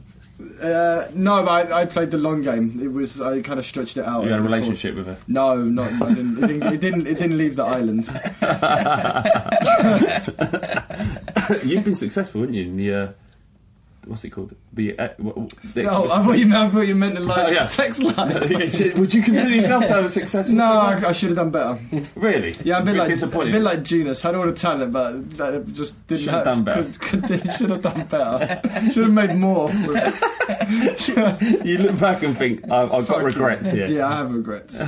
Uh, 0.62 1.08
no, 1.13 1.43
but 1.43 1.72
I, 1.72 1.82
I 1.82 1.86
played 1.86 2.12
the 2.12 2.17
long 2.17 2.41
game. 2.41 2.80
It 2.82 2.91
was 2.91 3.22
I 3.22 3.41
kind 3.41 3.60
of 3.60 3.65
stretched 3.65 3.98
it 3.98 4.06
out. 4.06 4.24
You 4.24 4.32
had 4.32 4.39
a 4.39 4.43
relationship 4.43 4.96
with 4.96 5.06
her? 5.08 5.17
No, 5.28 5.56
not. 5.63 5.91
I 6.02 6.13
didn't, 6.13 6.43
it, 6.43 6.48
didn't, 6.48 6.74
it 6.74 6.82
didn't. 6.82 7.08
It 7.08 7.20
didn't 7.20 7.38
leave 7.38 7.56
the 7.56 7.65
island. 7.65 8.08
You've 11.63 11.86
been 11.86 11.96
successful, 11.96 12.41
haven't 12.41 12.56
you? 12.56 12.65
In 12.65 12.78
the 12.78 12.93
uh, 12.93 13.12
what's 14.08 14.24
it 14.26 14.30
called? 14.32 14.56
The, 14.74 14.98
uh, 14.98 15.10
what, 15.17 15.50
the 15.74 15.84
No, 15.84 16.12
I 16.12 16.24
thought 16.24 16.38
you 16.38 16.48
meant. 16.48 16.62
I 16.62 16.70
thought 16.70 16.88
you 16.88 16.96
meant 16.96 17.15
the 17.15 17.22
like 17.22 17.48
Oh, 17.48 17.50
yeah. 17.52 17.65
sex 17.65 18.00
life. 18.00 18.96
Would 18.96 19.13
you 19.13 19.22
consider 19.22 19.50
yourself 19.50 19.84
to 19.88 19.93
have 19.93 20.06
a 20.06 20.10
successful? 20.10 20.56
No. 20.56 20.63
I, 20.65 21.10
I 21.10 21.12
should 21.12 21.30
have 21.30 21.38
done 21.38 21.52
better. 21.52 21.80
really. 22.15 22.56
Yeah, 22.63 22.80
a 22.82 22.86
bit 22.86 22.96
like 22.96 23.10
disappointed. 23.10 23.50
a 23.50 23.58
bit 23.58 23.63
like 23.63 23.84
Jenas. 23.84 24.22
Had 24.22 24.36
all 24.36 24.46
the 24.46 24.54
talent, 24.54 24.91
but 24.91 25.30
that 25.32 25.67
just 25.74 26.06
didn't 26.08 26.24
Should 26.26 26.34
have 26.34 26.46
have, 26.46 26.56
done 26.56 26.63
better. 26.63 26.84
Could, 27.00 27.24
could, 27.24 27.52
should 27.58 27.70
have 27.70 27.82
done 27.82 28.06
better. 28.08 28.62
should 28.91 29.04
have 29.04 29.13
made 29.13 29.36
more. 29.36 29.72
you 31.65 31.78
look 31.80 32.00
back 32.00 32.24
and 32.24 32.36
think, 32.38 32.63
I've, 32.72 32.91
I've 32.91 33.08
got 33.08 33.24
regrets 33.24 33.72
here. 33.72 33.88
Yeah, 33.88 34.08
I 34.08 34.17
have 34.17 34.34
regrets. 34.34 34.80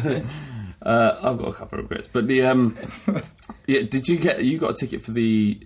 Uh, 0.82 1.19
I've 1.21 1.38
got 1.38 1.47
a 1.49 1.53
couple 1.53 1.77
of 1.79 1.89
regrets, 1.89 2.08
but 2.08 2.27
the 2.27 2.43
um, 2.43 2.77
yeah, 3.67 3.82
did 3.82 4.08
you 4.08 4.17
get 4.17 4.43
you 4.43 4.58
got 4.58 4.71
a 4.71 4.73
ticket 4.73 5.03
for 5.03 5.12
the 5.12 5.60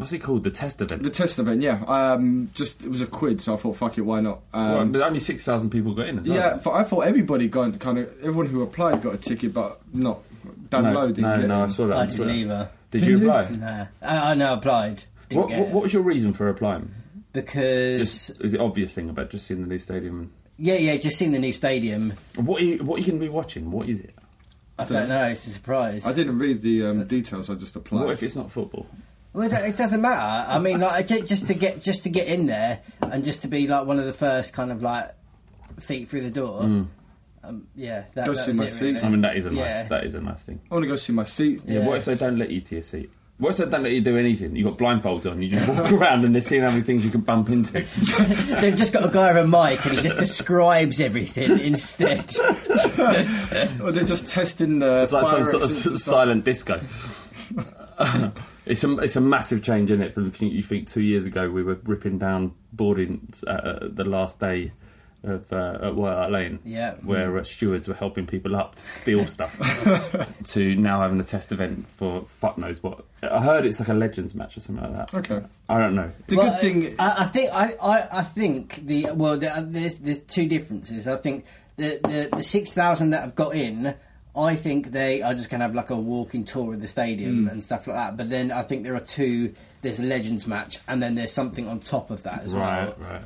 what's 0.00 0.12
it 0.12 0.18
called 0.18 0.42
the 0.44 0.50
test 0.50 0.80
event? 0.80 1.02
The 1.02 1.10
test 1.10 1.38
event, 1.38 1.60
yeah. 1.62 1.82
Um, 1.86 2.50
just 2.54 2.82
it 2.82 2.88
was 2.88 3.00
a 3.00 3.06
quid, 3.06 3.40
so 3.40 3.54
I 3.54 3.56
thought, 3.56 3.76
fuck 3.76 3.96
it, 3.98 4.00
why 4.02 4.20
not? 4.20 4.40
Well, 4.52 4.80
Um, 4.80 4.92
but 4.92 5.02
only 5.02 5.20
six 5.20 5.44
thousand 5.44 5.70
people 5.70 5.94
got 5.94 6.08
in. 6.08 6.18
As 6.20 6.26
yeah, 6.26 6.58
for, 6.58 6.74
I 6.74 6.82
thought 6.84 7.00
everybody 7.00 7.48
got 7.48 7.78
kind 7.78 7.98
of 7.98 8.08
everyone 8.20 8.46
who 8.46 8.62
applied 8.62 9.02
got 9.02 9.14
a 9.14 9.18
ticket, 9.18 9.52
but 9.54 9.78
not 9.94 10.20
Dan 10.70 10.84
no, 10.84 10.92
Lowe 10.92 11.06
didn't 11.08 11.22
no, 11.22 11.38
get 11.38 11.48
no, 11.48 11.62
I 11.64 11.66
saw 11.68 11.86
that. 11.88 11.96
I 11.98 12.06
didn't 12.06 12.16
Twitter. 12.16 12.32
either. 12.32 12.70
Did 12.90 13.02
you 13.02 13.18
apply? 13.18 13.48
Nah, 13.50 13.86
I, 14.02 14.30
I 14.32 14.34
know 14.34 14.54
applied. 14.54 15.04
Didn't 15.28 15.40
What, 15.42 15.48
get 15.50 15.60
what, 15.60 15.68
what 15.68 15.82
was 15.84 15.92
your 15.92 16.02
reason 16.02 16.32
for 16.32 16.48
applying? 16.48 16.90
because 17.32 17.98
Just 18.00 18.40
is 18.40 18.54
it 18.54 18.60
obvious 18.60 18.92
thing 18.92 19.08
about 19.08 19.30
just 19.30 19.46
seeing 19.46 19.62
the 19.62 19.68
new 19.68 19.78
stadium? 19.78 20.32
yeah, 20.58 20.74
yeah, 20.74 20.96
just 20.96 21.16
seeing 21.18 21.32
the 21.32 21.38
new 21.38 21.52
stadium. 21.52 22.14
What 22.34 22.60
are 22.62 22.64
you, 22.64 22.78
what 22.82 22.96
are 22.96 23.00
you 23.00 23.06
going 23.06 23.20
to 23.20 23.24
be 23.26 23.28
watching? 23.30 23.70
What 23.70 23.88
is 23.88 24.00
it? 24.00 24.14
I 24.78 24.84
don't 24.84 25.08
know. 25.08 25.26
It's 25.28 25.46
a 25.46 25.50
surprise. 25.50 26.06
I 26.06 26.12
didn't 26.14 26.38
read 26.38 26.62
the 26.62 26.86
um, 26.86 27.04
details. 27.04 27.50
I 27.50 27.54
just 27.54 27.76
applied. 27.76 28.04
What 28.04 28.12
if 28.14 28.22
it's 28.22 28.34
not 28.34 28.50
football? 28.50 28.86
Well, 29.32 29.46
it, 29.52 29.52
it 29.70 29.76
doesn't 29.76 30.00
matter. 30.00 30.50
I 30.50 30.58
mean, 30.58 30.80
like, 30.80 31.06
just 31.06 31.46
to 31.46 31.54
get 31.54 31.80
just 31.80 32.02
to 32.04 32.10
get 32.10 32.26
in 32.26 32.46
there 32.46 32.80
and 33.00 33.24
just 33.24 33.42
to 33.42 33.48
be 33.48 33.68
like 33.68 33.86
one 33.86 33.98
of 33.98 34.04
the 34.06 34.12
first 34.12 34.52
kind 34.52 34.72
of 34.72 34.82
like 34.82 35.14
feet 35.78 36.08
through 36.08 36.22
the 36.22 36.30
door. 36.30 36.62
Um, 37.42 37.66
yeah, 37.74 38.04
that, 38.14 38.26
Go 38.26 38.34
that 38.34 38.42
see 38.44 38.52
my 38.52 38.64
it, 38.64 38.68
seat. 38.68 38.84
really. 38.96 39.02
I 39.02 39.08
mean, 39.08 39.20
that 39.22 39.36
is 39.36 39.46
a 39.46 39.50
nice 39.50 39.58
Yeah. 39.58 39.88
that 39.88 40.04
is 40.04 40.14
a 40.14 40.20
nice 40.20 40.42
thing. 40.42 40.60
I 40.70 40.74
want 40.74 40.82
to 40.84 40.88
go 40.88 40.96
see 40.96 41.12
my 41.14 41.24
seat. 41.24 41.62
Yeah. 41.66 41.78
Yeah. 41.80 41.86
What 41.86 41.96
if 41.98 42.04
they 42.04 42.14
don't 42.16 42.36
let 42.38 42.50
you 42.50 42.60
to 42.60 42.74
your 42.74 42.82
seat? 42.82 43.10
What 43.38 43.52
if 43.52 43.56
they 43.56 43.64
don't 43.70 43.82
let 43.82 43.92
you 43.92 44.02
do 44.02 44.18
anything? 44.18 44.54
You've 44.54 44.76
got 44.76 45.00
blindfolds 45.00 45.24
on. 45.30 45.40
You 45.40 45.48
just 45.48 45.66
walk 45.66 45.90
around 45.92 46.26
and 46.26 46.34
they're 46.34 46.42
seeing 46.42 46.60
how 46.62 46.70
many 46.70 46.82
things 46.82 47.02
you 47.06 47.10
can 47.10 47.22
bump 47.22 47.48
into. 47.48 47.72
They've 48.60 48.76
just 48.76 48.92
got 48.92 49.06
a 49.06 49.08
guy 49.08 49.32
with 49.32 49.44
a 49.44 49.46
mic 49.48 49.82
and 49.86 49.94
he 49.94 50.02
just 50.02 50.18
describes 50.18 51.00
everything 51.00 51.58
instead. 51.60 52.30
Or 53.82 53.92
they're 53.92 54.04
just 54.04 54.28
testing 54.28 54.78
the. 54.80 55.02
It's 55.04 55.12
like 55.12 55.26
some 55.26 55.46
sort 55.46 55.62
of 55.62 55.70
exits 55.70 55.86
and 55.86 55.94
s- 55.96 56.02
stuff. 56.02 56.14
silent 56.14 56.44
disco. 56.44 56.80
It's 58.70 58.84
a 58.84 58.98
it's 58.98 59.16
a 59.16 59.20
massive 59.20 59.62
change 59.62 59.90
in 59.90 60.00
it. 60.00 60.14
From 60.14 60.28
if 60.28 60.40
you 60.40 60.48
you 60.48 60.62
think 60.62 60.88
two 60.88 61.02
years 61.02 61.26
ago 61.26 61.50
we 61.50 61.62
were 61.62 61.78
ripping 61.84 62.18
down 62.18 62.54
boardings 62.72 63.42
uh, 63.44 63.88
the 63.90 64.04
last 64.04 64.38
day 64.40 64.72
of 65.22 65.52
uh, 65.52 65.78
at 65.82 65.94
White 65.94 66.14
Hart 66.14 66.30
Lane, 66.32 66.58
Yeah. 66.64 66.94
where 67.02 67.36
uh, 67.36 67.42
stewards 67.44 67.86
were 67.88 67.94
helping 67.94 68.26
people 68.26 68.56
up 68.56 68.76
to 68.76 68.82
steal 68.82 69.26
stuff, 69.26 69.54
to 70.44 70.74
now 70.76 71.02
having 71.02 71.20
a 71.20 71.24
test 71.24 71.52
event 71.52 71.86
for 71.98 72.24
fuck 72.24 72.56
knows 72.56 72.82
what. 72.82 73.04
I 73.22 73.42
heard 73.42 73.66
it's 73.66 73.80
like 73.80 73.90
a 73.90 73.94
legends 73.94 74.34
match 74.34 74.56
or 74.56 74.60
something 74.60 74.82
like 74.82 74.94
that. 75.08 75.14
Okay. 75.18 75.42
I 75.68 75.78
don't 75.78 75.94
know. 75.94 76.10
The 76.28 76.36
Well, 76.36 76.50
good 76.52 76.60
thing. 76.60 76.94
I, 76.98 77.14
I 77.18 77.24
think 77.24 77.50
I, 77.52 77.74
I, 77.82 78.08
I 78.20 78.22
think 78.22 78.76
the 78.86 79.08
well, 79.14 79.36
there, 79.36 79.60
there's 79.62 79.96
there's 79.98 80.20
two 80.20 80.48
differences. 80.48 81.06
I 81.06 81.16
think 81.16 81.44
the 81.76 82.00
the, 82.02 82.36
the 82.36 82.42
six 82.42 82.72
thousand 82.74 83.10
that 83.10 83.20
have 83.22 83.34
got 83.34 83.54
in. 83.54 83.94
I 84.36 84.54
think 84.54 84.92
they 84.92 85.22
are 85.22 85.34
just 85.34 85.50
going 85.50 85.58
to 85.60 85.66
have 85.66 85.74
like 85.74 85.90
a 85.90 85.96
walking 85.96 86.44
tour 86.44 86.74
of 86.74 86.80
the 86.80 86.86
stadium 86.88 87.46
Mm. 87.46 87.52
and 87.52 87.62
stuff 87.62 87.86
like 87.86 87.96
that. 87.96 88.16
But 88.16 88.30
then 88.30 88.52
I 88.52 88.62
think 88.62 88.84
there 88.84 88.94
are 88.94 89.00
two. 89.00 89.54
There's 89.82 89.98
a 89.98 90.04
legends 90.04 90.46
match, 90.46 90.78
and 90.86 91.02
then 91.02 91.14
there's 91.14 91.32
something 91.32 91.66
on 91.68 91.80
top 91.80 92.10
of 92.10 92.22
that 92.24 92.42
as 92.44 92.54
well. 92.54 92.94
right. 92.98 93.22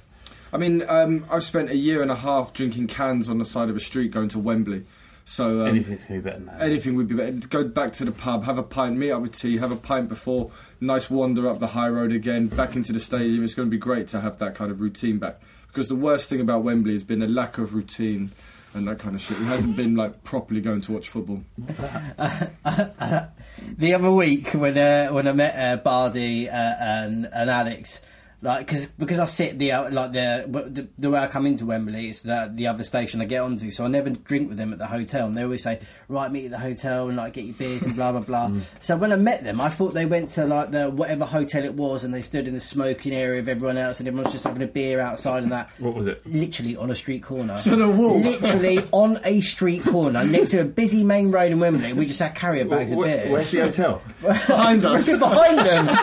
I 0.52 0.56
mean, 0.56 0.84
um, 0.88 1.24
I've 1.30 1.42
spent 1.42 1.70
a 1.70 1.76
year 1.76 2.00
and 2.00 2.10
a 2.12 2.14
half 2.16 2.52
drinking 2.52 2.86
cans 2.86 3.28
on 3.28 3.38
the 3.38 3.44
side 3.44 3.68
of 3.70 3.76
a 3.76 3.80
street 3.80 4.12
going 4.12 4.28
to 4.28 4.38
Wembley. 4.38 4.84
So 5.26 5.62
um, 5.62 5.68
Anything's 5.68 6.04
gonna 6.06 6.20
be 6.20 6.24
better 6.24 6.36
than 6.38 6.46
that. 6.46 6.60
anything 6.62 6.94
would 6.96 7.08
be 7.08 7.14
better. 7.16 7.32
Go 7.32 7.64
back 7.64 7.92
to 7.94 8.04
the 8.04 8.12
pub, 8.12 8.44
have 8.44 8.56
a 8.58 8.62
pint, 8.62 8.96
meet 8.96 9.10
up 9.10 9.20
with 9.22 9.34
tea, 9.36 9.56
have 9.56 9.72
a 9.72 9.76
pint 9.76 10.08
before. 10.08 10.50
Nice 10.80 11.10
wander 11.10 11.48
up 11.48 11.58
the 11.60 11.68
high 11.68 11.88
road 11.88 12.12
again, 12.12 12.46
back 12.48 12.76
into 12.76 12.92
the 12.92 13.00
stadium. 13.00 13.42
It's 13.42 13.54
going 13.54 13.66
to 13.66 13.70
be 13.70 13.78
great 13.78 14.06
to 14.08 14.20
have 14.20 14.38
that 14.38 14.54
kind 14.54 14.70
of 14.70 14.80
routine 14.80 15.18
back. 15.18 15.40
Because 15.66 15.88
the 15.88 15.96
worst 15.96 16.28
thing 16.28 16.40
about 16.40 16.62
Wembley 16.62 16.92
has 16.92 17.02
been 17.04 17.22
a 17.22 17.26
lack 17.26 17.58
of 17.58 17.74
routine 17.74 18.30
and 18.74 18.86
that 18.88 18.98
kind 18.98 19.14
of 19.14 19.20
shit. 19.20 19.36
He 19.38 19.44
hasn't 19.44 19.76
been 19.76 19.94
like 19.96 20.24
properly 20.24 20.60
going 20.60 20.80
to 20.82 20.92
watch 20.92 21.08
football. 21.08 21.42
The 23.78 23.94
other 23.94 24.10
week 24.10 24.48
when 24.52 24.76
uh, 24.76 25.08
when 25.08 25.28
I 25.28 25.32
met 25.32 25.56
uh, 25.56 25.80
Bardi 25.80 26.48
uh, 26.48 26.52
and 26.54 27.28
and 27.32 27.48
Alex, 27.48 28.00
Like, 28.44 28.68
cause, 28.68 28.86
because 28.86 29.18
I 29.18 29.24
sit 29.24 29.58
the 29.58 29.72
uh, 29.72 29.90
like 29.90 30.12
the, 30.12 30.44
the 30.46 30.86
the 30.98 31.10
way 31.10 31.18
I 31.18 31.28
come 31.28 31.46
into 31.46 31.64
Wembley, 31.64 32.10
it's 32.10 32.24
the 32.24 32.52
the 32.54 32.66
other 32.66 32.84
station 32.84 33.22
I 33.22 33.24
get 33.24 33.40
onto, 33.40 33.70
so 33.70 33.86
I 33.86 33.88
never 33.88 34.10
drink 34.10 34.50
with 34.50 34.58
them 34.58 34.70
at 34.70 34.78
the 34.78 34.86
hotel, 34.86 35.26
and 35.26 35.34
they 35.34 35.44
always 35.44 35.62
say, 35.62 35.80
"Right, 36.08 36.30
meet 36.30 36.44
at 36.44 36.50
the 36.50 36.58
hotel 36.58 37.08
and 37.08 37.16
like 37.16 37.32
get 37.32 37.46
your 37.46 37.54
beers 37.54 37.84
and 37.84 37.96
blah 37.96 38.12
blah 38.12 38.20
blah." 38.20 38.34
Mm. 38.44 38.62
So 38.80 38.96
when 38.96 39.10
I 39.10 39.16
met 39.16 39.42
them, 39.42 39.58
I 39.58 39.70
thought 39.70 39.94
they 39.94 40.04
went 40.04 40.28
to 40.30 40.44
like 40.44 40.70
the 40.70 40.90
whatever 40.90 41.24
hotel 41.24 41.64
it 41.64 41.72
was, 41.72 42.04
and 42.04 42.12
they 42.12 42.20
stood 42.20 42.46
in 42.46 42.52
the 42.52 42.60
smoking 42.60 43.14
area 43.14 43.40
of 43.40 43.48
everyone 43.48 43.78
else, 43.78 44.00
and 44.00 44.06
everyone's 44.06 44.32
just 44.32 44.44
having 44.44 44.62
a 44.62 44.66
beer 44.66 45.00
outside 45.00 45.42
and 45.42 45.50
that. 45.50 45.70
What 45.78 45.94
was 45.94 46.06
it? 46.06 46.24
Literally 46.26 46.76
on 46.76 46.90
a 46.90 46.94
street 46.94 47.22
corner. 47.22 47.56
So 47.56 47.74
the 47.74 47.88
wall. 47.88 48.20
Literally 48.20 48.80
on 48.92 49.18
a 49.24 49.40
street 49.40 49.82
corner 49.82 50.22
next 50.24 50.50
to 50.50 50.60
a 50.60 50.64
busy 50.64 51.04
main 51.04 51.30
road 51.30 51.52
in 51.52 51.60
Wembley. 51.60 51.94
We 51.94 52.04
just 52.04 52.18
had 52.18 52.34
carrier 52.34 52.66
bags 52.66 52.92
of 52.92 52.98
beer. 52.98 53.28
where's 53.30 53.50
the 53.50 53.62
hotel? 53.62 54.02
Behind 54.20 54.84
us. 54.84 55.06
Behind 55.18 55.58
them. 55.58 55.96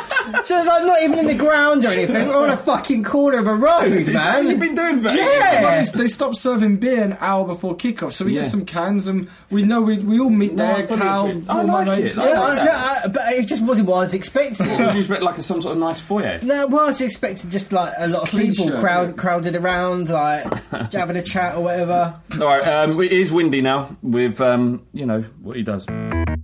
So 0.44 0.58
it's 0.58 0.68
like 0.68 0.86
not 0.86 1.04
even 1.04 1.20
in 1.20 1.28
the 1.28 1.36
ground 1.36 1.86
or 1.86 1.90
anything. 1.90 2.31
We're 2.32 2.44
on 2.44 2.50
a 2.50 2.58
fucking 2.72 3.04
corner 3.04 3.40
of 3.40 3.48
a 3.48 3.56
road, 3.56 4.08
man. 4.08 4.48
You've 4.48 4.60
been 4.60 4.76
doing 4.76 5.02
that. 5.04 5.16
Yeah. 5.16 5.82
They, 5.84 6.04
they 6.04 6.08
stopped 6.08 6.38
serving 6.38 6.78
beer 6.78 7.04
an 7.04 7.18
hour 7.20 7.46
before 7.46 7.76
kickoff, 7.76 8.14
so 8.14 8.26
we 8.26 8.36
Yeah. 8.36 8.44
get 8.44 8.52
some 8.52 8.66
cans 8.66 9.08
and 9.08 9.28
we 9.50 9.64
know 9.64 9.82
we, 9.82 10.00
we 10.00 10.20
all 10.20 10.30
meet 10.30 10.54
No, 10.54 10.66
there. 10.76 10.88
fully 10.88 11.00
Cal, 11.02 11.26
agree. 11.28 11.44
I 11.50 11.64
my 11.64 11.84
like 11.84 12.00
it. 12.00 12.18
I 12.18 12.30
Yeah, 12.30 12.40
like 12.40 12.60
I- 12.60 12.66
no, 12.66 12.72
I- 12.72 13.08
but 13.08 13.34
it 13.34 13.46
just 13.48 13.64
wasn't 13.64 13.88
what 13.88 13.98
I 13.98 14.00
was 14.02 14.14
expecting. 14.14 14.70
Would 14.70 14.94
you 14.94 15.00
expect 15.02 15.24
like 15.24 15.38
a, 15.38 15.44
some 15.44 15.62
sort 15.62 15.74
of 15.74 15.80
nice 15.80 16.00
foyer? 16.00 16.40
No, 16.42 16.68
well, 16.68 16.82
I 16.82 16.88
was 16.88 17.02
expecting 17.02 17.50
just 17.50 17.72
like 17.74 17.94
a 17.98 18.08
lot 18.08 18.24
of 18.24 18.30
clean 18.30 18.52
people 18.52 18.68
shirt, 18.70 18.80
crowd, 18.80 19.08
yeah. 19.10 19.16
crowded 19.16 19.56
around, 19.56 20.10
like 20.10 20.46
having 20.94 21.18
a 21.18 21.22
chat 21.22 21.56
or 21.56 21.64
whatever. 21.64 22.20
All 22.34 22.40
right, 22.48 22.66
um, 22.68 23.00
it 23.02 23.12
is 23.12 23.32
windy 23.32 23.62
now 23.62 23.96
with 24.02 24.40
um, 24.42 24.86
you 24.94 25.06
know 25.06 25.22
what 25.42 25.56
he 25.58 25.64
does. 25.64 25.86
Yeah. 25.90 26.36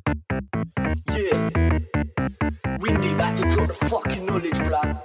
Windy, 2.79 3.13
back 3.15 3.35
to 3.37 3.49
drop 3.49 3.67
the 3.67 3.73
fucking 3.89 4.25
knowledge, 4.25 4.57
blood. 4.67 4.96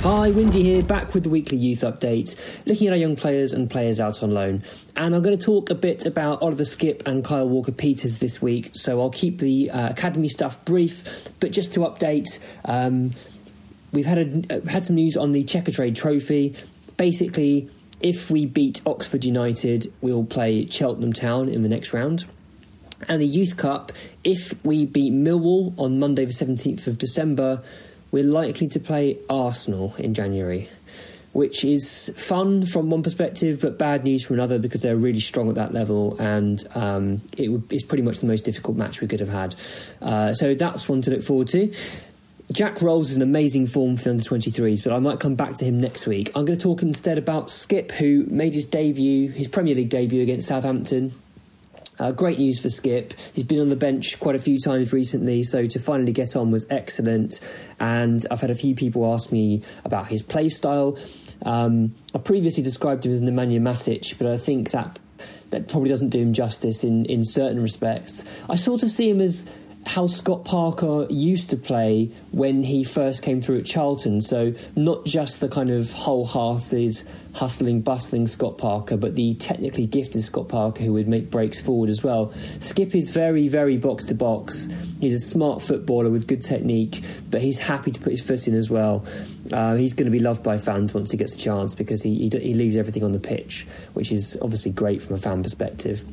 Hi, 0.00 0.30
Windy 0.30 0.62
here, 0.62 0.82
back 0.82 1.12
with 1.12 1.24
the 1.24 1.28
weekly 1.28 1.58
youth 1.58 1.80
update, 1.80 2.34
looking 2.64 2.86
at 2.86 2.94
our 2.94 2.98
young 2.98 3.16
players 3.16 3.52
and 3.52 3.68
players 3.68 4.00
out 4.00 4.22
on 4.22 4.30
loan. 4.30 4.62
And 4.96 5.14
I'm 5.14 5.20
going 5.20 5.38
to 5.38 5.44
talk 5.44 5.68
a 5.68 5.74
bit 5.74 6.06
about 6.06 6.40
Oliver 6.40 6.62
Skipp 6.62 7.06
and 7.06 7.22
Kyle 7.22 7.46
Walker 7.46 7.72
Peters 7.72 8.18
this 8.18 8.40
week, 8.40 8.70
so 8.72 9.02
I'll 9.02 9.10
keep 9.10 9.40
the 9.40 9.70
uh, 9.70 9.90
academy 9.90 10.30
stuff 10.30 10.64
brief. 10.64 11.28
But 11.38 11.52
just 11.52 11.74
to 11.74 11.80
update, 11.80 12.38
um, 12.64 13.12
we've 13.92 14.06
had 14.06 14.16
a, 14.16 14.56
uh, 14.56 14.66
had 14.70 14.84
some 14.84 14.96
news 14.96 15.18
on 15.18 15.32
the 15.32 15.44
Checkatrade 15.44 15.96
Trophy. 15.96 16.56
Basically, 16.96 17.68
if 18.00 18.30
we 18.30 18.46
beat 18.46 18.80
Oxford 18.86 19.24
United, 19.24 19.92
we'll 20.00 20.24
play 20.24 20.66
Cheltenham 20.66 21.12
Town 21.12 21.48
in 21.48 21.62
the 21.62 21.68
next 21.68 21.92
round. 21.92 22.24
And 23.08 23.22
the 23.22 23.26
Youth 23.26 23.56
Cup, 23.56 23.92
if 24.24 24.52
we 24.64 24.84
beat 24.84 25.12
Millwall 25.12 25.72
on 25.78 25.98
Monday, 25.98 26.24
the 26.24 26.32
17th 26.32 26.86
of 26.86 26.98
December, 26.98 27.62
we're 28.10 28.24
likely 28.24 28.68
to 28.68 28.80
play 28.80 29.18
Arsenal 29.30 29.94
in 29.98 30.14
January, 30.14 30.68
which 31.32 31.64
is 31.64 32.10
fun 32.16 32.66
from 32.66 32.90
one 32.90 33.02
perspective, 33.02 33.60
but 33.60 33.78
bad 33.78 34.02
news 34.04 34.24
from 34.24 34.34
another 34.34 34.58
because 34.58 34.80
they're 34.80 34.96
really 34.96 35.20
strong 35.20 35.48
at 35.48 35.54
that 35.56 35.72
level, 35.72 36.16
and 36.18 36.64
um, 36.74 37.20
it 37.36 37.50
would, 37.50 37.72
it's 37.72 37.84
pretty 37.84 38.02
much 38.02 38.18
the 38.18 38.26
most 38.26 38.44
difficult 38.44 38.76
match 38.76 39.00
we 39.00 39.06
could 39.06 39.20
have 39.20 39.28
had. 39.28 39.54
Uh, 40.02 40.32
so 40.32 40.54
that's 40.54 40.88
one 40.88 41.00
to 41.02 41.10
look 41.10 41.22
forward 41.22 41.48
to. 41.48 41.72
Jack 42.50 42.80
Roles 42.80 43.10
is 43.10 43.16
an 43.16 43.22
amazing 43.22 43.66
form 43.66 43.96
for 43.96 44.04
the 44.04 44.10
under 44.10 44.22
23s, 44.22 44.82
but 44.82 44.92
I 44.92 44.98
might 44.98 45.20
come 45.20 45.34
back 45.34 45.56
to 45.56 45.66
him 45.66 45.80
next 45.80 46.06
week. 46.06 46.30
I'm 46.34 46.46
going 46.46 46.58
to 46.58 46.62
talk 46.62 46.80
instead 46.80 47.18
about 47.18 47.48
Skipp, 47.48 47.90
who 47.92 48.24
made 48.28 48.54
his 48.54 48.64
debut, 48.64 49.30
his 49.30 49.48
Premier 49.48 49.74
League 49.74 49.90
debut 49.90 50.22
against 50.22 50.48
Southampton. 50.48 51.12
Uh, 51.98 52.12
great 52.12 52.38
news 52.38 52.58
for 52.58 52.68
Skipp. 52.68 53.12
He's 53.34 53.44
been 53.44 53.60
on 53.60 53.68
the 53.68 53.76
bench 53.76 54.18
quite 54.18 54.34
a 54.34 54.38
few 54.38 54.58
times 54.58 54.94
recently, 54.94 55.42
so 55.42 55.66
to 55.66 55.78
finally 55.78 56.12
get 56.12 56.36
on 56.36 56.50
was 56.50 56.64
excellent. 56.70 57.38
And 57.80 58.24
I've 58.30 58.40
had 58.40 58.50
a 58.50 58.54
few 58.54 58.74
people 58.74 59.12
ask 59.12 59.30
me 59.30 59.62
about 59.84 60.06
his 60.06 60.22
play 60.22 60.48
style. 60.48 60.96
Um, 61.42 61.94
I 62.14 62.18
previously 62.18 62.62
described 62.62 63.04
him 63.04 63.12
as 63.12 63.20
an 63.20 63.28
Nemanja 63.28 63.60
Matic, 63.60 64.16
but 64.16 64.26
I 64.26 64.38
think 64.38 64.70
that 64.70 64.98
that 65.50 65.68
probably 65.68 65.90
doesn't 65.90 66.10
do 66.10 66.20
him 66.20 66.32
justice 66.32 66.82
in, 66.82 67.04
in 67.06 67.24
certain 67.24 67.60
respects. 67.60 68.24
I 68.48 68.56
sort 68.56 68.82
of 68.82 68.90
see 68.90 69.10
him 69.10 69.20
as 69.20 69.44
how 69.88 70.06
Scott 70.06 70.44
Parker 70.44 71.06
used 71.08 71.48
to 71.48 71.56
play 71.56 72.10
when 72.30 72.62
he 72.62 72.84
first 72.84 73.22
came 73.22 73.40
through 73.40 73.60
at 73.60 73.64
Charlton. 73.64 74.20
So 74.20 74.52
not 74.76 75.06
just 75.06 75.40
the 75.40 75.48
kind 75.48 75.70
of 75.70 75.92
wholehearted, 75.92 77.02
hustling, 77.32 77.80
bustling 77.80 78.26
Scott 78.26 78.58
Parker, 78.58 78.98
but 78.98 79.14
the 79.14 79.34
technically 79.36 79.86
gifted 79.86 80.22
Scott 80.22 80.50
Parker 80.50 80.82
who 80.82 80.92
would 80.92 81.08
make 81.08 81.30
breaks 81.30 81.58
forward 81.58 81.88
as 81.88 82.02
well. 82.02 82.34
Skipp 82.58 82.94
is 82.94 83.08
very, 83.08 83.48
very 83.48 83.78
box 83.78 84.04
to 84.04 84.14
box. 84.14 84.68
He's 85.00 85.14
a 85.14 85.18
smart 85.18 85.62
footballer 85.62 86.10
with 86.10 86.26
good 86.26 86.42
technique, 86.42 87.02
but 87.30 87.40
he's 87.40 87.56
happy 87.56 87.90
to 87.90 87.98
put 87.98 88.12
his 88.12 88.20
foot 88.20 88.46
in 88.46 88.54
as 88.54 88.68
well. 88.68 89.06
Uh, 89.54 89.76
he's 89.76 89.94
going 89.94 90.04
to 90.04 90.10
be 90.10 90.18
loved 90.18 90.42
by 90.42 90.58
fans 90.58 90.92
once 90.92 91.12
he 91.12 91.16
gets 91.16 91.32
a 91.32 91.38
chance 91.38 91.74
because 91.74 92.02
he, 92.02 92.28
he, 92.28 92.38
he 92.38 92.52
leaves 92.52 92.76
everything 92.76 93.04
on 93.04 93.12
the 93.12 93.20
pitch, 93.20 93.66
which 93.94 94.12
is 94.12 94.36
obviously 94.42 94.70
great 94.70 95.00
from 95.00 95.14
a 95.14 95.18
fan 95.18 95.42
perspective 95.42 96.04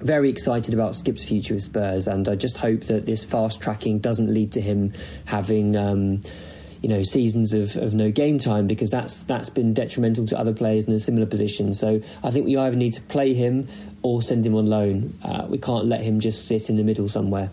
very 0.00 0.28
excited 0.30 0.74
about 0.74 0.94
Skipp's 0.94 1.24
future 1.24 1.54
with 1.54 1.62
Spurs, 1.62 2.06
and 2.06 2.28
I 2.28 2.34
just 2.34 2.58
hope 2.58 2.84
that 2.84 3.06
this 3.06 3.24
fast 3.24 3.60
tracking 3.60 3.98
doesn't 3.98 4.32
lead 4.32 4.52
to 4.52 4.60
him 4.60 4.92
having. 5.26 5.76
Um, 5.76 6.22
you 6.82 6.90
know, 6.90 7.02
seasons 7.02 7.52
of, 7.52 7.76
of 7.78 7.94
no 7.94 8.10
game 8.10 8.38
time 8.38 8.66
because 8.66 8.90
that's 8.90 9.24
that's 9.24 9.48
been 9.48 9.74
detrimental 9.74 10.26
to 10.26 10.38
other 10.38 10.52
players 10.52 10.84
in 10.84 10.92
a 10.92 11.00
similar 11.00 11.26
position. 11.26 11.72
So 11.72 12.00
I 12.22 12.30
think 12.30 12.46
we 12.46 12.56
either 12.56 12.76
need 12.76 12.92
to 12.92 13.02
play 13.02 13.34
him 13.34 13.66
or 14.02 14.22
send 14.22 14.46
him 14.46 14.54
on 14.54 14.66
loan. 14.66 15.18
Uh, 15.24 15.46
we 15.48 15.58
can't 15.58 15.86
let 15.86 16.02
him 16.02 16.20
just 16.20 16.46
sit 16.46 16.70
in 16.70 16.76
the 16.76 16.84
middle 16.84 17.08
somewhere. 17.08 17.50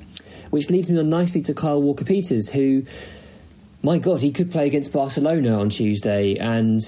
Which 0.51 0.69
leads 0.69 0.91
me 0.91 0.99
on 0.99 1.09
nicely 1.09 1.41
to 1.43 1.53
Kyle 1.55 1.81
Walker 1.81 2.05
Peters, 2.05 2.49
who, 2.49 2.83
my 3.81 3.97
God, 3.97 4.21
he 4.21 4.31
could 4.31 4.51
play 4.51 4.67
against 4.67 4.93
Barcelona 4.93 5.59
on 5.59 5.69
Tuesday, 5.69 6.35
and 6.35 6.79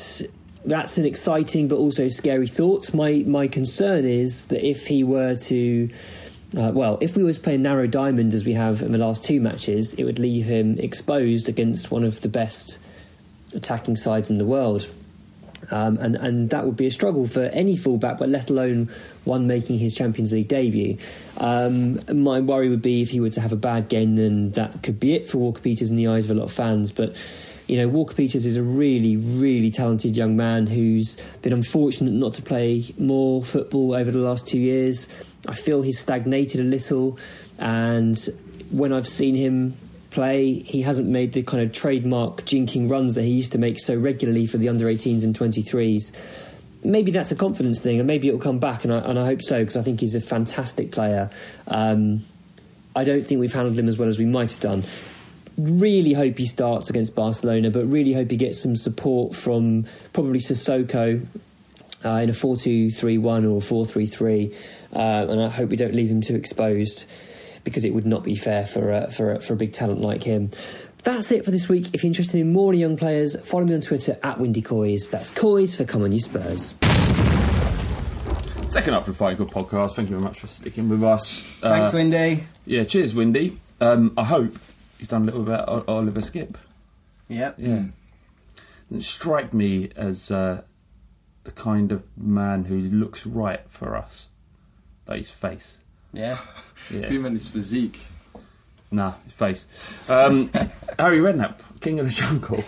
that's 0.66 0.97
an 0.97 1.05
exciting 1.05 1.68
but 1.68 1.78
also 1.78 2.07
scary 2.07 2.47
thought. 2.47 2.93
My 2.93 3.24
my 3.26 3.47
concern 3.47 4.05
is 4.05 4.45
that 4.47 4.68
if 4.68 4.88
he 4.88 5.03
were 5.03 5.36
to, 5.36 5.89
uh, 6.57 6.72
well, 6.74 6.97
if 7.01 7.16
we 7.16 7.24
was 7.24 7.38
playing 7.38 7.61
narrow 7.61 7.88
diamond 7.88 8.34
as 8.34 8.45
we 8.45 8.53
have 8.53 8.82
in 8.82 8.91
the 8.91 8.97
last 8.97 9.24
two 9.24 9.39
matches, 9.39 9.93
it 9.93 10.03
would 10.03 10.20
leave 10.20 10.45
him 10.45 10.78
exposed 10.80 11.47
against 11.49 11.91
one 11.91 12.03
of 12.03 12.22
the 12.22 12.30
best 12.30 12.78
attacking 13.53 13.95
sides 13.95 14.30
in 14.30 14.38
the 14.38 14.45
world. 14.45 14.89
Um, 15.72 15.97
and, 15.97 16.16
and 16.16 16.49
that 16.51 16.66
would 16.66 16.76
be 16.76 16.86
a 16.86 16.91
struggle 16.91 17.26
for 17.28 17.43
any 17.45 17.76
fullback, 17.76 18.20
but 18.20 18.30
let 18.30 18.49
alone 18.49 18.89
one 19.24 19.47
making 19.47 19.80
his 19.80 19.95
Champions 19.95 20.32
League 20.32 20.47
debut. 20.47 20.97
Um, 21.38 21.99
my 22.13 22.39
worry 22.39 22.70
would 22.70 22.82
be 22.82 23.01
if 23.01 23.09
he 23.09 23.20
were 23.20 23.32
to 23.32 23.41
have 23.41 23.51
a 23.51 23.57
bad 23.57 23.89
game, 23.89 24.16
then 24.16 24.51
that 24.51 24.84
could 24.84 24.99
be 24.99 25.16
it 25.16 25.28
for 25.28 25.39
Walker 25.39 25.61
Peters 25.61 25.89
in 25.89 25.95
the 25.95 26.07
eyes 26.07 26.26
of 26.26 26.38
a 26.38 26.39
lot 26.39 26.45
of 26.45 26.51
fans. 26.51 26.91
But 26.91 27.16
you 27.68 27.78
know, 27.78 27.88
Walker 27.88 28.13
Peters 28.13 28.45
is 28.45 28.57
a 28.57 28.63
really, 28.63 29.18
really 29.18 29.72
talented 29.72 30.16
young 30.16 30.36
man 30.36 30.68
who's 30.68 31.18
been 31.41 31.53
unfortunate 31.53 32.11
not 32.11 32.34
to 32.36 32.41
play 32.41 32.93
more 32.97 33.43
football 33.43 33.95
over 33.95 34.11
the 34.11 34.20
last 34.20 34.45
two 34.45 34.59
years. 34.59 35.07
I 35.47 35.55
feel 35.55 35.82
he's 35.82 35.99
stagnated 35.99 36.61
a 36.61 36.63
little, 36.63 37.18
and 37.57 38.18
when 38.70 38.93
I've 38.93 39.07
seen 39.07 39.36
him 39.36 39.78
play, 40.11 40.53
he 40.53 40.84
hasn't 40.84 41.07
made 41.07 41.34
the 41.34 41.43
kind 41.43 41.63
of 41.63 41.74
trademark 41.74 42.43
jinking 42.43 42.89
runs 42.89 43.16
that 43.16 43.24
he 43.24 43.32
used 43.32 43.51
to 43.53 43.57
make 43.57 43.80
so 43.80 43.95
regularly 43.95 44.45
for 44.45 44.57
the 44.57 44.70
under 44.70 44.86
18s 44.86 45.24
and 45.24 45.38
23s. 45.38 46.11
Maybe 46.84 47.11
that's 47.11 47.32
a 47.32 47.36
confidence 47.36 47.80
thing, 47.80 47.99
and 47.99 48.05
maybe 48.05 48.28
it'll 48.28 48.39
come 48.39 48.59
back, 48.59 48.84
and 48.84 48.93
I, 48.93 48.99
and 48.99 49.18
I 49.18 49.26
hope 49.26 49.41
so 49.41 49.59
because 49.59 49.76
I 49.76 49.82
think 49.82 50.01
he's 50.01 50.13
a 50.13 50.22
fantastic 50.22 50.91
player. 50.91 51.32
Um, 51.68 52.26
I 52.95 53.03
don't 53.03 53.26
think 53.26 53.39
we've 53.39 53.53
handled 53.53 53.78
him 53.78 53.88
as 53.88 53.97
well 53.97 54.07
as 54.07 54.20
we 54.20 54.26
might 54.26 54.51
have 54.51 54.59
done 54.59 54.84
really 55.58 56.14
hope 56.14 56.38
he 56.38 56.45
starts 56.45 56.89
against 56.89 57.16
Barcelona, 57.16 57.70
but 57.72 57.86
really 57.86 58.14
hope 58.14 58.30
he 58.32 58.38
gets 58.38 58.62
some 58.62 58.76
support 58.76 59.36
from 59.36 59.86
probably 60.14 60.39
Sissoko 60.39 61.26
uh, 62.03 62.10
in 62.10 62.30
a 62.30 62.34
4 62.34 62.58
2 62.58 62.89
3 62.91 63.18
1 63.18 63.45
or 63.45 63.62
4 63.62 63.86
3 63.86 64.06
3. 64.06 64.56
Uh, 64.93 64.97
and 64.97 65.41
I 65.41 65.49
hope 65.49 65.70
we 65.70 65.76
don't 65.78 65.93
leave 65.95 66.10
him 66.10 66.22
too 66.22 66.36
exposed 66.36 67.06
because 67.64 67.84
it 67.84 67.93
would 67.93 68.06
not 68.06 68.24
be 68.24 68.36
fair 68.36 68.66
for, 68.66 68.91
uh, 68.91 69.08
for, 69.10 69.36
uh, 69.36 69.39
for 69.39 69.53
a 69.53 69.56
big 69.56 69.74
talent 69.74 69.99
like 70.01 70.24
him. 70.24 70.51
That's 71.03 71.32
it 71.32 71.45
for 71.45 71.51
this 71.51 71.68
week. 71.70 71.93
If 71.93 72.03
you're 72.03 72.10
interested 72.10 72.39
in 72.39 72.51
more 72.51 72.74
young 72.74 72.97
players, 72.97 73.36
follow 73.43 73.66
me 73.66 73.76
on 73.76 73.82
Twitter 73.82 74.18
at 74.24 74.38
WindyCoys. 74.39 75.10
That's 75.12 75.30
Coys 75.32 75.76
for 75.76 75.84
Come 75.86 76.01
On 76.03 76.12
You 76.12 76.20
Spurs. 76.20 76.74
Second 78.70 78.93
up 78.95 79.06
for 79.06 79.12
the 79.12 79.18
Fight 79.18 79.38
Good 79.38 79.47
podcast. 79.49 79.95
Thank 79.95 80.10
you 80.10 80.16
very 80.16 80.24
much 80.24 80.39
for 80.39 80.47
sticking 80.47 80.89
with 80.89 81.03
us. 81.03 81.39
Thanks, 81.62 81.93
Uh, 81.93 81.97
Windy. 81.97 82.43
Yeah, 82.66 82.84
cheers, 82.84 83.14
Windy. 83.14 83.56
Um, 83.80 84.14
I 84.18 84.24
hope 84.26 84.58
you've 85.06 85.12
done 85.12 85.22
a 85.22 85.26
little 85.26 85.43
bit 85.43 85.60
about 85.60 85.88
Oliver 85.88 86.22
Skipp. 86.22 86.56
Yeah. 87.28 87.53
Yeah. 87.58 87.86
Doesn't 88.89 89.03
strike 89.03 89.53
me 89.53 89.91
as 89.95 90.32
uh, 90.32 90.64
the 91.43 91.51
kind 91.51 91.91
of 91.91 92.06
man 92.18 92.66
who 92.66 92.80
looks 92.80 93.26
right 93.26 93.62
for 93.70 93.95
us. 93.95 94.30
Like 95.08 95.20
his 95.20 95.30
face. 95.30 95.78
Yeah. 96.12 96.38
Yeah. 96.91 96.99
If 96.99 97.12
you 97.12 97.24
his 97.24 97.47
physique. 97.47 97.99
Nah, 98.91 99.14
his 99.24 99.34
face. 99.34 99.66
Um, 100.08 100.51
Harry 100.99 101.18
Redknapp, 101.18 101.56
King 101.82 101.99
of 101.99 102.06
the 102.06 102.12
Jungle. 102.12 102.64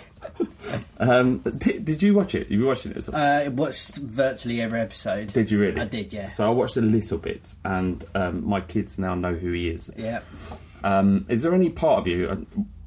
um, 0.98 1.38
did, 1.38 1.84
did 1.84 2.02
you 2.02 2.14
watch 2.14 2.34
it? 2.34 2.48
You 2.48 2.66
watched 2.66 2.86
it? 2.86 2.96
as 2.96 3.08
well? 3.08 3.20
Uh, 3.22 3.44
I 3.44 3.48
watched 3.48 3.94
virtually 3.98 4.60
every 4.60 4.80
episode. 4.80 5.32
Did 5.32 5.52
you 5.52 5.60
really? 5.60 5.80
I 5.80 5.84
did, 5.84 6.12
yeah. 6.12 6.26
So 6.26 6.48
I 6.48 6.50
watched 6.50 6.76
a 6.76 6.80
little 6.80 7.18
bit, 7.18 7.54
and 7.64 8.04
um, 8.16 8.44
my 8.44 8.60
kids 8.60 8.98
now 8.98 9.14
know 9.14 9.34
who 9.34 9.52
he 9.52 9.68
is. 9.68 9.88
Yeah. 9.96 10.22
Um, 10.84 11.26
is 11.28 11.42
there 11.42 11.54
any 11.54 11.70
part 11.70 12.00
of 12.00 12.06
you, 12.06 12.28
uh, 12.28 12.36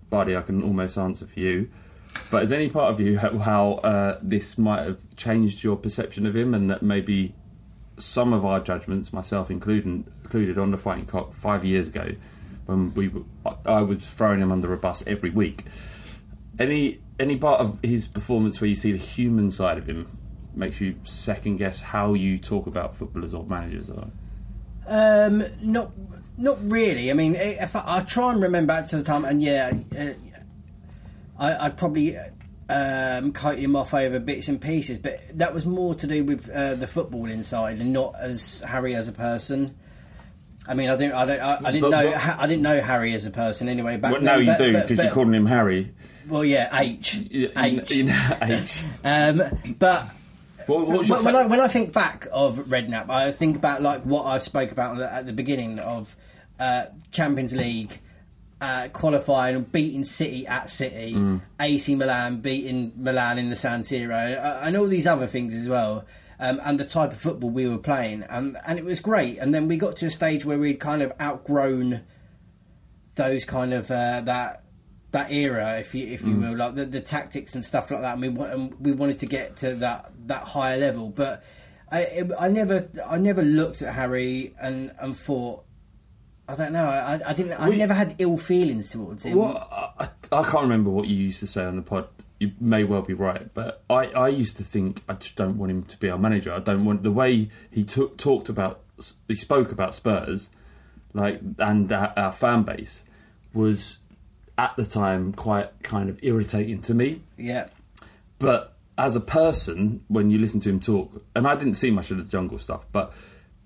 Buddy? 0.10 0.36
I 0.36 0.42
can 0.42 0.64
almost 0.64 0.98
answer 0.98 1.26
for 1.26 1.40
you, 1.40 1.70
but 2.30 2.44
is 2.44 2.52
any 2.52 2.70
part 2.70 2.94
of 2.94 3.00
you 3.00 3.18
how, 3.40 3.74
uh, 3.84 4.20
this 4.22 4.58
might 4.58 4.84
have 4.84 5.00
changed 5.16 5.64
your 5.64 5.76
perception 5.76 6.26
of 6.26 6.36
him, 6.36 6.54
and 6.54 6.70
that 6.70 6.82
maybe 6.82 7.36
some 7.98 8.34
of 8.34 8.44
our 8.46 8.60
judgments, 8.60 9.14
myself 9.14 9.52
included, 9.52 10.06
included 10.24 10.58
on 10.58 10.72
the 10.72 10.78
fighting 10.78 11.06
cock 11.06 11.34
five 11.34 11.64
years 11.66 11.88
ago, 11.90 12.16
when 12.66 12.94
we 12.94 13.08
were- 13.10 13.24
I- 13.46 13.56
I 13.66 13.82
was 13.82 14.06
throwing 14.08 14.40
him 14.40 14.52
under 14.52 14.72
a 14.74 14.78
bus 14.78 15.04
every 15.06 15.30
week. 15.30 15.64
Any 16.60 17.00
any 17.20 17.38
part 17.38 17.60
of 17.62 17.78
his 17.84 18.08
performance 18.08 18.60
where 18.60 18.68
you 18.68 18.74
see 18.76 18.92
the 18.92 18.98
human 18.98 19.52
side 19.52 19.78
of 19.78 19.86
him 19.88 20.08
makes 20.56 20.82
you 20.82 20.96
second 21.04 21.58
guess 21.58 21.80
how 21.82 22.16
you 22.16 22.40
talk 22.40 22.66
about 22.66 22.96
footballers 22.98 23.32
or 23.34 23.46
managers? 23.46 23.92
Or 23.92 24.08
Um, 24.88 25.44
not 25.62 25.92
not 26.38 26.58
really. 26.70 27.12
I 27.12 27.14
mean, 27.14 27.36
if 27.36 27.76
I, 27.76 27.84
I 27.98 28.00
try 28.02 28.32
and 28.32 28.42
remember 28.42 28.74
back 28.74 28.88
to 28.90 28.98
the 28.98 29.04
time, 29.04 29.26
and 29.26 29.42
yeah, 29.42 29.72
uh, 29.98 30.06
I, 31.38 31.66
I'd 31.66 31.78
probably 31.78 32.18
um, 32.70 33.34
him 33.60 33.76
off 33.76 33.94
over 33.94 34.20
bits 34.20 34.48
and 34.48 34.62
pieces, 34.62 34.98
but 34.98 35.20
that 35.38 35.54
was 35.54 35.66
more 35.66 35.94
to 35.96 36.08
do 36.08 36.24
with 36.24 36.50
uh, 36.50 36.76
the 36.76 36.88
football 36.88 37.26
inside 37.26 37.80
and 37.80 37.92
not 37.94 38.16
as 38.20 38.62
Harry 38.62 38.96
as 38.96 39.08
a 39.08 39.12
person. 39.12 39.76
I 40.68 40.74
mean, 40.76 40.90
I 40.90 40.96
didn't, 40.96 41.14
I, 41.16 41.26
don't, 41.26 41.40
I, 41.42 41.60
I 41.66 41.72
didn't 41.72 41.90
But 41.90 42.04
know, 42.04 42.18
ha- 42.18 42.38
I 42.40 42.48
didn't 42.48 42.62
know 42.62 42.80
Harry 42.82 43.14
as 43.14 43.26
a 43.26 43.32
person 43.32 43.68
anyway. 43.68 43.98
Back 43.98 44.14
well, 44.14 44.22
now 44.22 44.36
you 44.36 44.46
but- 44.46 44.58
do 44.60 44.74
because 44.74 44.98
you're 44.98 45.12
calling 45.12 45.34
him 45.34 45.48
Harry. 45.48 45.94
Well, 46.30 46.46
yeah, 46.46 46.70
H, 46.80 47.20
H, 47.58 47.92
you 47.92 48.04
know, 48.06 48.38
H. 48.42 48.84
Um, 49.04 49.42
but 49.80 50.08
What- 50.68 50.88
what 50.88 51.08
when, 51.10 51.24
when 51.24 51.36
I, 51.36 51.46
when 51.46 51.60
I 51.60 51.68
think 51.68 51.94
back 51.94 52.28
of 52.32 52.58
Redknapp, 52.58 53.10
I 53.10 53.32
think 53.32 53.56
about 53.58 53.82
like 53.82 54.04
what 54.04 54.26
I 54.26 54.38
spoke 54.38 54.72
about 54.72 55.00
at 55.02 55.26
the, 55.26 55.34
beginning 55.34 55.80
of 55.80 56.16
uh, 56.60 56.86
Champions 57.12 57.56
League. 57.56 58.00
Uh, 58.60 58.88
qualifying 58.90 59.56
and 59.56 59.72
beating 59.72 60.06
City 60.06 60.46
at 60.46 60.70
City, 60.70 61.14
Mm. 61.16 61.42
AC 61.60 61.96
Milan 61.96 62.42
beating 62.42 62.94
Milan 62.96 63.40
in 63.40 63.50
the 63.50 63.56
San 63.56 63.82
Siro, 63.82 64.38
uh, 64.38 64.60
and 64.62 64.78
all 64.78 64.86
these 64.86 65.08
other 65.08 65.26
things 65.26 65.56
as 65.56 65.68
well, 65.68 66.06
um, 66.40 66.62
and 66.64 66.80
the 66.80 66.86
type 66.86 67.12
of 67.12 67.18
football 67.18 67.50
we 67.50 67.68
were 67.68 67.80
playing, 67.80 68.22
and 68.30 68.58
and 68.68 68.78
it 68.78 68.86
was 68.86 69.00
great. 69.00 69.40
And 69.40 69.52
then 69.52 69.68
we 69.68 69.78
got 69.78 69.98
to 69.98 70.06
a 70.06 70.10
stage 70.12 70.46
where 70.46 70.60
we'd 70.60 70.80
kind 70.80 71.02
of 71.02 71.12
outgrown 71.20 72.02
those 73.16 73.46
kind 73.46 73.74
of 73.74 73.90
uh, 73.90 74.22
that 74.22 74.64
that 75.12 75.32
era, 75.32 75.80
if 75.80 75.96
you 75.96 76.06
if 76.06 76.22
you 76.22 76.36
Mm. 76.36 76.50
will, 76.52 76.58
like 76.58 76.76
the, 76.76 76.86
the 76.86 77.02
tactics 77.02 77.56
and 77.56 77.66
stuff 77.66 77.90
like 77.90 78.02
that. 78.02 78.18
And 78.20 78.38
we 78.38 78.44
and 78.46 78.76
we 78.80 78.92
wanted 78.92 79.18
to 79.20 79.26
get 79.26 79.56
to 79.58 79.74
that 79.78 80.11
that 80.28 80.44
higher 80.44 80.78
level, 80.78 81.10
but 81.10 81.44
I 81.92 82.24
I 82.40 82.48
never 82.48 82.90
I 83.10 83.18
never 83.18 83.42
looked 83.42 83.82
at 83.82 83.94
Harry 83.96 84.54
and 84.62 84.92
and 85.00 85.16
thought. 85.16 85.64
I 86.48 86.56
don't 86.56 86.74
know. 86.74 86.86
I, 86.86 87.20
I 87.26 87.34
didn't. 87.34 87.54
I 87.54 87.70
We- 87.70 87.78
never 87.78 87.94
had 87.94 88.16
ill 88.18 88.36
feelings 88.38 88.90
towards 88.90 89.24
him. 89.26 89.38
Well, 89.38 89.56
I, 89.98 90.10
I 90.34 90.44
can't 90.44 90.64
remember 90.64 90.90
what 90.90 91.08
you 91.08 91.16
used 91.16 91.40
to 91.40 91.48
say 91.48 91.64
on 91.64 91.78
the 91.78 91.82
pod. 91.82 92.10
You 92.40 92.52
may 92.60 92.84
well 92.84 93.04
be 93.04 93.14
right, 93.14 93.54
but 93.54 93.84
I, 93.90 94.08
I 94.08 94.28
used 94.30 94.58
to 94.58 94.64
think 94.64 95.02
I 95.08 95.14
just 95.14 95.36
don't 95.38 95.58
want 95.58 95.72
him 95.72 95.84
to 95.84 95.98
be 95.98 96.10
our 96.10 96.18
manager. 96.18 96.52
I 96.52 96.60
don't 96.60 96.84
want 96.84 97.04
the 97.04 97.12
way 97.12 97.50
he 97.70 97.84
took 97.86 98.18
talked 98.18 98.50
about, 98.50 98.82
he 99.30 99.36
spoke 99.36 99.72
about 99.72 99.96
Spurs, 99.96 100.50
like 101.14 101.40
and 101.60 101.90
our, 101.94 102.12
our 102.18 102.32
fan 102.34 102.64
base 102.64 103.06
was 103.54 104.00
at 104.58 104.76
the 104.76 104.86
time 104.86 105.32
quite 105.34 105.84
kind 105.84 106.10
of 106.10 106.20
irritating 106.22 106.82
to 106.82 106.94
me. 106.94 107.22
Yeah. 107.38 107.68
But 108.40 108.71
as 108.98 109.16
a 109.16 109.20
person, 109.22 110.04
when 110.08 110.30
you 110.30 110.38
listen 110.38 110.60
to 110.62 110.70
him 110.70 110.80
talk, 110.80 111.24
and 111.36 111.48
I 111.48 111.56
didn't 111.56 111.76
see 111.76 111.92
much 111.92 112.12
of 112.12 112.18
the 112.18 112.24
jungle 112.24 112.58
stuff, 112.60 112.86
but 112.92 113.14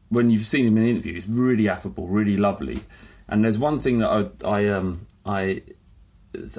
when 0.10 0.30
you've 0.30 0.46
seen 0.46 0.66
him 0.66 0.78
in 0.78 0.86
interviews, 0.86 1.24
he's 1.26 1.32
really 1.34 1.68
affable, 1.68 2.08
really 2.08 2.38
lovely. 2.38 2.84
And 3.28 3.44
there's 3.44 3.58
one 3.58 3.80
thing 3.80 4.00
that 4.00 4.10
I, 4.10 4.48
I, 4.48 4.68
um, 4.70 5.08
I, 5.26 5.64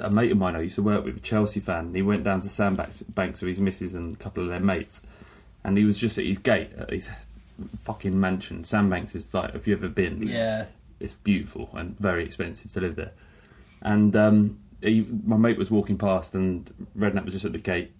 a 0.03 0.09
mate 0.09 0.31
of 0.31 0.37
mine 0.37 0.55
I 0.55 0.61
used 0.61 0.75
to 0.75 0.81
work 0.83 1.05
with, 1.05 1.17
a 1.17 1.19
Chelsea 1.21 1.59
fan. 1.61 1.85
And 1.87 1.95
he 1.95 2.01
went 2.01 2.23
down 2.23 2.41
to 2.41 2.49
Sandbanks 2.49 3.01
Banks 3.03 3.41
with 3.41 3.49
his 3.49 3.59
missus 3.61 3.95
and 3.95 4.15
a 4.15 4.19
couple 4.19 4.43
of 4.43 4.49
their 4.49 4.59
mates, 4.59 5.01
and 5.63 5.77
he 5.77 5.85
was 5.85 5.97
just 5.97 6.17
at 6.17 6.25
his 6.25 6.39
gate 6.39 6.71
at 6.77 6.89
his 6.91 7.09
fucking 7.83 8.19
mansion. 8.19 8.63
Sandbanks 8.65 9.15
is 9.15 9.33
like, 9.33 9.55
if 9.55 9.65
you've 9.65 9.83
ever 9.83 9.91
been, 9.91 10.21
it's, 10.23 10.33
Yeah. 10.33 10.65
it's 10.99 11.13
beautiful 11.13 11.69
and 11.73 11.97
very 11.97 12.25
expensive 12.25 12.71
to 12.73 12.81
live 12.81 12.95
there. 12.95 13.13
And 13.81 14.15
um, 14.15 14.59
he, 14.81 15.07
my 15.25 15.37
mate 15.37 15.57
was 15.57 15.71
walking 15.71 15.97
past, 15.97 16.35
and 16.35 16.69
Redknapp 16.97 17.23
was 17.25 17.33
just 17.33 17.45
at 17.45 17.53
the 17.53 17.59
gate. 17.59 17.93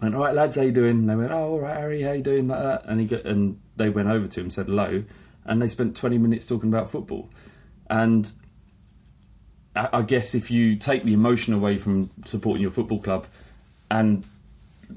And 0.00 0.14
all 0.14 0.22
right, 0.24 0.34
lads, 0.34 0.56
how 0.56 0.62
you 0.62 0.70
doing? 0.72 0.98
And 0.98 1.10
they 1.10 1.16
went, 1.16 1.32
oh, 1.32 1.52
all 1.54 1.60
right, 1.60 1.76
Harry, 1.76 2.02
how 2.02 2.12
you 2.12 2.22
doing? 2.22 2.46
Like 2.48 2.62
that. 2.62 2.84
And 2.86 3.00
he 3.00 3.06
got, 3.06 3.24
and 3.24 3.60
they 3.76 3.88
went 3.88 4.08
over 4.08 4.28
to 4.28 4.40
him, 4.40 4.50
said 4.50 4.66
hello, 4.66 5.02
and 5.44 5.60
they 5.60 5.66
spent 5.68 5.96
twenty 5.96 6.18
minutes 6.18 6.46
talking 6.46 6.68
about 6.68 6.90
football. 6.90 7.30
And 7.90 8.30
I, 9.74 9.88
I 9.92 10.02
guess 10.02 10.34
if 10.34 10.50
you 10.50 10.76
take 10.76 11.02
the 11.02 11.14
emotion 11.14 11.52
away 11.54 11.78
from 11.78 12.10
supporting 12.24 12.62
your 12.62 12.70
football 12.70 13.00
club, 13.00 13.26
and 13.90 14.24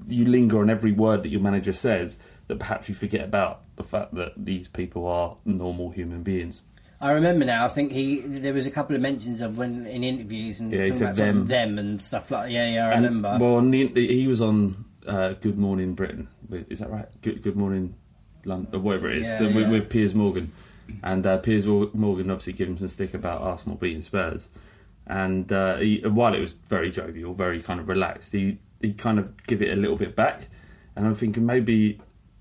you 0.08 0.26
linger 0.26 0.60
on 0.60 0.70
every 0.70 0.92
word 0.92 1.24
that 1.24 1.30
your 1.30 1.42
manager 1.42 1.74
says, 1.74 2.18
that 2.48 2.60
perhaps 2.60 2.88
you 2.90 2.96
forget 2.96 3.24
about 3.26 3.62
the 3.78 3.84
fact 3.84 4.14
that 4.16 4.34
these 4.38 4.68
people 4.68 5.08
are 5.08 5.38
normal 5.46 5.90
human 5.92 6.22
beings. 6.24 6.62
I 7.00 7.14
remember 7.14 7.46
now. 7.46 7.66
I 7.66 7.70
think 7.70 7.92
he 7.92 8.22
there 8.22 8.54
was 8.54 8.68
a 8.68 8.72
couple 8.72 8.96
of 8.96 9.02
mentions 9.02 9.42
of 9.42 9.58
when 9.58 9.88
in 9.88 10.04
interviews 10.04 10.60
and 10.60 10.72
Yeah, 10.72 10.86
talking 10.86 11.02
about 11.02 11.16
them. 11.16 11.48
them 11.48 11.80
and 11.80 12.00
stuff 12.00 12.30
like. 12.30 12.52
Yeah, 12.52 12.70
yeah, 12.70 12.88
I 12.90 12.92
And- 12.92 13.06
remember. 13.06 13.38
Well, 13.40 13.56
on 13.56 13.72
the, 13.72 13.88
he 13.96 14.28
was 14.28 14.40
on 14.40 14.86
uh, 15.08 15.34
Good 15.34 15.58
Morning 15.58 15.94
Britain. 15.94 16.28
Is 16.70 16.80
that 16.80 16.90
right? 16.90 17.08
Good, 17.22 17.42
Good 17.42 17.56
Morning 17.56 17.96
London, 18.46 18.74
or 18.76 18.80
whatever 18.80 19.10
it 19.10 19.18
is, 19.20 19.28
Yeah, 19.28 19.38
the- 19.40 19.46
with, 19.48 19.56
yeah. 19.58 19.70
with 19.70 19.90
Piers 19.90 20.14
Morgan. 20.16 20.52
And 21.04 21.26
uh, 21.26 21.38
Piers 21.38 21.66
Morgan 21.66 22.30
obviously 22.32 22.54
gave 22.54 22.68
him 22.68 22.78
some 22.78 22.88
stick 22.90 23.14
about 23.14 23.42
Arsenal 23.42 23.78
beating 23.78 24.02
Spurs. 24.02 24.50
And 25.08 25.52
uh, 25.52 25.78
he, 25.78 26.02
while 26.02 26.34
it 26.34 26.40
was 26.42 26.54
very 26.54 26.92
jovial, 26.92 27.34
very 27.34 27.62
kind 27.62 27.80
of 27.80 27.88
relaxed, 27.88 28.34
he 28.34 28.60
he 28.82 28.94
kind 28.94 29.20
of 29.20 29.42
give 29.46 29.62
it 29.62 29.72
a 29.72 29.76
little 29.80 29.96
bit 29.98 30.16
back. 30.16 30.48
And 30.96 31.06
I'm 31.08 31.16
thinking 31.16 31.46
maybe 31.46 32.00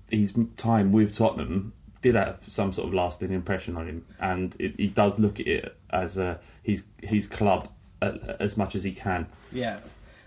his 0.09 0.33
time 0.57 0.91
with 0.91 1.15
Tottenham 1.17 1.73
did 2.01 2.15
have 2.15 2.39
some 2.47 2.73
sort 2.73 2.87
of 2.87 2.93
lasting 2.93 3.31
impression 3.31 3.77
on 3.77 3.87
him, 3.87 4.05
and 4.19 4.55
it, 4.59 4.75
he 4.77 4.87
does 4.87 5.19
look 5.19 5.39
at 5.39 5.47
it 5.47 5.75
as 5.91 6.17
a, 6.17 6.39
his 6.63 6.83
his 7.01 7.27
club 7.27 7.67
uh, 8.01 8.11
as 8.39 8.57
much 8.57 8.75
as 8.75 8.83
he 8.83 8.91
can. 8.91 9.27
Yeah. 9.51 9.79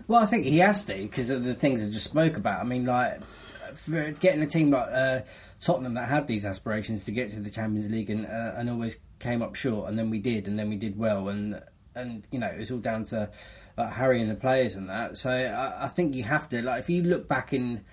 Well, 0.07 0.21
I 0.21 0.25
think 0.25 0.45
he 0.45 0.59
has 0.59 0.85
to 0.85 0.93
because 0.93 1.29
of 1.29 1.43
the 1.43 1.55
things 1.55 1.83
I 1.83 1.89
just 1.89 2.05
spoke 2.05 2.37
about. 2.37 2.61
I 2.61 2.63
mean, 2.63 2.85
like 2.85 3.21
getting 4.19 4.43
a 4.43 4.47
team 4.47 4.71
like 4.71 4.87
uh, 4.91 5.21
Tottenham 5.61 5.95
that 5.95 6.09
had 6.09 6.27
these 6.27 6.45
aspirations 6.45 7.05
to 7.05 7.11
get 7.11 7.31
to 7.31 7.39
the 7.39 7.49
Champions 7.49 7.89
League 7.89 8.09
and 8.09 8.25
uh, 8.25 8.53
and 8.55 8.69
always 8.69 8.97
came 9.19 9.41
up 9.41 9.55
short, 9.55 9.89
and 9.89 9.97
then 9.97 10.09
we 10.09 10.19
did, 10.19 10.47
and 10.47 10.59
then 10.59 10.69
we 10.69 10.75
did 10.75 10.97
well, 10.97 11.29
and 11.29 11.61
and 11.95 12.23
you 12.31 12.39
know 12.39 12.47
it 12.47 12.59
was 12.59 12.71
all 12.71 12.77
down 12.79 13.03
to 13.05 13.29
Harry 13.77 14.21
and 14.21 14.29
the 14.29 14.35
players 14.35 14.75
and 14.75 14.89
that. 14.89 15.17
So 15.17 15.31
I, 15.31 15.85
I 15.85 15.87
think 15.87 16.13
you 16.13 16.23
have 16.23 16.47
to 16.49 16.61
like 16.61 16.81
if 16.81 16.89
you 16.89 17.03
look 17.03 17.27
back 17.27 17.51
in 17.51 17.83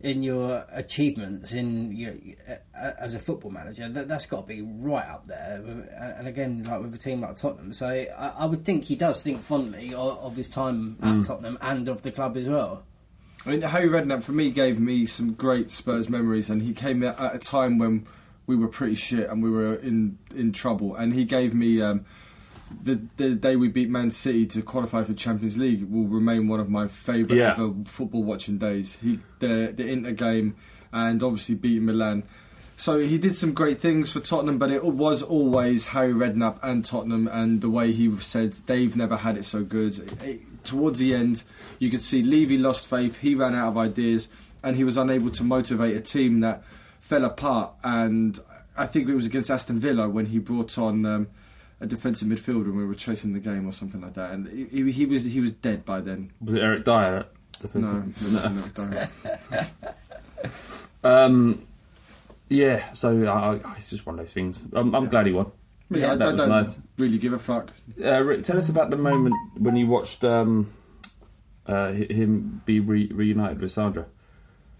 in 0.00 0.22
your 0.22 0.64
achievements 0.70 1.52
in 1.52 1.90
your, 1.96 2.14
uh, 2.48 2.90
as 3.00 3.14
a 3.14 3.18
football 3.18 3.50
manager, 3.50 3.88
that, 3.88 4.06
that's 4.06 4.26
got 4.26 4.42
to 4.42 4.46
be 4.46 4.62
right 4.62 5.06
up 5.08 5.26
there. 5.26 5.60
And- 5.66 5.88
And 6.18 6.28
again, 6.28 6.64
like 6.64 6.80
with 6.80 6.94
a 6.94 6.98
team 6.98 7.20
like 7.22 7.36
Tottenham, 7.36 7.72
so 7.72 7.86
I, 7.88 8.32
I 8.38 8.46
would 8.46 8.64
think 8.64 8.84
he 8.84 8.94
does 8.96 9.22
think 9.22 9.40
fondly 9.40 9.92
of, 9.94 10.18
of 10.18 10.36
his 10.36 10.48
time 10.48 10.96
at 11.02 11.08
Mm. 11.08 11.26
Tottenham 11.26 11.58
and 11.60 11.88
of 11.88 12.02
the 12.02 12.12
club 12.12 12.36
as 12.36 12.46
well. 12.46 12.84
I 13.46 13.50
mean, 13.50 13.62
Harry 13.62 13.88
Redknapp 13.88 14.22
for 14.24 14.32
me 14.32 14.50
gave 14.50 14.78
me 14.80 15.06
some 15.06 15.32
great 15.34 15.70
Spurs 15.70 16.08
memories, 16.08 16.50
and 16.50 16.60
he 16.62 16.72
came 16.74 17.02
at 17.02 17.18
at 17.20 17.34
a 17.34 17.38
time 17.38 17.78
when 17.78 18.06
we 18.46 18.56
were 18.56 18.68
pretty 18.68 18.94
shit 18.96 19.28
and 19.28 19.42
we 19.42 19.50
were 19.50 19.74
in 19.76 20.18
in 20.34 20.52
trouble. 20.52 20.94
And 20.96 21.12
he 21.14 21.24
gave 21.24 21.54
me 21.54 21.80
um, 21.82 22.04
the 22.82 23.00
the 23.16 23.30
day 23.34 23.56
we 23.56 23.68
beat 23.68 23.88
Man 23.88 24.10
City 24.10 24.46
to 24.46 24.62
qualify 24.62 25.04
for 25.04 25.14
Champions 25.14 25.56
League 25.58 25.84
will 25.90 26.06
remain 26.06 26.48
one 26.48 26.60
of 26.60 26.68
my 26.68 26.88
favourite 26.88 27.38
Yeah. 27.38 27.52
ever 27.52 27.72
football 27.86 28.22
watching 28.22 28.58
days. 28.58 28.98
He 29.00 29.18
the 29.40 29.72
the 29.74 29.86
Inter 29.86 30.12
game 30.12 30.54
and 30.92 31.22
obviously 31.22 31.54
beating 31.54 31.84
Milan. 31.86 32.22
So 32.76 33.00
he 33.00 33.18
did 33.18 33.34
some 33.34 33.54
great 33.54 33.80
things 33.80 34.12
for 34.12 34.20
Tottenham, 34.20 34.56
but 34.58 34.70
it 34.70 34.84
was 34.84 35.20
always 35.22 35.86
Harry 35.86 36.12
Redknapp 36.12 36.58
and 36.62 36.84
Tottenham, 36.84 37.26
and 37.26 37.60
the 37.60 37.68
way 37.68 37.90
he 37.90 38.08
said 38.20 38.52
they've 38.66 38.94
never 38.96 39.16
had 39.16 39.36
it 39.36 39.44
so 39.44 39.64
good. 39.64 39.98
It- 40.22 40.42
towards 40.64 40.98
the 41.00 41.12
end, 41.14 41.42
you 41.80 41.90
could 41.90 42.02
see 42.02 42.22
Levy 42.22 42.56
lost 42.58 42.86
faith. 42.88 43.18
He 43.18 43.34
ran 43.34 43.54
out 43.54 43.68
of 43.68 43.76
ideas, 43.78 44.28
and 44.62 44.76
he 44.76 44.84
was 44.84 44.96
unable 44.96 45.30
to 45.30 45.42
motivate 45.42 45.96
a 45.96 46.00
team 46.00 46.38
that 46.40 46.62
fell 47.00 47.24
apart. 47.24 47.72
And 47.82 48.38
I 48.76 48.86
think 48.86 49.08
it 49.08 49.14
was 49.14 49.26
against 49.26 49.50
Aston 49.50 49.80
Villa 49.80 50.08
when 50.08 50.26
he 50.26 50.38
brought 50.38 50.78
on 50.78 51.04
um, 51.04 51.26
a 51.80 51.86
defensive 51.86 52.28
midfielder, 52.28 52.64
and 52.64 52.76
we 52.76 52.84
were 52.84 52.94
chasing 52.94 53.32
the 53.32 53.40
game 53.40 53.66
or 53.66 53.72
something 53.72 54.00
like 54.00 54.14
that. 54.14 54.30
And 54.32 54.48
he, 54.48 54.64
he, 54.82 54.92
he 54.92 55.06
was 55.06 55.24
he 55.24 55.40
was 55.40 55.52
dead 55.52 55.84
by 55.84 56.00
then. 56.00 56.32
Was 56.40 56.54
it 56.54 56.62
Eric 56.62 56.84
Dier? 56.84 57.26
No, 57.74 58.04
it 58.06 58.34
Eric 58.44 58.74
Dier. 58.74 59.10
Um, 61.04 61.66
yeah, 62.48 62.92
so 62.92 63.24
I, 63.24 63.68
I, 63.68 63.76
it's 63.76 63.90
just 63.90 64.04
one 64.04 64.16
of 64.16 64.18
those 64.20 64.32
things. 64.32 64.64
I'm, 64.72 64.94
I'm 64.94 65.08
glad 65.08 65.26
he 65.26 65.32
won. 65.32 65.52
Yeah, 65.90 66.12
I, 66.12 66.16
that 66.16 66.28
I 66.28 66.32
was 66.32 66.40
don't 66.40 66.48
nice. 66.48 66.78
really 66.98 67.18
give 67.18 67.32
a 67.32 67.38
fuck. 67.38 67.72
Uh, 68.02 68.20
Rick, 68.20 68.44
tell 68.44 68.58
us 68.58 68.68
about 68.68 68.90
the 68.90 68.96
moment 68.96 69.34
when 69.56 69.76
you 69.76 69.86
watched 69.86 70.24
um, 70.24 70.70
uh, 71.66 71.92
him 71.92 72.62
be 72.66 72.80
re- 72.80 73.10
reunited 73.12 73.60
with 73.60 73.70
Sandra? 73.70 74.06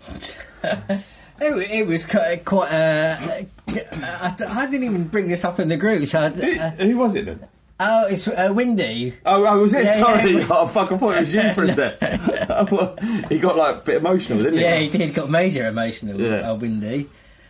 It, 1.40 1.70
it 1.70 1.86
was 1.86 2.04
quite. 2.04 2.44
quite 2.44 2.72
uh, 2.72 3.44
I, 3.68 4.34
I 4.48 4.66
didn't 4.66 4.84
even 4.84 5.08
bring 5.08 5.28
this 5.28 5.44
up 5.44 5.60
in 5.60 5.68
the 5.68 5.76
group. 5.76 6.06
So 6.08 6.20
uh, 6.20 6.30
Who 6.30 6.98
was 6.98 7.14
it 7.14 7.26
then? 7.26 7.46
oh, 7.80 8.06
it's 8.06 8.26
uh, 8.28 8.50
Windy. 8.52 9.14
Oh, 9.24 9.46
oh 9.46 9.60
was 9.60 9.74
it? 9.74 9.84
Yeah, 9.84 9.98
Sorry, 9.98 10.32
yeah. 10.38 10.46
oh, 10.50 10.66
fuck, 10.68 10.92
I 10.92 10.98
thought 10.98 11.16
it 11.16 11.20
was 11.20 11.34
you 11.34 11.54
for 11.54 11.64
a 11.64 11.72
sec. 11.72 12.00
He 13.28 13.38
got 13.38 13.56
like 13.56 13.76
a 13.76 13.80
bit 13.80 13.96
emotional, 13.96 14.38
didn't 14.38 14.54
he? 14.54 14.60
Yeah, 14.60 14.76
he 14.78 14.88
did. 14.88 15.14
Got 15.14 15.30
major 15.30 15.68
emotional. 15.68 16.20
Yeah. 16.20 16.50
Uh, 16.50 16.56
Windy. 16.56 17.08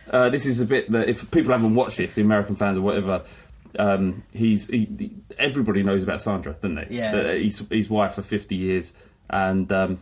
Uh, 0.09 0.29
this 0.29 0.45
is 0.45 0.59
a 0.59 0.65
bit 0.65 0.91
that 0.91 1.07
if 1.07 1.29
people 1.31 1.51
haven't 1.51 1.75
watched 1.75 1.97
this, 1.97 2.15
the 2.15 2.21
American 2.21 2.55
fans 2.55 2.77
or 2.77 2.81
whatever, 2.81 3.23
um, 3.77 4.23
he's 4.33 4.67
he, 4.67 5.11
everybody 5.37 5.83
knows 5.83 6.03
about 6.03 6.21
Sandra, 6.21 6.53
doesn't 6.53 6.75
they? 6.75 6.87
Yeah. 6.89 7.11
That 7.11 7.37
he's 7.37 7.59
his 7.69 7.89
wife 7.89 8.13
for 8.13 8.21
fifty 8.21 8.55
years, 8.55 8.93
and 9.29 9.71
um, 9.71 10.01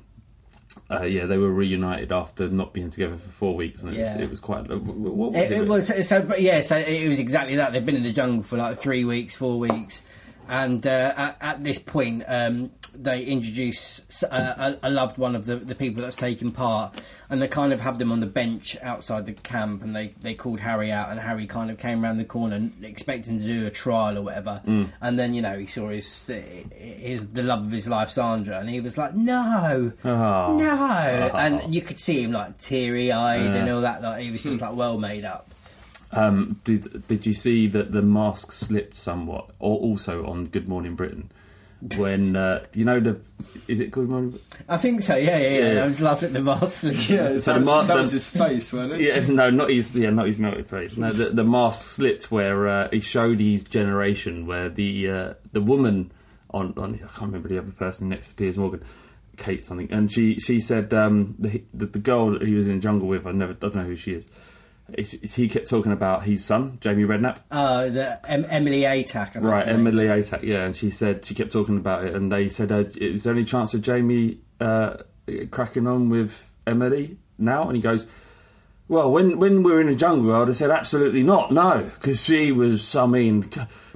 uh, 0.89 1.03
yeah, 1.03 1.25
they 1.25 1.37
were 1.37 1.51
reunited 1.51 2.11
after 2.11 2.47
not 2.49 2.73
being 2.73 2.89
together 2.89 3.17
for 3.17 3.29
four 3.29 3.55
weeks, 3.55 3.83
and 3.83 3.93
it, 3.93 3.97
Yeah. 3.99 4.13
was, 4.15 4.23
it 4.23 4.29
was 4.29 4.39
quite. 4.39 4.69
uh, 4.71 4.77
What 4.77 5.33
was 5.33 5.41
It, 5.41 5.51
it? 5.51 5.61
it 5.61 5.67
was 5.67 6.07
so, 6.07 6.21
but 6.21 6.41
yeah. 6.41 6.61
So 6.61 6.77
it 6.77 7.07
was 7.07 7.19
exactly 7.19 7.55
that. 7.57 7.73
They've 7.73 7.85
been 7.85 7.95
in 7.97 8.03
the 8.03 8.13
jungle 8.13 8.43
for 8.43 8.57
like 8.57 8.77
three 8.77 9.03
weeks, 9.05 9.35
four 9.35 9.59
weeks, 9.59 10.01
and 10.47 10.85
uh, 10.87 11.13
at, 11.17 11.37
at 11.41 11.63
this 11.63 11.79
point, 11.79 12.23
um, 12.27 12.71
they 13.01 13.23
introduce 13.23 14.23
a, 14.23 14.77
a 14.83 14.89
loved 14.89 15.17
one 15.17 15.35
of 15.35 15.45
the, 15.45 15.55
the 15.57 15.75
people 15.75 16.01
that's 16.03 16.15
taken 16.15 16.51
part, 16.51 16.99
and 17.29 17.41
they 17.41 17.47
kind 17.47 17.71
of 17.73 17.81
have 17.81 17.99
them 17.99 18.11
on 18.11 18.19
the 18.19 18.25
bench 18.25 18.75
outside 18.81 19.25
the 19.25 19.33
camp, 19.33 19.81
and 19.83 19.95
they, 19.95 20.13
they 20.21 20.33
called 20.33 20.59
Harry 20.61 20.91
out, 20.91 21.09
and 21.09 21.19
Harry 21.19 21.45
kind 21.47 21.69
of 21.69 21.77
came 21.77 22.03
around 22.03 22.17
the 22.17 22.25
corner 22.25 22.69
expecting 22.81 23.39
to 23.39 23.45
do 23.45 23.65
a 23.67 23.69
trial 23.71 24.17
or 24.17 24.21
whatever, 24.23 24.61
Mm. 24.65 24.87
and 25.01 25.19
then 25.19 25.33
you 25.33 25.41
know 25.41 25.57
he 25.57 25.65
saw 25.65 25.89
his 25.89 26.27
his 26.75 27.27
the 27.27 27.43
love 27.43 27.65
of 27.65 27.71
his 27.71 27.87
life, 27.87 28.09
Sandra, 28.09 28.59
and 28.59 28.69
he 28.69 28.79
was 28.81 28.97
like, 28.97 29.13
no. 29.15 29.91
Oh. 30.03 30.57
No, 30.59 31.29
Oh. 31.33 31.37
and 31.37 31.73
you 31.73 31.81
could 31.81 31.99
see 31.99 32.23
him 32.23 32.31
like 32.31 32.57
teary 32.57 33.11
eyed 33.11 33.43
Yeah. 33.43 33.55
and 33.55 33.69
all 33.69 33.81
that. 33.81 34.01
Like 34.01 34.21
he 34.21 34.31
was 34.31 34.43
just 34.43 34.61
like 34.61 34.75
well 34.75 34.97
made 34.97 35.25
up. 35.25 35.49
Um, 36.11 36.59
did 36.63 37.07
did 37.07 37.25
you 37.25 37.33
see 37.33 37.67
that 37.67 37.91
the 37.91 38.01
mask 38.01 38.51
slipped 38.53 38.95
somewhat, 38.95 39.49
or 39.59 39.77
also 39.77 40.25
on 40.25 40.45
Good 40.45 40.67
Morning 40.67 40.95
Britain? 40.95 41.29
When 41.95 42.35
uh, 42.35 42.65
you 42.73 42.85
know 42.85 42.99
the 42.99 43.19
is 43.67 43.79
it 43.79 43.91
Good 43.91 44.09
Morning? 44.09 44.39
I 44.67 44.77
think 44.77 45.03
so. 45.03 45.15
Yeah, 45.15 45.37
yeah, 45.37 45.49
yeah. 45.49 45.73
Yeah. 45.73 45.83
I 45.83 45.85
was 45.85 46.01
laughing 46.01 46.27
at 46.29 46.33
the 46.33 46.41
mask. 46.41 46.83
Yeah, 47.09 47.37
So 47.39 47.53
that, 47.53 47.59
the 47.59 47.65
mar- 47.65 47.77
was, 47.79 47.87
that 47.87 47.97
was 47.97 48.11
his 48.13 48.27
face, 48.27 48.73
wasn't 48.73 48.93
it? 48.93 49.01
Yeah, 49.01 49.27
no, 49.27 49.51
not 49.51 49.69
his. 49.69 49.95
Yeah, 49.95 50.09
not 50.09 50.25
his 50.25 50.39
melted 50.39 50.67
face. 50.67 50.97
No, 50.97 51.11
the, 51.13 51.29
the 51.29 51.43
mask 51.43 51.85
slipped 51.85 52.31
where 52.31 52.67
uh, 52.67 52.89
he 52.89 52.99
showed 52.99 53.39
his 53.39 53.63
generation, 53.63 54.47
where 54.47 54.69
the 54.69 55.09
uh, 55.09 55.33
the 55.51 55.61
woman 55.61 56.11
on, 56.49 56.73
on 56.77 56.95
I 56.95 56.97
can't 56.97 57.21
remember 57.21 57.47
the 57.49 57.59
other 57.59 57.71
person 57.71 58.09
next 58.09 58.29
to 58.29 58.35
Piers 58.35 58.57
Morgan, 58.57 58.83
Kate 59.37 59.63
something, 59.63 59.91
and 59.91 60.11
she 60.11 60.39
she 60.39 60.59
said 60.59 60.91
um, 60.95 61.35
the, 61.37 61.63
the 61.75 61.85
the 61.85 61.99
girl 61.99 62.31
that 62.31 62.41
he 62.41 62.55
was 62.55 62.67
in 62.67 62.77
the 62.77 62.81
jungle 62.81 63.07
with. 63.07 63.27
I 63.27 63.33
never 63.33 63.51
I 63.51 63.55
don't 63.55 63.75
know 63.75 63.83
who 63.83 63.95
she 63.95 64.13
is. 64.13 64.25
It's, 64.93 65.13
it's- 65.15 65.35
he 65.35 65.49
kept 65.49 65.69
talking 65.69 65.91
about 65.91 66.23
his 66.23 66.43
son, 66.45 66.77
Jamie 66.81 67.03
Redknapp. 67.03 67.37
Uh, 67.51 67.89
the 67.89 68.31
em- 68.31 68.45
Emily 68.49 68.81
Atack. 68.81 69.35
I 69.35 69.39
Right, 69.39 69.67
Emily 69.67 70.05
Atack, 70.05 70.43
yeah, 70.43 70.65
and 70.65 70.75
she 70.75 70.89
said 70.89 71.25
she 71.25 71.33
kept 71.35 71.51
talking 71.51 71.77
about 71.77 72.05
it, 72.05 72.15
and 72.15 72.31
they 72.31 72.47
said, 72.47 72.71
uh, 72.71 72.85
"Is 72.95 73.23
there 73.23 73.33
any 73.33 73.43
chance 73.43 73.73
of 73.73 73.81
Jamie 73.81 74.39
uh, 74.61 74.97
cracking 75.51 75.87
on 75.87 76.09
with 76.09 76.49
Emily 76.65 77.17
now?" 77.37 77.67
And 77.67 77.75
he 77.75 77.81
goes, 77.81 78.07
"Well, 78.87 79.11
when 79.11 79.39
when 79.39 79.61
we 79.63 79.71
were 79.73 79.81
in 79.81 79.87
the 79.87 79.95
jungle, 79.95 80.27
world, 80.27 80.47
have 80.47 80.57
said 80.57 80.71
absolutely 80.71 81.23
not, 81.23 81.51
no, 81.51 81.91
because 81.95 82.23
she 82.23 82.51
was, 82.53 82.95
I 82.95 83.05
mean, 83.07 83.49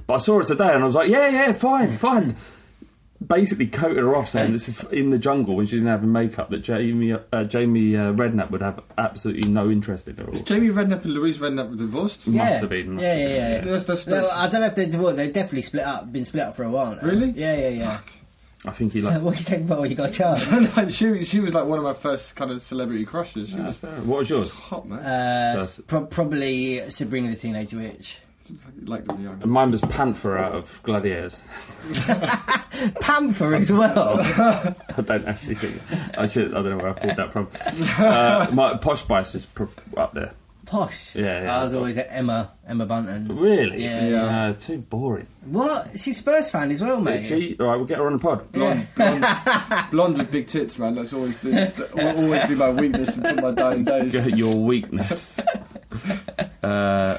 but 0.06 0.14
I 0.14 0.18
saw 0.18 0.38
her 0.40 0.44
today, 0.44 0.74
and 0.74 0.82
I 0.82 0.86
was 0.86 0.94
like, 0.94 1.08
yeah, 1.10 1.28
yeah, 1.30 1.52
fine, 1.54 1.92
fine." 1.92 2.36
Basically, 3.26 3.66
coated 3.66 3.98
her 3.98 4.16
off 4.16 4.28
saying 4.28 4.52
this 4.52 4.68
is 4.68 4.82
in 4.84 5.10
the 5.10 5.18
jungle 5.18 5.54
when 5.56 5.66
she 5.66 5.76
didn't 5.76 5.88
have 5.88 6.02
makeup 6.02 6.50
that 6.50 6.58
Jamie 6.58 7.12
uh, 7.12 7.44
Jamie 7.44 7.96
uh, 7.96 8.12
Redknapp 8.12 8.50
would 8.50 8.62
have 8.62 8.80
absolutely 8.98 9.48
no 9.50 9.70
interest 9.70 10.08
in 10.08 10.16
her. 10.16 10.30
Is 10.32 10.42
Jamie 10.42 10.68
Redknapp 10.68 11.04
and 11.04 11.14
Louise 11.14 11.38
Redknapp 11.38 11.76
divorced? 11.76 12.26
Yeah. 12.26 12.44
Must 12.44 12.60
have 12.62 12.70
been. 12.70 12.92
must 12.94 13.02
Yeah, 13.04 13.12
have 13.14 13.20
yeah, 13.20 13.26
been, 13.60 13.66
yeah. 13.66 13.72
That's, 13.72 13.84
that's, 13.84 14.06
No, 14.06 14.28
I 14.30 14.48
don't 14.48 14.60
know 14.60 14.66
if 14.66 14.74
they're 14.74 14.86
divorced. 14.86 15.16
They've 15.16 15.32
definitely 15.32 15.62
split 15.62 15.84
up. 15.84 16.10
Been 16.12 16.24
split 16.24 16.44
up 16.44 16.56
for 16.56 16.64
a 16.64 16.70
while 16.70 16.94
now. 16.96 17.02
Really? 17.02 17.30
Yeah, 17.30 17.54
yeah, 17.56 17.68
yeah. 17.68 18.00
I 18.64 18.70
think 18.70 18.92
he 18.92 19.02
likes. 19.02 19.20
what 19.22 19.32
you 19.36 19.42
saying? 19.42 19.66
Well, 19.66 19.84
you 19.84 19.94
got 19.96 20.12
charged. 20.12 20.48
No, 20.52 20.88
she, 20.88 21.24
she 21.24 21.40
was 21.40 21.52
like 21.52 21.66
one 21.66 21.78
of 21.78 21.84
my 21.84 21.94
first 21.94 22.36
kind 22.36 22.50
of 22.50 22.62
celebrity 22.62 23.04
crushes. 23.04 23.50
She 23.50 23.60
was 23.60 23.82
What 23.82 24.20
was 24.20 24.30
yours? 24.30 24.50
hot, 24.52 24.88
man. 24.88 25.00
Uh, 25.00 25.66
pro- 25.86 26.06
probably 26.06 26.88
Sabrina 26.90 27.28
the 27.30 27.36
Teenage 27.36 27.74
Witch. 27.74 28.18
Like 28.84 29.04
them 29.04 29.22
young. 29.22 29.42
And 29.42 29.50
mine 29.50 29.70
was 29.70 29.80
Panther 29.82 30.36
out 30.38 30.52
of 30.52 30.80
Gladiators. 30.82 31.40
Panther 33.00 33.54
as 33.54 33.70
well. 33.72 34.18
I 34.20 34.74
don't 35.04 35.26
actually 35.26 35.54
think. 35.56 35.80
I 36.18 36.26
should. 36.26 36.50
I 36.52 36.62
don't 36.62 36.70
know 36.70 36.76
where 36.78 36.90
I 36.90 36.92
pulled 36.92 37.16
that 37.16 37.32
from. 37.32 37.48
Uh, 37.98 38.48
my 38.52 38.76
Posh 38.76 39.00
Spice 39.00 39.32
was 39.32 39.46
pr- 39.46 39.64
up 39.96 40.14
there. 40.14 40.32
Posh. 40.66 41.16
Yeah, 41.16 41.42
yeah. 41.42 41.58
I 41.58 41.62
was 41.64 41.74
always 41.74 41.98
at 41.98 42.06
Emma, 42.10 42.48
Emma 42.66 42.86
Bunton. 42.86 43.36
Really? 43.36 43.82
Yeah. 43.84 44.08
Yeah. 44.08 44.46
No, 44.46 44.52
too 44.52 44.78
boring. 44.78 45.26
What? 45.44 45.98
She's 45.98 46.18
Spurs 46.18 46.50
fan 46.50 46.70
as 46.70 46.80
well, 46.80 47.00
mate. 47.00 47.26
She, 47.26 47.56
all 47.58 47.66
right, 47.66 47.76
we'll 47.76 47.84
get 47.84 47.98
her 47.98 48.06
on 48.06 48.14
the 48.14 48.18
pod. 48.18 48.50
Blonde, 48.52 48.86
blonde, 48.94 49.24
blonde 49.90 50.18
with 50.18 50.30
big 50.30 50.46
tits, 50.46 50.78
man. 50.78 50.94
That's 50.94 51.12
always 51.12 51.36
been 51.36 51.54
that 51.56 51.94
will 51.94 52.24
always 52.24 52.46
be 52.46 52.54
my 52.54 52.70
weakness 52.70 53.16
until 53.16 53.36
my 53.36 53.50
dying 53.50 53.84
days. 53.84 54.14
Your 54.36 54.54
weakness. 54.54 55.38
uh, 56.62 57.18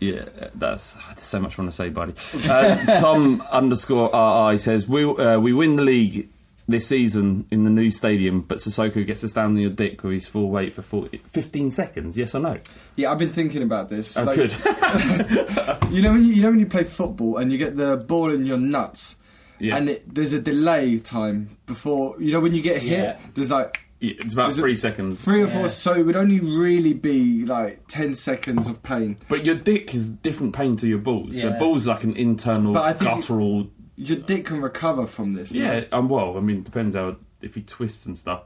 yeah, 0.00 0.24
that's 0.54 0.94
there's 0.94 1.20
so 1.20 1.40
much 1.40 1.58
I 1.58 1.62
want 1.62 1.72
to 1.72 1.76
say, 1.76 1.88
buddy. 1.90 2.14
Uh, 2.48 3.00
Tom 3.00 3.40
underscore 3.50 4.10
RI 4.50 4.58
says 4.58 4.88
we 4.88 5.04
uh, 5.04 5.38
we 5.38 5.52
win 5.52 5.76
the 5.76 5.82
league 5.82 6.28
this 6.70 6.86
season 6.86 7.46
in 7.50 7.64
the 7.64 7.70
new 7.70 7.90
stadium, 7.90 8.42
but 8.42 8.58
Sissoko 8.58 9.04
gets 9.06 9.22
to 9.22 9.28
stand 9.30 9.52
on 9.52 9.56
your 9.56 9.70
dick 9.70 10.02
with 10.04 10.12
his 10.12 10.28
full 10.28 10.50
weight 10.50 10.74
for 10.74 10.82
40, 10.82 11.16
15 11.30 11.70
seconds. 11.70 12.18
Yes 12.18 12.34
or 12.34 12.40
no? 12.40 12.58
Yeah, 12.94 13.10
I've 13.10 13.16
been 13.18 13.30
thinking 13.30 13.62
about 13.62 13.88
this. 13.88 14.18
Oh, 14.18 14.24
Like, 14.24 14.36
good. 14.36 14.52
You 15.90 16.02
know 16.02 16.12
when 16.12 16.24
you, 16.24 16.34
you 16.34 16.42
know 16.42 16.50
when 16.50 16.60
you 16.60 16.66
play 16.66 16.84
football 16.84 17.38
and 17.38 17.50
you 17.50 17.56
get 17.56 17.74
the 17.76 17.96
ball 17.96 18.30
in 18.30 18.44
your 18.44 18.58
nuts, 18.58 19.16
Yeah. 19.58 19.76
and 19.78 19.88
it, 19.88 20.02
there's 20.14 20.34
a 20.34 20.40
delay 20.42 20.98
time 20.98 21.56
before 21.66 22.14
you 22.20 22.32
know 22.32 22.40
when 22.40 22.54
you 22.54 22.60
get 22.60 22.82
hit. 22.82 22.98
Yeah. 22.98 23.16
There's 23.32 23.50
like 23.50 23.87
Yeah, 24.00 24.12
it's 24.16 24.32
about 24.32 24.50
Is 24.50 24.58
it 24.58 24.62
three 24.62 24.76
seconds. 24.76 25.20
three 25.20 25.42
or 25.42 25.46
Yeah. 25.48 25.52
four, 25.60 25.68
so 25.68 25.92
it 25.94 26.06
would 26.06 26.14
only 26.16 26.38
really 26.40 26.92
be 26.94 27.44
like 27.44 27.82
ten 27.88 28.14
seconds 28.14 28.68
of 28.68 28.82
pain. 28.82 29.16
But 29.28 29.44
your 29.44 29.56
dick 29.56 29.92
is 29.94 30.08
different 30.10 30.54
pain 30.54 30.76
to 30.76 30.86
your 30.88 30.98
balls. 30.98 31.34
Your 31.34 31.50
Yeah. 31.50 31.58
balls 31.58 31.88
like 31.88 32.04
an 32.04 32.14
internal 32.16 32.72
But 32.74 32.84
I 32.84 32.92
think 32.92 33.10
guttural. 33.10 33.70
Your 33.96 34.18
dick 34.18 34.46
can 34.46 34.60
recover 34.62 35.06
from 35.08 35.32
this. 35.32 35.52
no? 35.52 35.60
Yeah, 35.60 35.84
um, 35.90 36.08
well, 36.08 36.36
I 36.36 36.40
mean, 36.40 36.58
it 36.58 36.64
depends 36.64 36.94
how 36.94 37.16
if 37.42 37.56
he 37.56 37.62
twists 37.62 38.06
and 38.06 38.16
stuff. 38.16 38.42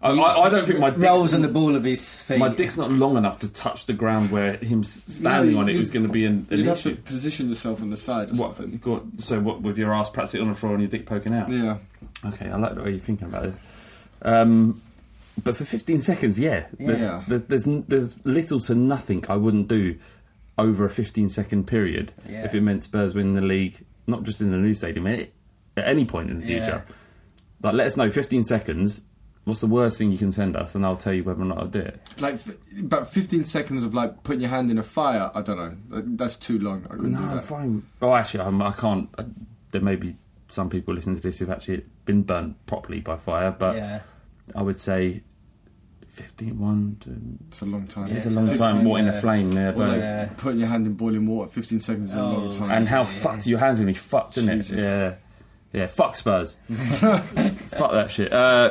I, 0.00 0.10
I, 0.10 0.46
I 0.46 0.48
don't 0.48 0.64
think 0.66 0.78
my 0.78 0.90
dick's, 0.90 1.02
rolls 1.02 1.34
on 1.34 1.42
the 1.42 1.48
ball 1.48 1.74
of 1.74 1.82
his 1.82 2.22
feet. 2.22 2.38
my 2.38 2.48
dick's 2.48 2.76
not 2.76 2.90
long 2.92 3.16
enough 3.16 3.40
to 3.40 3.52
touch 3.52 3.86
the 3.86 3.92
ground 3.92 4.30
where 4.30 4.56
him 4.58 4.80
s- 4.80 5.04
standing 5.08 5.54
No, 5.54 5.60
on 5.62 5.68
it 5.68 5.72
you- 5.72 5.78
was 5.80 5.90
going 5.90 6.06
to 6.06 6.12
be 6.12 6.24
an, 6.24 6.46
an 6.50 6.58
You'd 6.58 6.66
have 6.66 6.82
to 6.82 6.92
issue. 6.92 7.00
position 7.02 7.48
yourself 7.48 7.82
on 7.82 7.90
the 7.90 7.96
side 7.96 8.30
or 8.30 8.34
What, 8.34 8.56
something. 8.56 8.78
got, 8.78 9.02
so 9.18 9.40
what 9.40 9.60
with 9.62 9.76
your 9.76 9.92
ass 9.92 10.08
practically 10.10 10.40
on 10.40 10.48
the 10.50 10.54
floor 10.54 10.72
and 10.74 10.82
your 10.82 10.90
dick 10.90 11.04
poking 11.06 11.34
out? 11.34 11.50
Yeah. 11.50 11.78
Okay, 12.24 12.48
I 12.48 12.56
like 12.56 12.76
the 12.76 12.82
way 12.82 12.90
you're 12.90 13.00
thinking 13.00 13.26
about 13.26 13.46
it. 13.46 13.54
Um, 14.22 14.80
but 15.44 15.56
for 15.56 15.64
15 15.64 15.98
seconds, 15.98 16.38
yeah, 16.38 16.66
Yeah. 16.78 17.24
there- 17.28 17.38
there's 17.38 17.64
there's 17.64 18.24
little 18.26 18.60
to 18.60 18.74
nothing 18.74 19.24
I 19.28 19.36
wouldn't 19.36 19.68
do 19.68 19.96
over 20.56 20.84
a 20.84 20.90
15 20.90 21.28
second 21.28 21.66
period 21.66 22.12
Yeah. 22.28 22.44
if 22.44 22.54
it 22.54 22.60
meant 22.62 22.82
Spurs 22.82 23.14
win 23.14 23.34
the 23.34 23.40
league, 23.40 23.84
not 24.06 24.24
just 24.24 24.40
in 24.40 24.50
the 24.50 24.56
new 24.58 24.74
stadium, 24.74 25.06
at 25.06 25.28
any 25.76 26.04
point 26.04 26.30
in 26.30 26.40
the 26.40 26.46
future. 26.46 26.84
Like, 27.62 27.74
let 27.74 27.86
us 27.86 27.96
know 27.96 28.10
15 28.10 28.42
seconds. 28.42 29.02
What's 29.44 29.60
the 29.60 29.66
worst 29.66 29.96
thing 29.98 30.12
you 30.12 30.18
can 30.18 30.30
send 30.32 30.56
us, 30.56 30.74
and 30.74 30.84
I'll 30.84 30.96
tell 30.96 31.14
you 31.14 31.24
whether 31.24 31.40
or 31.40 31.44
not 31.46 31.58
I'll 31.58 31.66
do 31.68 31.78
it. 31.80 32.00
Like 32.18 32.38
about 32.78 33.10
15 33.10 33.44
seconds 33.44 33.82
of 33.82 33.94
like 33.94 34.22
putting 34.22 34.42
your 34.42 34.50
hand 34.50 34.70
in 34.70 34.76
a 34.78 34.82
fire. 34.82 35.30
I 35.34 35.40
don't 35.40 35.56
know. 35.56 36.02
That's 36.16 36.36
too 36.36 36.58
long. 36.58 36.84
I 36.90 36.96
couldn't 36.96 37.12
do 37.14 37.18
No, 37.20 37.34
that. 37.36 37.44
fine. 37.44 37.84
Oh, 38.02 38.14
actually, 38.14 38.40
I'm, 38.44 38.60
I 38.60 38.72
can't. 38.72 39.08
I, 39.16 39.24
there 39.70 39.80
may 39.80 39.96
be 39.96 40.16
some 40.48 40.68
people 40.68 40.92
listening 40.94 41.16
to 41.16 41.22
this 41.22 41.38
who've 41.38 41.50
actually 41.50 41.84
been 42.04 42.22
burnt 42.24 42.56
properly 42.66 43.00
by 43.00 43.16
fire, 43.16 43.50
but 43.50 43.76
yeah. 43.76 44.00
I 44.54 44.60
would 44.62 44.78
say 44.78 45.22
15 46.18 46.58
1 46.58 46.96
to 47.00 47.10
It's 47.48 47.62
a 47.62 47.66
long 47.66 47.86
time. 47.86 48.10
It's 48.10 48.26
a 48.26 48.30
long 48.30 48.56
time. 48.56 48.84
What 48.84 49.00
in 49.00 49.08
a 49.08 49.20
flame 49.20 49.52
there, 49.52 49.72
but 49.72 49.88
like 49.90 49.98
Yeah. 50.00 50.28
putting 50.36 50.58
your 50.60 50.68
hand 50.68 50.86
in 50.86 50.94
boiling 50.94 51.26
water. 51.26 51.50
15 51.50 51.80
seconds 51.80 52.10
is 52.10 52.16
a 52.16 52.22
long 52.22 52.46
Oh. 52.48 52.50
time. 52.50 52.70
and 52.70 52.88
how 52.88 53.04
fucked 53.04 53.46
your 53.46 53.58
hands 53.60 53.78
gonna 53.78 53.86
be 53.92 53.94
fucked, 53.94 54.36
isn't 54.38 54.60
it? 54.60 54.70
Yeah, 54.78 55.14
yeah. 55.72 55.86
Fuck 55.86 56.16
Spurs. 56.16 56.56
fuck 56.72 57.92
that 57.92 58.10
shit. 58.10 58.32
Uh, 58.32 58.70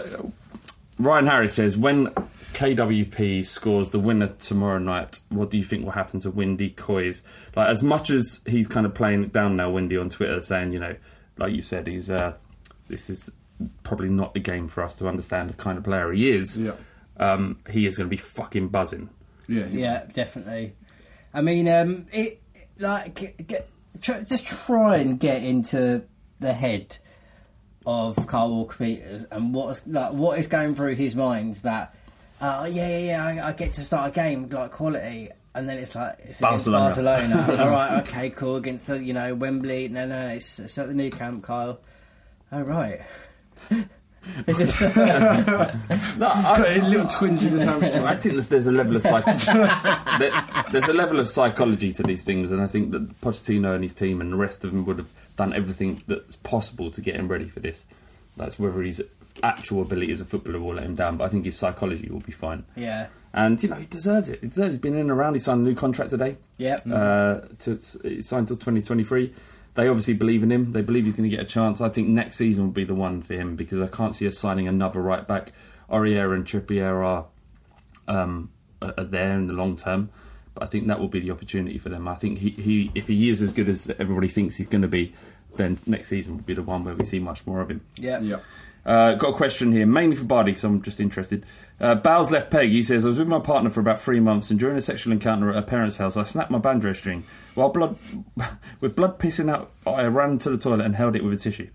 Ryan 1.00 1.28
Harris 1.28 1.54
says 1.54 1.78
when 1.78 2.08
KWP 2.54 3.46
scores 3.46 3.92
the 3.92 4.00
winner 4.00 4.28
tomorrow 4.40 4.80
night, 4.80 5.20
what 5.30 5.52
do 5.52 5.58
you 5.58 5.64
think 5.64 5.84
will 5.86 5.92
happen 5.92 6.20
to 6.22 6.32
Windy 6.32 6.70
Coys? 6.72 7.22
Like 7.56 7.70
as 7.70 7.84
much 7.84 8.10
as 8.10 8.42
he's 8.48 8.68
kind 8.68 8.86
of 8.86 8.94
playing 8.94 9.24
it 9.24 9.32
down 9.32 9.56
now, 9.56 9.70
Windy 9.70 9.96
on 9.98 10.10
Twitter 10.10 10.42
saying, 10.42 10.74
you 10.74 10.80
know, 10.80 10.96
like 11.38 11.54
you 11.54 11.62
said, 11.62 11.88
he's 11.88 12.10
uh, 12.10 12.34
this 12.90 13.10
is 13.10 13.32
probably 13.84 14.10
not 14.10 14.34
the 14.34 14.40
game 14.40 14.68
for 14.68 14.84
us 14.84 14.96
to 14.98 15.08
understand 15.08 15.50
the 15.50 15.54
kind 15.54 15.78
of 15.78 15.84
player 15.84 16.12
he 16.12 16.30
is. 16.30 16.58
Yeah. 16.60 16.72
Um, 17.20 17.60
he 17.70 17.86
is 17.86 17.98
going 17.98 18.08
to 18.08 18.12
be 18.12 18.18
fucking 18.18 18.70
buzzing. 18.70 19.10
yeah, 19.48 19.68
Yeah, 19.68 20.04
definitely. 20.12 20.76
I 21.34 21.42
mean, 21.42 21.68
um, 21.68 22.08
it 22.12 22.42
like 22.80 23.48
get, 23.48 23.68
try, 24.02 24.24
just 24.24 24.46
try 24.46 24.98
and 24.98 25.20
get 25.20 25.44
into 25.44 26.04
the 26.40 26.54
head 26.54 26.98
of 27.86 28.28
Carl 28.28 28.52
Walker 28.52 28.78
Peters 28.78 29.24
and 29.26 29.54
what's 29.54 29.88
like 29.88 30.14
what 30.14 30.38
is 30.38 30.48
going 30.48 30.76
through 30.76 30.96
his 30.96 31.16
mind 31.16 31.56
that 31.56 31.96
uh, 32.42 32.68
yeah 32.70 32.88
yeah 32.90 32.98
yeah 32.98 33.26
I, 33.26 33.50
I 33.50 33.52
get 33.54 33.74
to 33.74 33.84
start 33.84 34.10
a 34.10 34.14
game 34.14 34.50
like 34.50 34.72
quality 34.72 35.30
and 35.58 35.68
then 35.68 35.80
it's 35.80 35.96
like 35.96 36.18
it's 36.20 36.40
Barcelona. 36.40 36.86
against 36.86 37.04
Barcelona. 37.04 37.64
All 37.64 37.70
right, 37.72 38.00
okay, 38.04 38.30
cool. 38.30 38.58
Against 38.58 38.88
the 38.88 39.04
you 39.04 39.14
know 39.14 39.34
Wembley. 39.34 39.88
No, 39.88 40.06
no, 40.06 40.28
it's, 40.28 40.60
it's 40.60 40.78
at 40.78 40.88
the 40.88 40.94
Nou 40.94 41.10
Camp, 41.10 41.44
Kyle. 41.44 41.80
Oh 42.52 42.62
right. 42.62 43.02
It's 44.48 44.60
just, 44.60 44.82
No, 44.82 46.32
a 46.32 46.80
little 46.82 47.08
twinge 47.08 47.44
in 47.44 47.54
his 47.54 47.64
hamstring. 47.64 48.04
I 48.04 48.16
think 48.16 48.34
there's, 48.36 48.50
there's 48.50 48.68
a 48.68 48.72
level 48.72 48.96
of 48.96 49.02
psych- 49.02 49.26
there- 50.20 50.44
there's 50.72 50.88
a 50.88 50.94
level 50.94 51.20
of 51.20 51.28
psychology 51.28 51.94
to 51.94 52.04
these 52.04 52.24
things, 52.24 52.52
and 52.52 52.62
I 52.62 52.68
think 52.68 52.92
that 52.92 53.22
Pochettino 53.22 53.74
and 53.76 53.84
his 53.84 53.94
team 53.94 54.22
and 54.22 54.32
the 54.34 54.38
rest 54.38 54.64
of 54.64 54.72
them 54.72 54.86
would 54.86 54.98
have 54.98 55.08
done 55.38 55.54
everything 55.54 56.02
that's 56.08 56.36
possible 56.38 56.92
to 56.92 57.02
get 57.02 57.16
him 57.16 57.28
ready 57.28 57.48
for 57.48 57.60
this. 57.60 57.86
That's 58.36 58.60
whether 58.60 58.82
his 58.82 59.04
actual 59.44 59.82
ability 59.84 60.12
as 60.12 60.20
a 60.22 60.26
footballer 60.26 60.60
will 60.60 60.76
let 60.76 60.86
him 60.86 60.96
down, 60.96 61.18
but 61.18 61.26
I 61.26 61.30
think 61.30 61.46
his 61.46 61.58
psychology 61.58 62.10
will 62.12 62.20
be 62.22 62.32
fine. 62.32 62.66
yeah. 62.76 63.08
And 63.34 63.62
you 63.62 63.70
know 63.70 63.76
he 63.76 63.86
deserves 63.86 64.30
it. 64.30 64.40
He 64.42 64.48
deserves. 64.48 64.70
He's 64.76 64.80
been 64.80 64.96
in 64.96 65.02
and 65.02 65.12
around. 65.12 65.34
He 65.36 65.40
signed 65.40 65.60
a 65.62 65.64
new 65.70 65.76
contract 65.76 66.10
today. 66.10 66.38
Yep. 66.58 66.88
Uh, 66.92 67.42
to 67.60 67.78
he 68.02 68.22
signed 68.22 68.48
till 68.48 68.56
2023. 68.56 69.32
They 69.78 69.88
obviously 69.88 70.16
believe 70.16 70.42
in 70.42 70.52
him. 70.52 70.72
They 70.72 70.82
believe 70.82 71.06
he's 71.06 71.14
going 71.14 71.30
to 71.30 71.36
get 71.36 71.46
a 71.46 71.48
chance. 71.48 71.82
I 71.82 71.90
think 71.90 72.08
next 72.08 72.38
season 72.38 72.64
will 72.64 72.72
be 72.72 72.84
the 72.84 72.96
one 72.96 73.22
for 73.22 73.36
him 73.36 73.56
because 73.56 73.80
I 73.80 73.86
can't 73.86 74.16
see 74.16 74.26
us 74.26 74.36
signing 74.36 74.68
another 74.68 75.00
right 75.00 75.26
back. 75.28 75.52
Aurier 75.88 76.34
and 76.34 76.48
Trippier 76.48 77.06
are 77.06 77.26
um, 78.08 78.50
are 78.82 78.96
are 78.98 79.04
there 79.04 79.34
in 79.34 79.46
the 79.46 79.54
long 79.54 79.76
term, 79.76 80.10
but 80.56 80.64
I 80.64 80.66
think 80.66 80.88
that 80.88 81.00
will 81.00 81.10
be 81.10 81.20
the 81.20 81.30
opportunity 81.30 81.78
for 81.78 81.90
them. 81.90 82.08
I 82.08 82.16
think 82.16 82.40
he, 82.40 82.50
he 82.50 82.92
if 82.96 83.08
he 83.08 83.30
is 83.30 83.44
as 83.44 83.54
good 83.54 83.70
as 83.70 83.88
everybody 84.00 84.28
thinks 84.28 84.56
he's 84.56 84.66
going 84.66 84.82
to 84.82 84.88
be, 84.88 85.14
then 85.58 85.78
next 85.86 86.08
season 86.08 86.38
will 86.38 86.44
be 86.44 86.56
the 86.56 86.64
one 86.64 86.84
where 86.84 86.96
we 86.96 87.06
see 87.06 87.20
much 87.20 87.46
more 87.46 87.62
of 87.62 87.70
him. 87.70 87.82
Yeah. 87.98 88.20
Yeah. 88.20 88.40
Uh, 88.88 89.16
got 89.16 89.32
a 89.32 89.34
question 89.34 89.74
here, 89.74 89.86
mainly 89.86 90.16
for 90.16 90.24
Bardi, 90.24 90.52
because 90.52 90.64
I'm 90.64 90.82
just 90.82 91.02
interested. 91.02 91.46
Uh, 91.78 91.94
Bow's 91.94 92.32
left 92.32 92.50
peg. 92.50 92.70
He 92.70 92.82
says, 92.82 93.06
I 93.06 93.10
was 93.10 93.20
with 93.20 93.28
my 93.28 93.40
partner 93.40 93.70
for 93.70 93.82
about 93.82 94.02
three 94.02 94.22
months, 94.22 94.50
and 94.50 94.58
during 94.58 94.78
a 94.78 94.82
sexual 94.82 95.12
encounter 95.12 95.50
at 95.50 95.56
her 95.56 95.62
parents' 95.62 95.98
house, 95.98 96.16
I 96.16 96.24
snapped 96.24 96.50
my 96.50 96.58
banjo 96.58 96.94
string. 96.94 97.26
While 97.54 97.70
blood, 97.70 97.98
with 98.80 98.96
blood 98.96 99.20
pissing 99.20 99.52
out, 99.52 99.72
I 99.86 100.04
ran 100.04 100.38
to 100.40 100.50
the 100.50 100.58
toilet 100.58 100.86
and 100.86 100.96
held 100.96 101.18
it 101.18 101.24
with 101.24 101.34
a 101.34 101.38
tissue. 101.38 101.68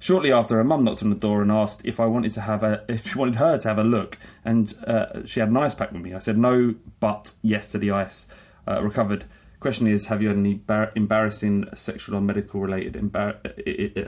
Shortly 0.00 0.32
after, 0.32 0.56
her 0.56 0.64
mum 0.64 0.82
knocked 0.82 1.04
on 1.04 1.10
the 1.10 1.16
door 1.16 1.40
and 1.40 1.52
asked 1.52 1.82
if 1.84 2.00
I 2.00 2.06
wanted 2.06 2.32
to 2.32 2.40
have 2.40 2.64
a, 2.64 2.82
if 2.88 3.08
she 3.08 3.18
wanted 3.18 3.36
her 3.36 3.56
to 3.58 3.68
have 3.68 3.78
a 3.78 3.84
look, 3.84 4.18
and 4.44 4.74
uh, 4.88 5.24
she 5.24 5.38
had 5.38 5.50
an 5.50 5.56
ice 5.56 5.76
pack 5.76 5.92
with 5.92 6.02
me. 6.02 6.14
I 6.14 6.18
said 6.18 6.36
no, 6.36 6.74
but 6.98 7.34
yes 7.42 7.70
to 7.72 7.78
the 7.78 7.92
ice. 7.92 8.26
Uh, 8.66 8.82
recovered. 8.82 9.24
Question 9.60 9.86
is, 9.86 10.06
have 10.06 10.20
you 10.20 10.28
had 10.28 10.38
any 10.38 10.54
bar- 10.54 10.90
embarrassing 10.96 11.68
sexual 11.74 12.16
or 12.16 12.20
medical 12.20 12.60
related 12.60 12.94
embar- 12.94 13.36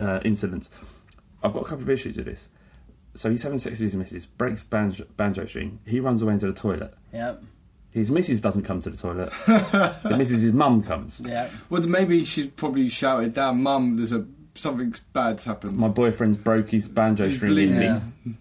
uh, 0.03 0.21
incidents? 0.25 0.71
I've 1.43 1.53
got 1.53 1.61
a 1.63 1.65
couple 1.67 1.83
of 1.83 1.91
issues 1.91 2.17
with 2.17 2.27
this. 2.27 2.49
So 3.15 3.31
he's 3.31 3.43
having 3.43 3.59
sex 3.59 3.79
with 3.79 3.93
his 3.93 3.95
missus, 3.95 4.27
breaks 4.27 4.63
banjo, 4.63 5.05
banjo 5.17 5.45
string. 5.47 5.81
He 5.87 6.01
runs 6.01 6.23
away 6.23 6.33
into 6.35 6.47
the 6.47 6.59
toilet. 6.59 6.95
Yep. 7.13 7.43
His 7.91 8.11
missus 8.11 8.41
doesn't 8.41 8.63
come 8.63 8.81
to 8.81 8.89
the 8.91 8.97
toilet. 8.97 9.31
the 9.47 10.15
missus' 10.17 10.53
mum 10.53 10.83
comes. 10.83 11.21
Yeah. 11.21 11.51
Well, 11.69 11.83
maybe 11.83 12.25
she's 12.25 12.47
probably 12.47 12.89
shouted 12.89 13.35
down, 13.35 13.63
"Mum, 13.63 13.99
there's 13.99 14.13
a 14.13 14.25
something 14.55 14.95
bad's 15.13 15.45
happened." 15.45 15.77
My 15.77 15.89
boyfriend's 15.89 16.39
broke 16.39 16.71
his 16.71 16.89
banjo 16.89 17.27
He's 17.27 17.37
string. 17.37 17.53
bleeding. 17.53 17.77
evening. 17.77 18.39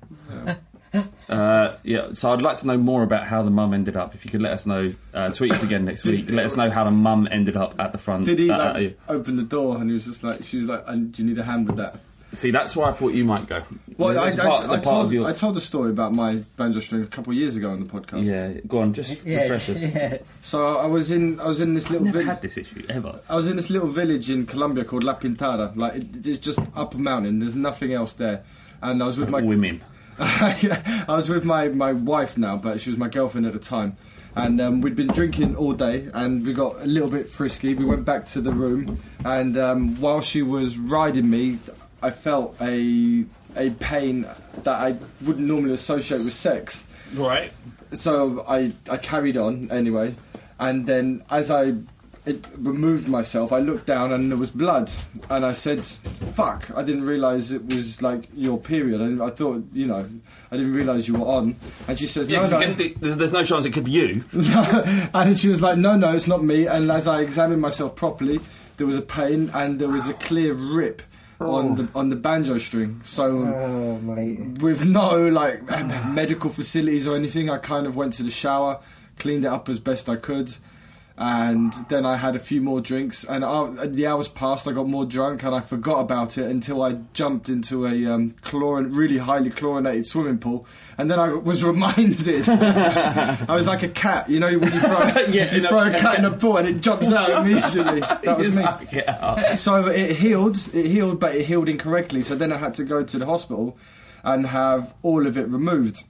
Uh, 1.30 1.78
yeah, 1.84 2.12
so 2.12 2.34
I'd 2.34 2.42
like 2.42 2.58
to 2.58 2.68
know 2.68 2.78
more 2.78 3.04
about 3.04 3.26
how 3.26 3.44
the 3.44 3.50
mum 3.50 3.74
ended 3.74 3.96
up. 3.96 4.14
If 4.14 4.26
you 4.26 4.32
could 4.32 4.42
let 4.42 4.52
us 4.52 4.66
know, 4.66 4.92
uh, 5.14 5.30
tweet 5.32 5.54
us 5.54 5.64
again 5.64 5.86
next 5.86 6.04
week. 6.06 6.30
Let 6.30 6.46
us 6.46 6.58
know 6.58 6.70
how 6.70 6.84
the 6.84 6.92
mum 6.92 7.30
ended 7.32 7.56
up 7.56 7.80
at 7.80 7.94
the 7.94 7.98
front. 7.98 8.26
Did 8.26 8.40
he 8.40 8.50
uh, 8.50 8.74
like 8.74 9.00
open 9.08 9.38
the 9.38 9.44
door 9.44 9.78
and 9.78 9.90
he 9.90 9.94
was 9.94 10.04
just 10.06 10.22
like, 10.24 10.44
she 10.44 10.58
was 10.58 10.66
like, 10.66 10.84
and 10.88 11.14
do 11.14 11.24
you 11.24 11.30
need 11.30 11.38
a 11.38 11.44
hand 11.44 11.68
with 11.68 11.78
that? 11.78 11.98
See, 12.34 12.52
that's 12.52 12.76
why 12.78 12.90
I 12.90 12.94
thought 12.94 13.10
you 13.14 13.26
might 13.26 13.46
go. 13.48 13.62
Well, 13.98 14.18
I, 14.18 14.30
That's 14.30 14.40
I, 14.40 14.46
part- 14.48 14.70
I, 14.70 14.76
the 14.78 14.82
told, 14.84 15.06
of 15.06 15.14
your- 15.14 15.28
I 15.28 15.34
told 15.34 15.58
a 15.58 15.62
story 15.62 15.90
about 15.90 16.14
my 16.14 16.38
banjo 16.56 16.80
string 16.80 17.04
a 17.04 17.08
couple 17.08 17.32
of 17.34 17.38
years 17.38 17.58
ago 17.58 17.72
on 17.72 17.82
the 17.82 17.86
podcast. 17.86 18.26
Yeah, 18.26 18.62
go 18.68 18.80
on, 18.80 18.94
just 18.94 19.26
Yeah, 19.26 19.42
refresh 19.50 19.70
us. 19.70 19.82
yeah. 19.84 20.18
So 20.42 20.78
I 20.78 20.86
was 20.86 21.12
in 21.12 21.40
I 21.42 21.46
was 21.48 21.60
in 21.60 21.74
this 21.74 21.90
little 21.90 22.06
Never 22.06 22.20
village. 22.20 22.28
had 22.34 22.42
this 22.42 22.58
issue 22.58 22.86
ever. 22.88 23.20
I 23.30 23.36
was 23.36 23.48
in 23.50 23.58
this 23.58 23.70
little 23.70 23.90
village 23.90 24.30
in 24.30 24.46
Colombia 24.46 24.86
called 24.86 25.04
La 25.04 25.16
Pintada. 25.16 25.76
Like 25.76 25.96
it, 25.96 26.26
it's 26.26 26.40
just 26.40 26.60
up 26.74 26.96
a 26.96 26.98
mountain. 26.98 27.40
There's 27.40 27.54
nothing 27.56 27.92
else 27.92 28.14
there. 28.14 28.44
And 28.82 29.04
I 29.04 29.06
was 29.08 29.18
with 29.18 29.30
my 29.30 29.42
Women. 29.42 29.82
I 30.20 31.06
was 31.10 31.30
with 31.30 31.44
my, 31.46 31.68
my 31.68 31.94
wife 31.94 32.38
now, 32.38 32.56
but 32.58 32.80
she 32.80 32.90
was 32.92 32.98
my 33.00 33.08
girlfriend 33.10 33.46
at 33.48 33.54
the 33.54 33.60
time. 33.60 33.98
And 34.36 34.62
um, 34.62 34.80
we'd 34.82 34.96
been 34.96 35.08
drinking 35.08 35.58
all 35.58 35.74
day, 35.74 36.08
and 36.14 36.46
we 36.46 36.54
got 36.54 36.78
a 36.82 36.86
little 36.86 37.10
bit 37.10 37.28
frisky. 37.28 37.74
We 37.74 37.84
went 37.84 38.06
back 38.06 38.26
to 38.28 38.40
the 38.42 38.52
room, 38.54 39.00
and 39.26 39.58
um, 39.58 40.00
while 40.00 40.22
she 40.22 40.42
was 40.42 40.78
riding 40.78 41.30
me, 41.30 41.60
I 42.02 42.12
felt 42.12 42.56
a 42.62 43.26
a 43.56 43.70
pain 43.72 44.26
that 44.64 44.68
I 44.80 44.96
wouldn't 45.26 45.46
normally 45.48 45.74
associate 45.74 46.24
with 46.24 46.34
sex. 46.34 46.88
Right. 47.14 47.52
So 47.94 48.46
I 48.48 48.72
I 48.90 48.98
carried 48.98 49.38
on 49.38 49.70
anyway, 49.72 50.16
and 50.60 50.86
then 50.86 51.24
as 51.30 51.52
I 51.52 51.76
it 52.26 52.46
removed 52.56 53.08
myself, 53.08 53.52
I 53.52 53.60
looked 53.60 53.88
down 53.88 54.12
and 54.12 54.30
there 54.30 54.38
was 54.38 54.52
blood, 54.52 54.92
and 55.30 55.44
I 55.46 55.52
said, 55.52 55.86
"Fuck!" 55.86 56.70
I 56.76 56.84
didn't 56.84 57.04
realise 57.04 57.52
it 57.52 57.66
was 57.66 58.02
like 58.02 58.30
your 58.36 58.60
period. 58.60 59.02
I, 59.02 59.26
I 59.26 59.30
thought, 59.32 59.64
you 59.74 59.88
know, 59.88 60.08
I 60.52 60.58
didn't 60.58 60.74
realise 60.74 61.08
you 61.08 61.16
were 61.16 61.26
on. 61.26 61.56
And 61.88 61.98
she 61.98 62.06
says, 62.06 62.30
Yeah, 62.30 62.46
"No, 62.46 62.60
no." 62.60 62.74
be- 62.76 62.94
there's, 62.94 63.18
there's 63.18 63.34
no 63.34 63.44
chance 63.44 63.66
it 63.66 63.74
could 63.74 63.86
be 63.86 63.92
you. 63.92 64.24
and 64.34 65.38
she 65.38 65.50
was 65.50 65.62
like, 65.62 65.78
"No, 65.80 65.98
no, 65.98 66.14
it's 66.14 66.28
not 66.28 66.44
me." 66.44 66.68
And 66.68 66.92
as 66.92 67.08
I 67.08 67.22
examined 67.22 67.62
myself 67.62 67.96
properly, 67.96 68.40
there 68.78 68.86
was 68.86 68.98
a 68.98 69.02
pain 69.02 69.50
and 69.54 69.80
there 69.80 69.90
was 69.90 70.08
a 70.08 70.14
clear 70.14 70.54
rip 70.54 71.02
on 71.44 71.72
oh. 71.72 71.76
the 71.76 71.90
on 71.96 72.10
the 72.10 72.16
banjo 72.16 72.58
string. 72.58 73.00
So 73.04 73.26
Oh, 73.44 73.98
mate. 74.00 74.62
with 74.62 74.86
no 74.86 75.28
like 75.28 75.64
medical 76.08 76.50
facilities 76.50 77.08
or 77.08 77.16
anything, 77.16 77.50
I 77.50 77.58
kind 77.58 77.86
of 77.88 77.96
went 77.96 78.14
to 78.14 78.24
the 78.24 78.32
shower, 78.32 78.80
cleaned 79.18 79.46
it 79.46 79.48
up 79.48 79.70
as 79.70 79.80
best 79.80 80.10
I 80.10 80.16
could. 80.16 80.56
And 81.24 81.72
then 81.88 82.04
I 82.04 82.18
had 82.18 82.36
a 82.36 82.40
few 82.40 82.62
more 82.62 82.82
drinks, 82.82 83.24
and 83.24 83.46
I, 83.46 83.86
the 83.86 84.08
hours 84.08 84.28
passed. 84.28 84.68
I 84.68 84.72
got 84.72 84.88
more 84.88 85.06
drunk, 85.06 85.44
and 85.44 85.54
I 85.54 85.60
forgot 85.60 86.00
about 86.00 86.36
it 86.40 86.50
until 86.50 86.82
I 86.82 86.94
jumped 87.14 87.48
into 87.48 87.86
a 87.86 88.08
um, 88.08 88.32
chlorin, 88.42 88.96
really 88.96 89.20
highly 89.20 89.52
chlorinated 89.52 90.08
swimming 90.08 90.40
pool. 90.40 90.66
And 90.98 91.12
then 91.12 91.20
I 91.20 91.28
was 91.28 91.64
reminded. 91.74 92.50
I 92.50 93.46
was 93.50 93.68
like 93.68 93.84
a 93.84 93.90
cat, 93.90 94.32
you 94.32 94.40
know, 94.40 94.58
when 94.58 94.74
you 94.74 94.80
throw, 94.80 95.00
Yeah, 95.30 95.54
you 95.54 95.68
throw 95.68 95.84
a 95.84 95.92
cat 95.92 96.18
in 96.18 96.26
a 96.26 96.32
pool 96.32 96.58
and 96.58 96.68
it 96.68 96.82
jumps 96.82 97.12
out 97.12 97.46
immediately. 97.46 98.02
That 98.24 98.38
was 98.40 98.56
me. 98.56 99.56
So 99.58 99.86
it 99.90 100.16
healed, 100.18 100.58
it 100.74 100.88
healed, 100.88 101.20
but 101.20 101.36
it 101.36 101.46
healed 101.46 101.70
incorrectly. 101.70 102.24
So 102.24 102.36
then 102.36 102.52
I 102.52 102.58
had 102.58 102.74
to 102.76 102.84
go 102.84 103.04
to 103.04 103.20
the 103.20 103.28
hospital 103.28 103.78
and 104.24 104.48
have 104.48 104.96
all 105.04 105.28
of 105.28 105.38
it 105.38 105.48
removed. 105.50 106.04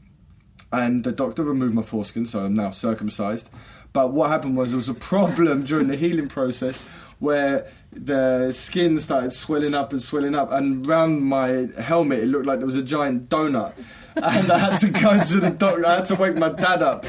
And 0.71 1.03
the 1.03 1.11
doctor 1.11 1.43
removed 1.43 1.73
my 1.73 1.81
foreskin, 1.81 2.25
so 2.25 2.45
I'm 2.45 2.53
now 2.53 2.71
circumcised. 2.71 3.49
But 3.93 4.13
what 4.13 4.29
happened 4.29 4.57
was 4.57 4.71
there 4.71 4.77
was 4.77 4.89
a 4.89 4.93
problem 4.93 5.63
during 5.65 5.87
the 5.87 5.95
healing 5.95 6.27
process 6.27 6.87
where 7.19 7.67
the 7.91 8.51
skin 8.51 8.99
started 8.99 9.31
swelling 9.31 9.75
up 9.75 9.91
and 9.91 10.01
swelling 10.01 10.33
up, 10.33 10.51
and 10.51 10.85
round 10.87 11.23
my 11.23 11.67
helmet 11.77 12.19
it 12.19 12.25
looked 12.25 12.45
like 12.45 12.59
there 12.59 12.65
was 12.65 12.75
a 12.75 12.83
giant 12.83 13.29
donut. 13.29 13.73
And 14.15 14.51
I 14.51 14.57
had 14.57 14.77
to 14.81 14.89
go 14.89 15.23
to 15.23 15.39
the 15.39 15.49
doctor. 15.51 15.85
I 15.87 15.95
had 15.97 16.05
to 16.07 16.15
wake 16.15 16.35
my 16.35 16.49
dad 16.49 16.83
up, 16.83 17.05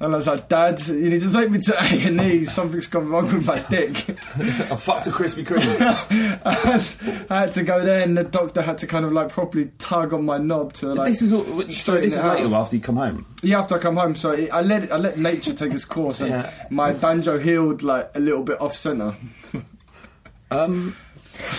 and 0.00 0.12
I 0.12 0.16
was 0.16 0.26
like, 0.26 0.48
"Dad, 0.48 0.80
you 0.86 1.08
need 1.08 1.22
to 1.22 1.32
take 1.32 1.50
me 1.50 1.58
to 1.60 1.74
A 1.82 2.06
and 2.06 2.20
E. 2.20 2.44
Something's 2.44 2.86
gone 2.88 3.08
wrong 3.08 3.24
with 3.32 3.46
my 3.46 3.60
dick." 3.60 4.08
I 4.10 4.76
fucked 4.76 5.06
a 5.06 5.10
Krispy 5.10 5.44
Kreme. 5.46 7.26
I 7.30 7.38
had 7.40 7.52
to 7.52 7.62
go 7.62 7.82
there, 7.84 8.02
and 8.02 8.16
the 8.18 8.24
doctor 8.24 8.60
had 8.62 8.78
to 8.78 8.86
kind 8.86 9.04
of 9.06 9.12
like 9.12 9.30
properly 9.30 9.70
tug 9.78 10.12
on 10.12 10.24
my 10.26 10.38
knob 10.38 10.74
to 10.74 10.94
like. 10.94 11.08
this 11.08 11.22
is 11.22 11.32
all, 11.32 11.44
so 11.44 11.66
straighten 11.68 12.04
this 12.10 12.14
it 12.14 12.18
is 12.18 12.24
out. 12.24 12.36
later 12.36 12.54
after 12.54 12.76
you 12.76 12.82
come 12.82 12.96
home. 12.96 13.26
Yeah, 13.42 13.58
after 13.60 13.76
I 13.76 13.78
come 13.78 13.96
home, 13.96 14.14
so 14.14 14.32
it, 14.32 14.50
I 14.52 14.60
let 14.60 14.92
I 14.92 14.96
let 14.96 15.16
nature 15.18 15.54
take 15.54 15.72
its 15.72 15.84
course, 15.86 16.20
and 16.20 16.30
Yeah. 16.30 16.52
my 16.70 16.92
banjo 16.92 17.38
healed 17.38 17.82
like 17.82 18.10
a 18.14 18.20
little 18.20 18.42
bit 18.44 18.60
off 18.60 18.74
center. 18.74 19.14
Um, 20.50 20.94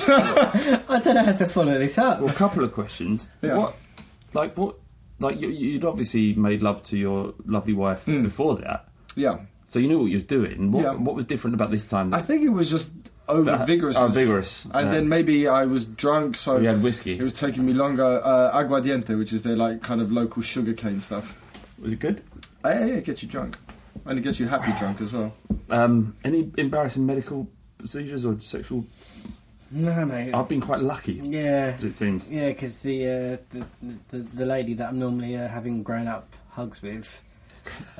I 0.08 1.02
don't 1.04 1.16
know 1.16 1.24
how 1.26 1.32
to 1.32 1.48
follow 1.48 1.80
this 1.80 1.98
up. 1.98 2.20
well, 2.20 2.30
a 2.30 2.34
couple 2.34 2.64
of 2.64 2.72
questions. 2.74 3.28
Yeah. 3.42 3.58
What, 3.58 3.76
like 4.34 4.56
what, 4.56 4.76
like 5.24 5.40
you, 5.42 5.48
you'd 5.50 5.86
obviously 5.86 6.34
made 6.34 6.62
love 6.62 6.84
to 6.84 6.98
your 6.98 7.34
lovely 7.46 7.74
wife 7.74 8.06
before 8.06 8.58
that, 8.58 8.90
Yeah, 9.16 9.40
so 9.66 9.80
you 9.80 9.88
knew 9.88 10.00
what 10.02 10.12
you 10.12 10.18
were 10.20 10.24
doing. 10.24 10.72
What, 10.72 10.84
Yeah. 10.84 10.94
what 10.94 11.16
was 11.16 11.26
different 11.26 11.56
about 11.56 11.72
this 11.72 11.88
time? 11.90 12.14
I 12.14 12.22
think 12.22 12.44
it 12.44 12.50
was 12.50 12.70
just 12.70 12.94
over 13.28 13.64
vigorous. 13.66 13.96
Oh, 13.98 14.08
vigorous, 14.10 14.66
and 14.66 14.88
yeah. 14.88 14.92
then 14.94 15.08
maybe 15.10 15.48
I 15.48 15.66
was 15.66 15.86
drunk, 15.86 16.36
so 16.36 16.58
you 16.58 16.68
had 16.68 16.84
whiskey. 16.84 17.18
it 17.18 17.24
was 17.24 17.34
taking 17.34 17.66
me 17.66 17.74
longer. 17.74 18.04
Uh, 18.24 18.52
aguardiente, 18.62 19.18
which 19.18 19.32
is 19.34 19.44
their 19.44 19.56
like 19.56 19.82
kind 19.82 20.02
of 20.02 20.12
local 20.12 20.42
sugarcane 20.42 21.00
stuff. 21.00 21.40
Was 21.80 21.94
it 21.94 22.00
good? 22.00 22.22
Uh, 22.66 22.70
yeah, 22.70 22.86
yeah, 22.86 22.94
it 22.96 23.06
gets 23.06 23.24
you 23.24 23.30
drunk, 23.30 23.58
and 24.06 24.20
it 24.20 24.22
gets 24.22 24.40
you 24.40 24.48
happy 24.48 24.72
drunk 24.78 25.00
as 25.02 25.14
well. 25.14 25.34
Um, 25.70 26.16
any 26.24 26.52
embarrassing 26.58 27.06
medical 27.06 27.48
procedures 27.78 28.26
or 28.26 28.40
sexual? 28.42 28.86
No, 29.74 30.06
mate. 30.06 30.34
I've 30.34 30.48
been 30.48 30.62
quite 30.62 30.82
lucky. 30.82 31.14
Yeah. 31.24 31.76
It 31.82 31.96
seems. 31.96 32.30
Yeah, 32.30 32.50
because 32.50 32.82
the, 32.82 33.06
uh, 33.06 33.38
the, 33.50 33.66
the 34.12 34.18
the 34.20 34.46
lady 34.46 34.76
that 34.76 34.90
I'm 34.90 35.00
normally 35.00 35.36
uh, 35.36 35.48
having 35.48 35.82
grown 35.84 36.08
up 36.08 36.28
hugs 36.52 36.82
with 36.82 37.22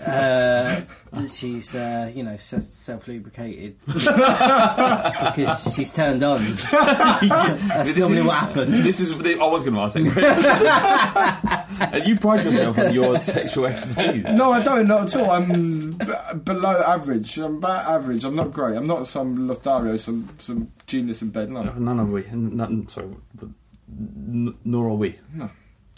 Uh, 0.06 0.82
she's, 1.28 1.74
uh, 1.76 2.12
you 2.14 2.24
know, 2.24 2.36
self 2.38 3.08
lubricated 3.08 3.78
because 3.86 5.74
she's 5.76 5.94
turned 5.94 6.24
on. 6.24 6.44
That's 6.72 7.94
This 7.94 7.98
normally 7.98 8.20
is- 8.20 8.26
what 8.26 8.36
happens. 8.38 8.84
This 8.84 9.00
is. 9.00 9.12
I 9.12 9.16
was 9.46 9.64
going 9.64 9.76
to 9.76 9.82
ask 9.82 9.94
that 9.96 10.12
question. 10.14 11.94
And 11.94 12.08
you 12.08 12.18
pride 12.20 12.46
yourself 12.46 12.78
on 12.80 12.94
your 12.94 13.20
sexual 13.20 13.66
expertise. 13.68 14.24
No, 14.26 14.52
I 14.52 14.62
don't. 14.64 14.88
Not 14.88 15.14
at 15.16 15.22
all. 15.22 15.32
I'm 15.32 15.92
b- 15.92 16.06
below 16.44 16.82
average. 16.86 17.38
I'm 17.38 17.58
about 17.58 17.86
average. 17.86 18.24
I'm 18.26 18.36
not 18.36 18.52
great. 18.52 18.76
I'm 18.76 18.88
not 18.88 19.06
some 19.08 19.48
Lothario, 19.48 19.96
some 19.98 20.30
some 20.38 20.72
genius 20.88 21.22
in 21.22 21.30
bed. 21.30 21.50
No, 21.50 21.62
None 21.64 22.00
are 22.00 22.06
we. 22.06 22.26
None, 22.32 22.88
sorry, 22.88 23.08
but 23.36 23.50
n- 23.90 24.56
nor 24.66 24.90
are 24.90 24.96
we. 24.96 25.20
no. 25.34 25.50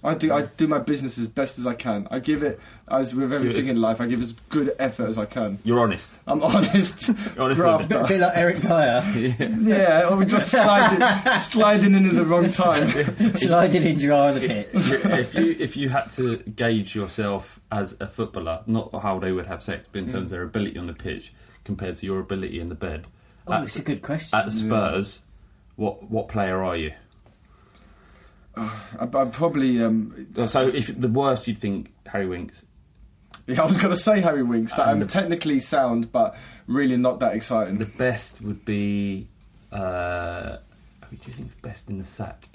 I 0.05 0.13
do. 0.15 0.31
I 0.31 0.43
do 0.43 0.67
my 0.67 0.79
business 0.79 1.17
as 1.17 1.27
best 1.27 1.57
as 1.57 1.65
I 1.65 1.73
can. 1.73 2.07
I 2.11 2.19
give 2.19 2.43
it 2.43 2.59
as 2.89 3.15
with 3.15 3.33
everything 3.33 3.67
in 3.67 3.81
life. 3.81 3.99
I 3.99 4.07
give 4.07 4.21
as 4.21 4.33
good 4.49 4.73
effort 4.79 5.07
as 5.07 5.17
I 5.17 5.25
can. 5.25 5.59
You're 5.63 5.79
honest. 5.79 6.19
I'm 6.27 6.43
honest. 6.43 7.09
honest. 7.37 7.91
A 7.91 8.05
bit 8.07 8.19
like 8.19 8.37
Eric 8.37 8.61
Dier. 8.61 9.37
yeah, 9.61 10.07
or 10.09 10.23
just 10.23 10.51
sliding, 10.51 11.39
sliding 11.41 11.95
in 11.95 12.05
at 12.07 12.13
the 12.13 12.25
wrong 12.25 12.49
time. 12.49 12.89
Sliding 13.35 13.83
in 13.83 13.99
dry 13.99 14.29
on 14.29 14.35
the 14.35 14.47
pitch. 14.47 14.67
if 14.73 15.35
you 15.35 15.55
if 15.59 15.77
you 15.77 15.89
had 15.89 16.11
to 16.11 16.37
gauge 16.37 16.95
yourself 16.95 17.59
as 17.71 17.97
a 17.99 18.07
footballer, 18.07 18.61
not 18.67 18.93
how 19.01 19.19
they 19.19 19.31
would 19.31 19.47
have 19.47 19.63
sex, 19.63 19.87
but 19.91 19.99
in 19.99 20.05
terms 20.05 20.15
of 20.15 20.27
mm. 20.27 20.31
their 20.31 20.43
ability 20.43 20.77
on 20.77 20.87
the 20.87 20.93
pitch 20.93 21.33
compared 21.63 21.95
to 21.97 22.05
your 22.05 22.19
ability 22.19 22.59
in 22.59 22.69
the 22.69 22.75
bed. 22.75 23.07
Oh, 23.47 23.53
at- 23.53 23.63
it's 23.63 23.77
a 23.77 23.83
good 23.83 24.01
question. 24.01 24.37
At 24.37 24.51
Spurs, 24.51 25.23
what 25.75 26.09
what 26.09 26.27
player 26.27 26.63
are 26.63 26.75
you? 26.77 26.93
I, 28.57 28.71
I'm 28.99 29.31
probably. 29.31 29.81
Um, 29.83 30.27
So 30.47 30.67
if 30.67 30.99
the 30.99 31.07
worst, 31.09 31.47
you'd 31.47 31.57
think 31.57 31.93
Harry 32.07 32.27
Winks. 32.27 32.65
yeah, 33.47 33.61
I 33.61 33.65
was 33.65 33.77
going 33.77 33.93
to 33.93 33.99
say 33.99 34.21
Harry 34.21 34.43
Winks. 34.43 34.73
That 34.75 34.87
I'm 34.87 35.05
technically 35.07 35.59
sound, 35.59 36.11
but 36.11 36.35
really 36.67 36.97
not 36.97 37.19
that 37.19 37.33
exciting. 37.35 37.77
The 37.77 37.85
best 37.85 38.41
would 38.41 38.65
be. 38.65 39.27
Uh, 39.71 40.57
who 41.09 41.17
do 41.17 41.23
you 41.27 41.33
think's 41.33 41.55
best 41.55 41.89
in 41.89 41.97
the 41.97 42.03
sack? 42.03 42.47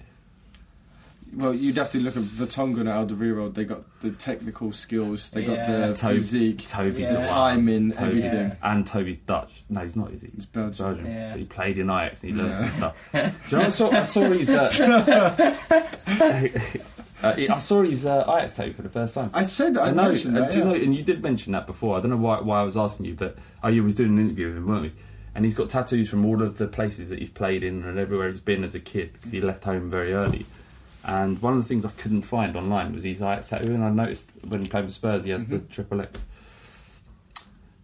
Well, 1.33 1.55
you'd 1.55 1.77
have 1.77 1.91
to 1.93 1.99
look 2.01 2.17
at 2.17 2.23
Vertonghen 2.25 2.81
and 2.81 2.89
Alderweireld. 2.89 3.55
They 3.55 3.65
got 3.65 3.83
the 4.01 4.11
technical 4.11 4.73
skills. 4.73 5.31
They 5.31 5.45
got 5.45 5.53
Yeah. 5.59 5.87
the 5.89 5.95
Toby- 5.95 6.15
physique, 6.17 6.65
Toby's 6.67 7.09
the 7.09 7.15
the 7.19 7.23
timing, 7.23 7.93
Toby- 7.93 8.07
everything. 8.25 8.57
And 8.63 8.87
Toby's 8.87 9.17
Dutch. 9.19 9.63
No, 9.69 9.81
he's 9.83 9.95
not, 9.97 10.11
is 10.13 10.23
he? 10.23 10.29
He's 10.35 10.47
Belgian. 10.47 11.05
Yeah. 11.07 11.31
But 11.31 11.39
he 11.39 11.45
played 11.45 11.79
in 11.79 11.89
Ajax 11.89 12.23
and 12.25 12.33
he 12.33 12.43
learned 12.43 12.51
Yeah. 12.51 12.71
some 12.71 12.77
stuff. 12.77 13.09
Do 13.13 13.57
you 13.57 13.63
know, 13.63 13.67
I 13.67 13.71
saw, 13.71 13.91
I 13.91 14.05
saw 14.05 14.31
his. 14.31 14.51
Uh, 14.51 15.57
uh, 17.23 17.35
I 17.39 17.59
saw 17.59 17.83
his 17.83 18.07
uh, 18.07 18.25
Ajax 18.29 18.57
tape 18.57 18.77
for 18.77 18.83
the 18.83 18.89
first 18.89 19.15
time. 19.15 19.31
I 19.35 19.45
said 19.45 19.77
I, 19.77 19.91
know, 19.91 20.05
mentioned 20.09 20.37
and 20.37 20.47
that. 20.47 20.53
do 20.53 20.59
you 20.59 20.65
yeah. 20.65 20.71
know, 20.73 20.77
and 20.85 20.95
you 20.95 21.03
did 21.03 21.23
mention 21.23 21.53
that 21.53 21.67
before. 21.67 21.97
I 21.97 22.01
don't 22.01 22.11
know 22.11 22.17
why, 22.17 22.41
why 22.41 22.61
I 22.61 22.65
was 22.65 22.77
asking 22.77 23.07
you, 23.07 23.15
but 23.15 23.37
oh, 23.63 23.69
you 23.69 23.85
was 23.85 23.95
doing 23.95 24.11
an 24.11 24.19
interview 24.19 24.49
with 24.49 24.57
him, 24.57 24.67
weren't 24.67 24.83
we? 24.83 24.93
And 25.35 25.45
he's 25.45 25.55
got 25.55 25.71
tattoos 25.71 26.11
from 26.11 26.25
all 26.25 26.43
of 26.43 26.59
the 26.59 26.67
places 26.67 27.09
that 27.11 27.21
he's 27.21 27.31
played 27.31 27.63
in 27.63 27.85
and 27.85 27.99
everywhere 27.99 28.31
he's 28.31 28.41
been 28.41 28.65
as 28.65 28.75
a 28.75 28.81
kid 28.81 29.13
because 29.13 29.31
he 29.31 29.41
left 29.41 29.63
home 29.63 29.89
very 29.89 30.13
early. 30.13 30.45
And 31.05 31.41
one 31.41 31.55
of 31.55 31.63
the 31.63 31.69
things 31.69 31.85
I 31.85 31.91
couldn't 31.91 32.23
find 32.23 32.57
online 32.57 32.93
was 32.93 33.05
his 33.05 33.23
Ajax 33.23 33.49
tattoo, 33.49 33.73
and 33.75 33.83
I 33.85 33.91
noticed 33.91 34.31
when 34.47 34.63
he 34.63 34.69
played 34.69 34.85
for 34.85 34.91
Spurs, 34.91 35.25
he 35.25 35.31
has 35.31 35.47
the 35.47 35.57
Mm-hmm. 35.57 35.73
triple 35.73 36.01
X. 36.03 36.25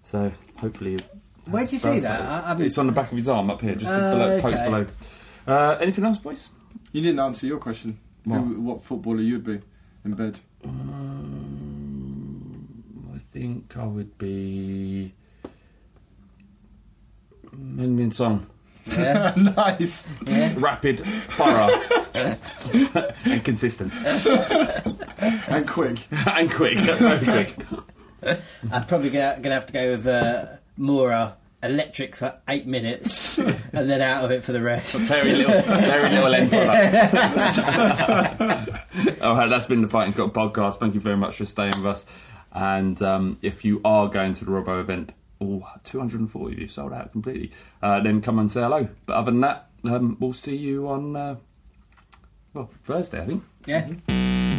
So 0.02 0.30
hopefully, 0.58 0.98
Where'd 1.46 1.72
you 1.72 1.78
see 1.78 2.00
that? 2.00 2.20
I- 2.22 2.52
I 2.52 2.56
it's 2.60 2.76
on 2.78 2.86
the 2.86 2.92
back 2.92 3.10
of 3.12 3.16
his 3.18 3.28
arm 3.28 3.50
up 3.50 3.60
here, 3.62 3.74
just 3.74 3.92
Oh, 3.92 4.12
below, 4.12 4.40
pokes 4.40 4.56
okay. 4.60 4.64
below. 4.64 4.86
Uh, 5.46 5.76
anything 5.80 6.04
else, 6.04 6.18
boys? 6.18 6.48
You 6.92 7.00
didn't 7.02 7.20
answer 7.20 7.46
your 7.46 7.58
question. 7.58 7.98
What? 8.24 8.38
Who, 8.40 8.60
what 8.62 8.82
footballer 8.82 9.20
you'd 9.20 9.44
be 9.44 9.60
in 10.04 10.14
bed? 10.14 10.40
Um, 10.64 11.92
I 13.14 13.18
think 13.18 13.76
I 13.76 13.84
would 13.86 14.18
be 14.18 15.12
Min 17.52 17.94
Min 17.96 18.10
Song. 18.10 18.46
Yeah. 18.87 19.32
nice. 19.57 20.09
Yeah. 20.26 20.55
Rapid, 20.57 21.01
thorough, 21.01 21.80
and 23.24 23.45
consistent, 23.45 23.93
and 23.95 25.68
quick. 25.68 25.99
and 26.11 26.51
quick, 26.53 26.78
very 26.78 27.24
quick. 27.24 27.57
I'm 28.72 28.87
probably 28.87 29.11
gonna, 29.11 29.39
gonna 29.41 29.55
have 29.55 29.66
to 29.66 29.72
go 29.72 29.91
with 29.97 30.07
uh, 30.07 30.47
Moura 30.78 31.34
electric 31.62 32.14
for 32.16 32.34
eight 32.49 32.66
minutes 32.66 33.39
and 33.39 33.91
then 33.91 34.01
out 34.01 34.24
of 34.24 34.30
it 34.30 34.45
for 34.45 34.53
the 34.53 34.62
rest. 34.62 34.97
Very 35.09 35.34
little, 35.34 35.62
very 35.62 36.11
little 36.11 36.34
end 36.34 36.51
product. 36.51 36.95
All 39.22 39.37
right, 39.37 39.49
that's 39.49 39.66
been 39.66 39.82
the 39.82 39.89
Fighting 39.89 40.12
Cock 40.14 40.32
podcast. 40.32 40.76
Thank 40.78 40.95
you 40.95 41.01
very 41.01 41.16
much 41.16 41.37
for 41.37 41.47
staying 41.47 41.76
with 41.76 41.87
us. 41.87 42.07
And 42.53 43.01
um, 43.03 43.39
if 43.43 43.64
you 43.64 43.80
are 43.84 44.09
going 44.09 44.32
to 44.34 44.45
the 44.45 44.51
Robbo 44.51 44.80
event, 44.80 45.12
oh, 45.41 45.66
240 45.84 46.55
of 46.55 46.61
you 46.61 46.68
sold 46.68 46.93
out 46.93 47.12
completely, 47.12 47.53
uh, 47.82 48.01
then 48.01 48.20
come 48.20 48.39
and 48.39 48.51
say 48.51 48.62
hello. 48.62 48.89
But 49.07 49.14
other 49.14 49.30
than 49.30 49.41
that, 49.41 49.70
um, 49.84 50.16
we'll 50.20 50.32
see 50.32 50.57
you 50.57 50.89
on, 50.89 51.16
uh, 51.16 51.37
well, 52.55 52.70
Thursday, 52.84 53.22
I 53.22 53.26
think. 53.26 53.45
Yeah. 53.66 53.78
F-I-G-H-T-I-N-G 53.78 54.55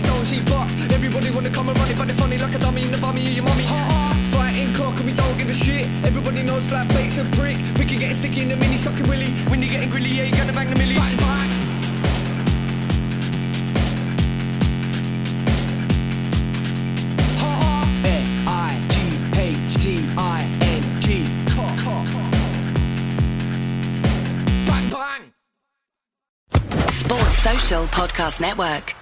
she 0.00 0.02
don't 0.02 0.24
see 0.24 0.40
box 0.50 0.74
Everybody 0.90 1.30
wanna 1.30 1.50
come 1.50 1.68
and 1.68 1.78
run 1.78 1.90
it 1.90 1.96
but 1.98 2.06
they're 2.06 2.16
funny 2.16 2.38
like 2.38 2.54
a 2.54 2.58
dummy 2.58 2.82
in 2.84 2.92
the 2.92 2.98
bummy 2.98 3.26
of 3.26 3.32
your 3.32 3.44
mummy. 3.44 3.64
Fighting 4.30 4.72
cock 4.74 4.96
and 4.96 5.06
we 5.06 5.12
don't 5.12 5.36
give 5.38 5.50
a 5.50 5.54
shit. 5.54 5.86
Everybody 6.04 6.42
knows 6.42 6.66
flat 6.66 6.88
bait's 6.88 7.18
a 7.18 7.24
prick. 7.36 7.58
We 7.78 7.84
can 7.84 7.98
get 7.98 8.16
sticky 8.16 8.42
in 8.42 8.48
the 8.48 8.56
mini 8.56 8.76
sucking 8.76 9.06
willy. 9.08 9.30
When 9.50 9.60
you're 9.60 9.70
getting 9.70 9.90
grilly 9.90 10.10
yeah 10.10 10.24
you 10.24 10.32
gonna 10.32 10.52
bang 10.52 10.68
the 10.68 10.76
millie. 10.76 10.94
Bang 10.94 11.16
bang. 11.16 11.50
F-I-G-H-T-I-N-G 18.04 19.46
Bang 24.66 24.88
bang. 24.90 25.32
Sports 26.88 27.38
Social 27.38 27.84
Podcast 27.86 28.40
Network. 28.40 29.01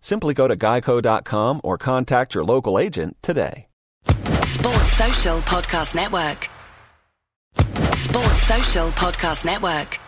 Simply 0.00 0.34
go 0.34 0.48
to 0.48 0.56
geico.com 0.56 1.60
or 1.64 1.78
contact 1.78 2.34
your 2.34 2.44
local 2.44 2.78
agent 2.78 3.16
today. 3.22 3.66
Sports 4.42 4.92
Social 4.92 5.38
Podcast 5.40 5.94
Network. 5.94 6.48
Sports 7.94 8.42
Social 8.42 8.88
Podcast 8.88 9.44
Network. 9.44 9.98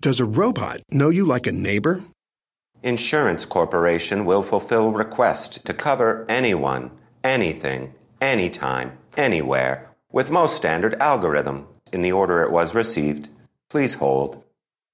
Does 0.00 0.20
a 0.20 0.24
robot 0.24 0.80
know 0.90 1.08
you 1.10 1.26
like 1.26 1.46
a 1.46 1.52
neighbor? 1.52 2.02
Insurance 2.82 3.44
Corporation 3.44 4.24
will 4.24 4.42
fulfill 4.42 4.92
requests 4.92 5.58
to 5.58 5.74
cover 5.74 6.24
anyone, 6.28 6.90
anything, 7.24 7.92
anytime, 8.20 8.96
anywhere, 9.16 9.90
with 10.12 10.30
most 10.30 10.56
standard 10.56 10.94
algorithm 11.02 11.66
in 11.92 12.02
the 12.02 12.12
order 12.12 12.42
it 12.42 12.52
was 12.52 12.74
received. 12.74 13.28
Please 13.68 13.94
hold. 13.94 14.42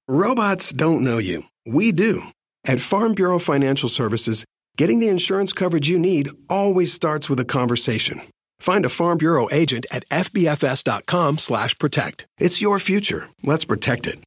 Robots 0.07 0.71
don't 0.71 1.03
know 1.03 1.19
you. 1.19 1.43
We 1.65 1.91
do. 1.91 2.23
At 2.67 2.81
Farm 2.81 3.13
Bureau 3.13 3.39
Financial 3.39 3.87
Services, 3.89 4.45
getting 4.77 4.99
the 4.99 5.09
insurance 5.09 5.53
coverage 5.53 5.87
you 5.87 5.99
need 5.99 6.29
always 6.49 6.91
starts 6.93 7.29
with 7.29 7.39
a 7.39 7.45
conversation. 7.45 8.21
Find 8.59 8.85
a 8.85 8.89
Farm 8.89 9.17
Bureau 9.17 9.47
agent 9.51 9.85
at 9.91 10.07
fbfs.com/protect. 10.09 12.25
It's 12.39 12.61
your 12.61 12.79
future. 12.79 13.29
Let's 13.43 13.65
protect 13.65 14.07
it. 14.07 14.23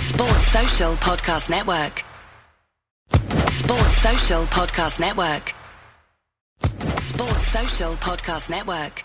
Sports 0.00 0.46
Social 0.48 0.92
Podcast 0.94 1.50
Network. 1.50 2.04
Sports 3.50 3.96
Social 3.98 4.44
Podcast 4.46 5.00
Network. 5.00 5.54
Sports 7.00 7.48
Social 7.48 7.92
Podcast 7.94 8.50
Network. 8.50 9.04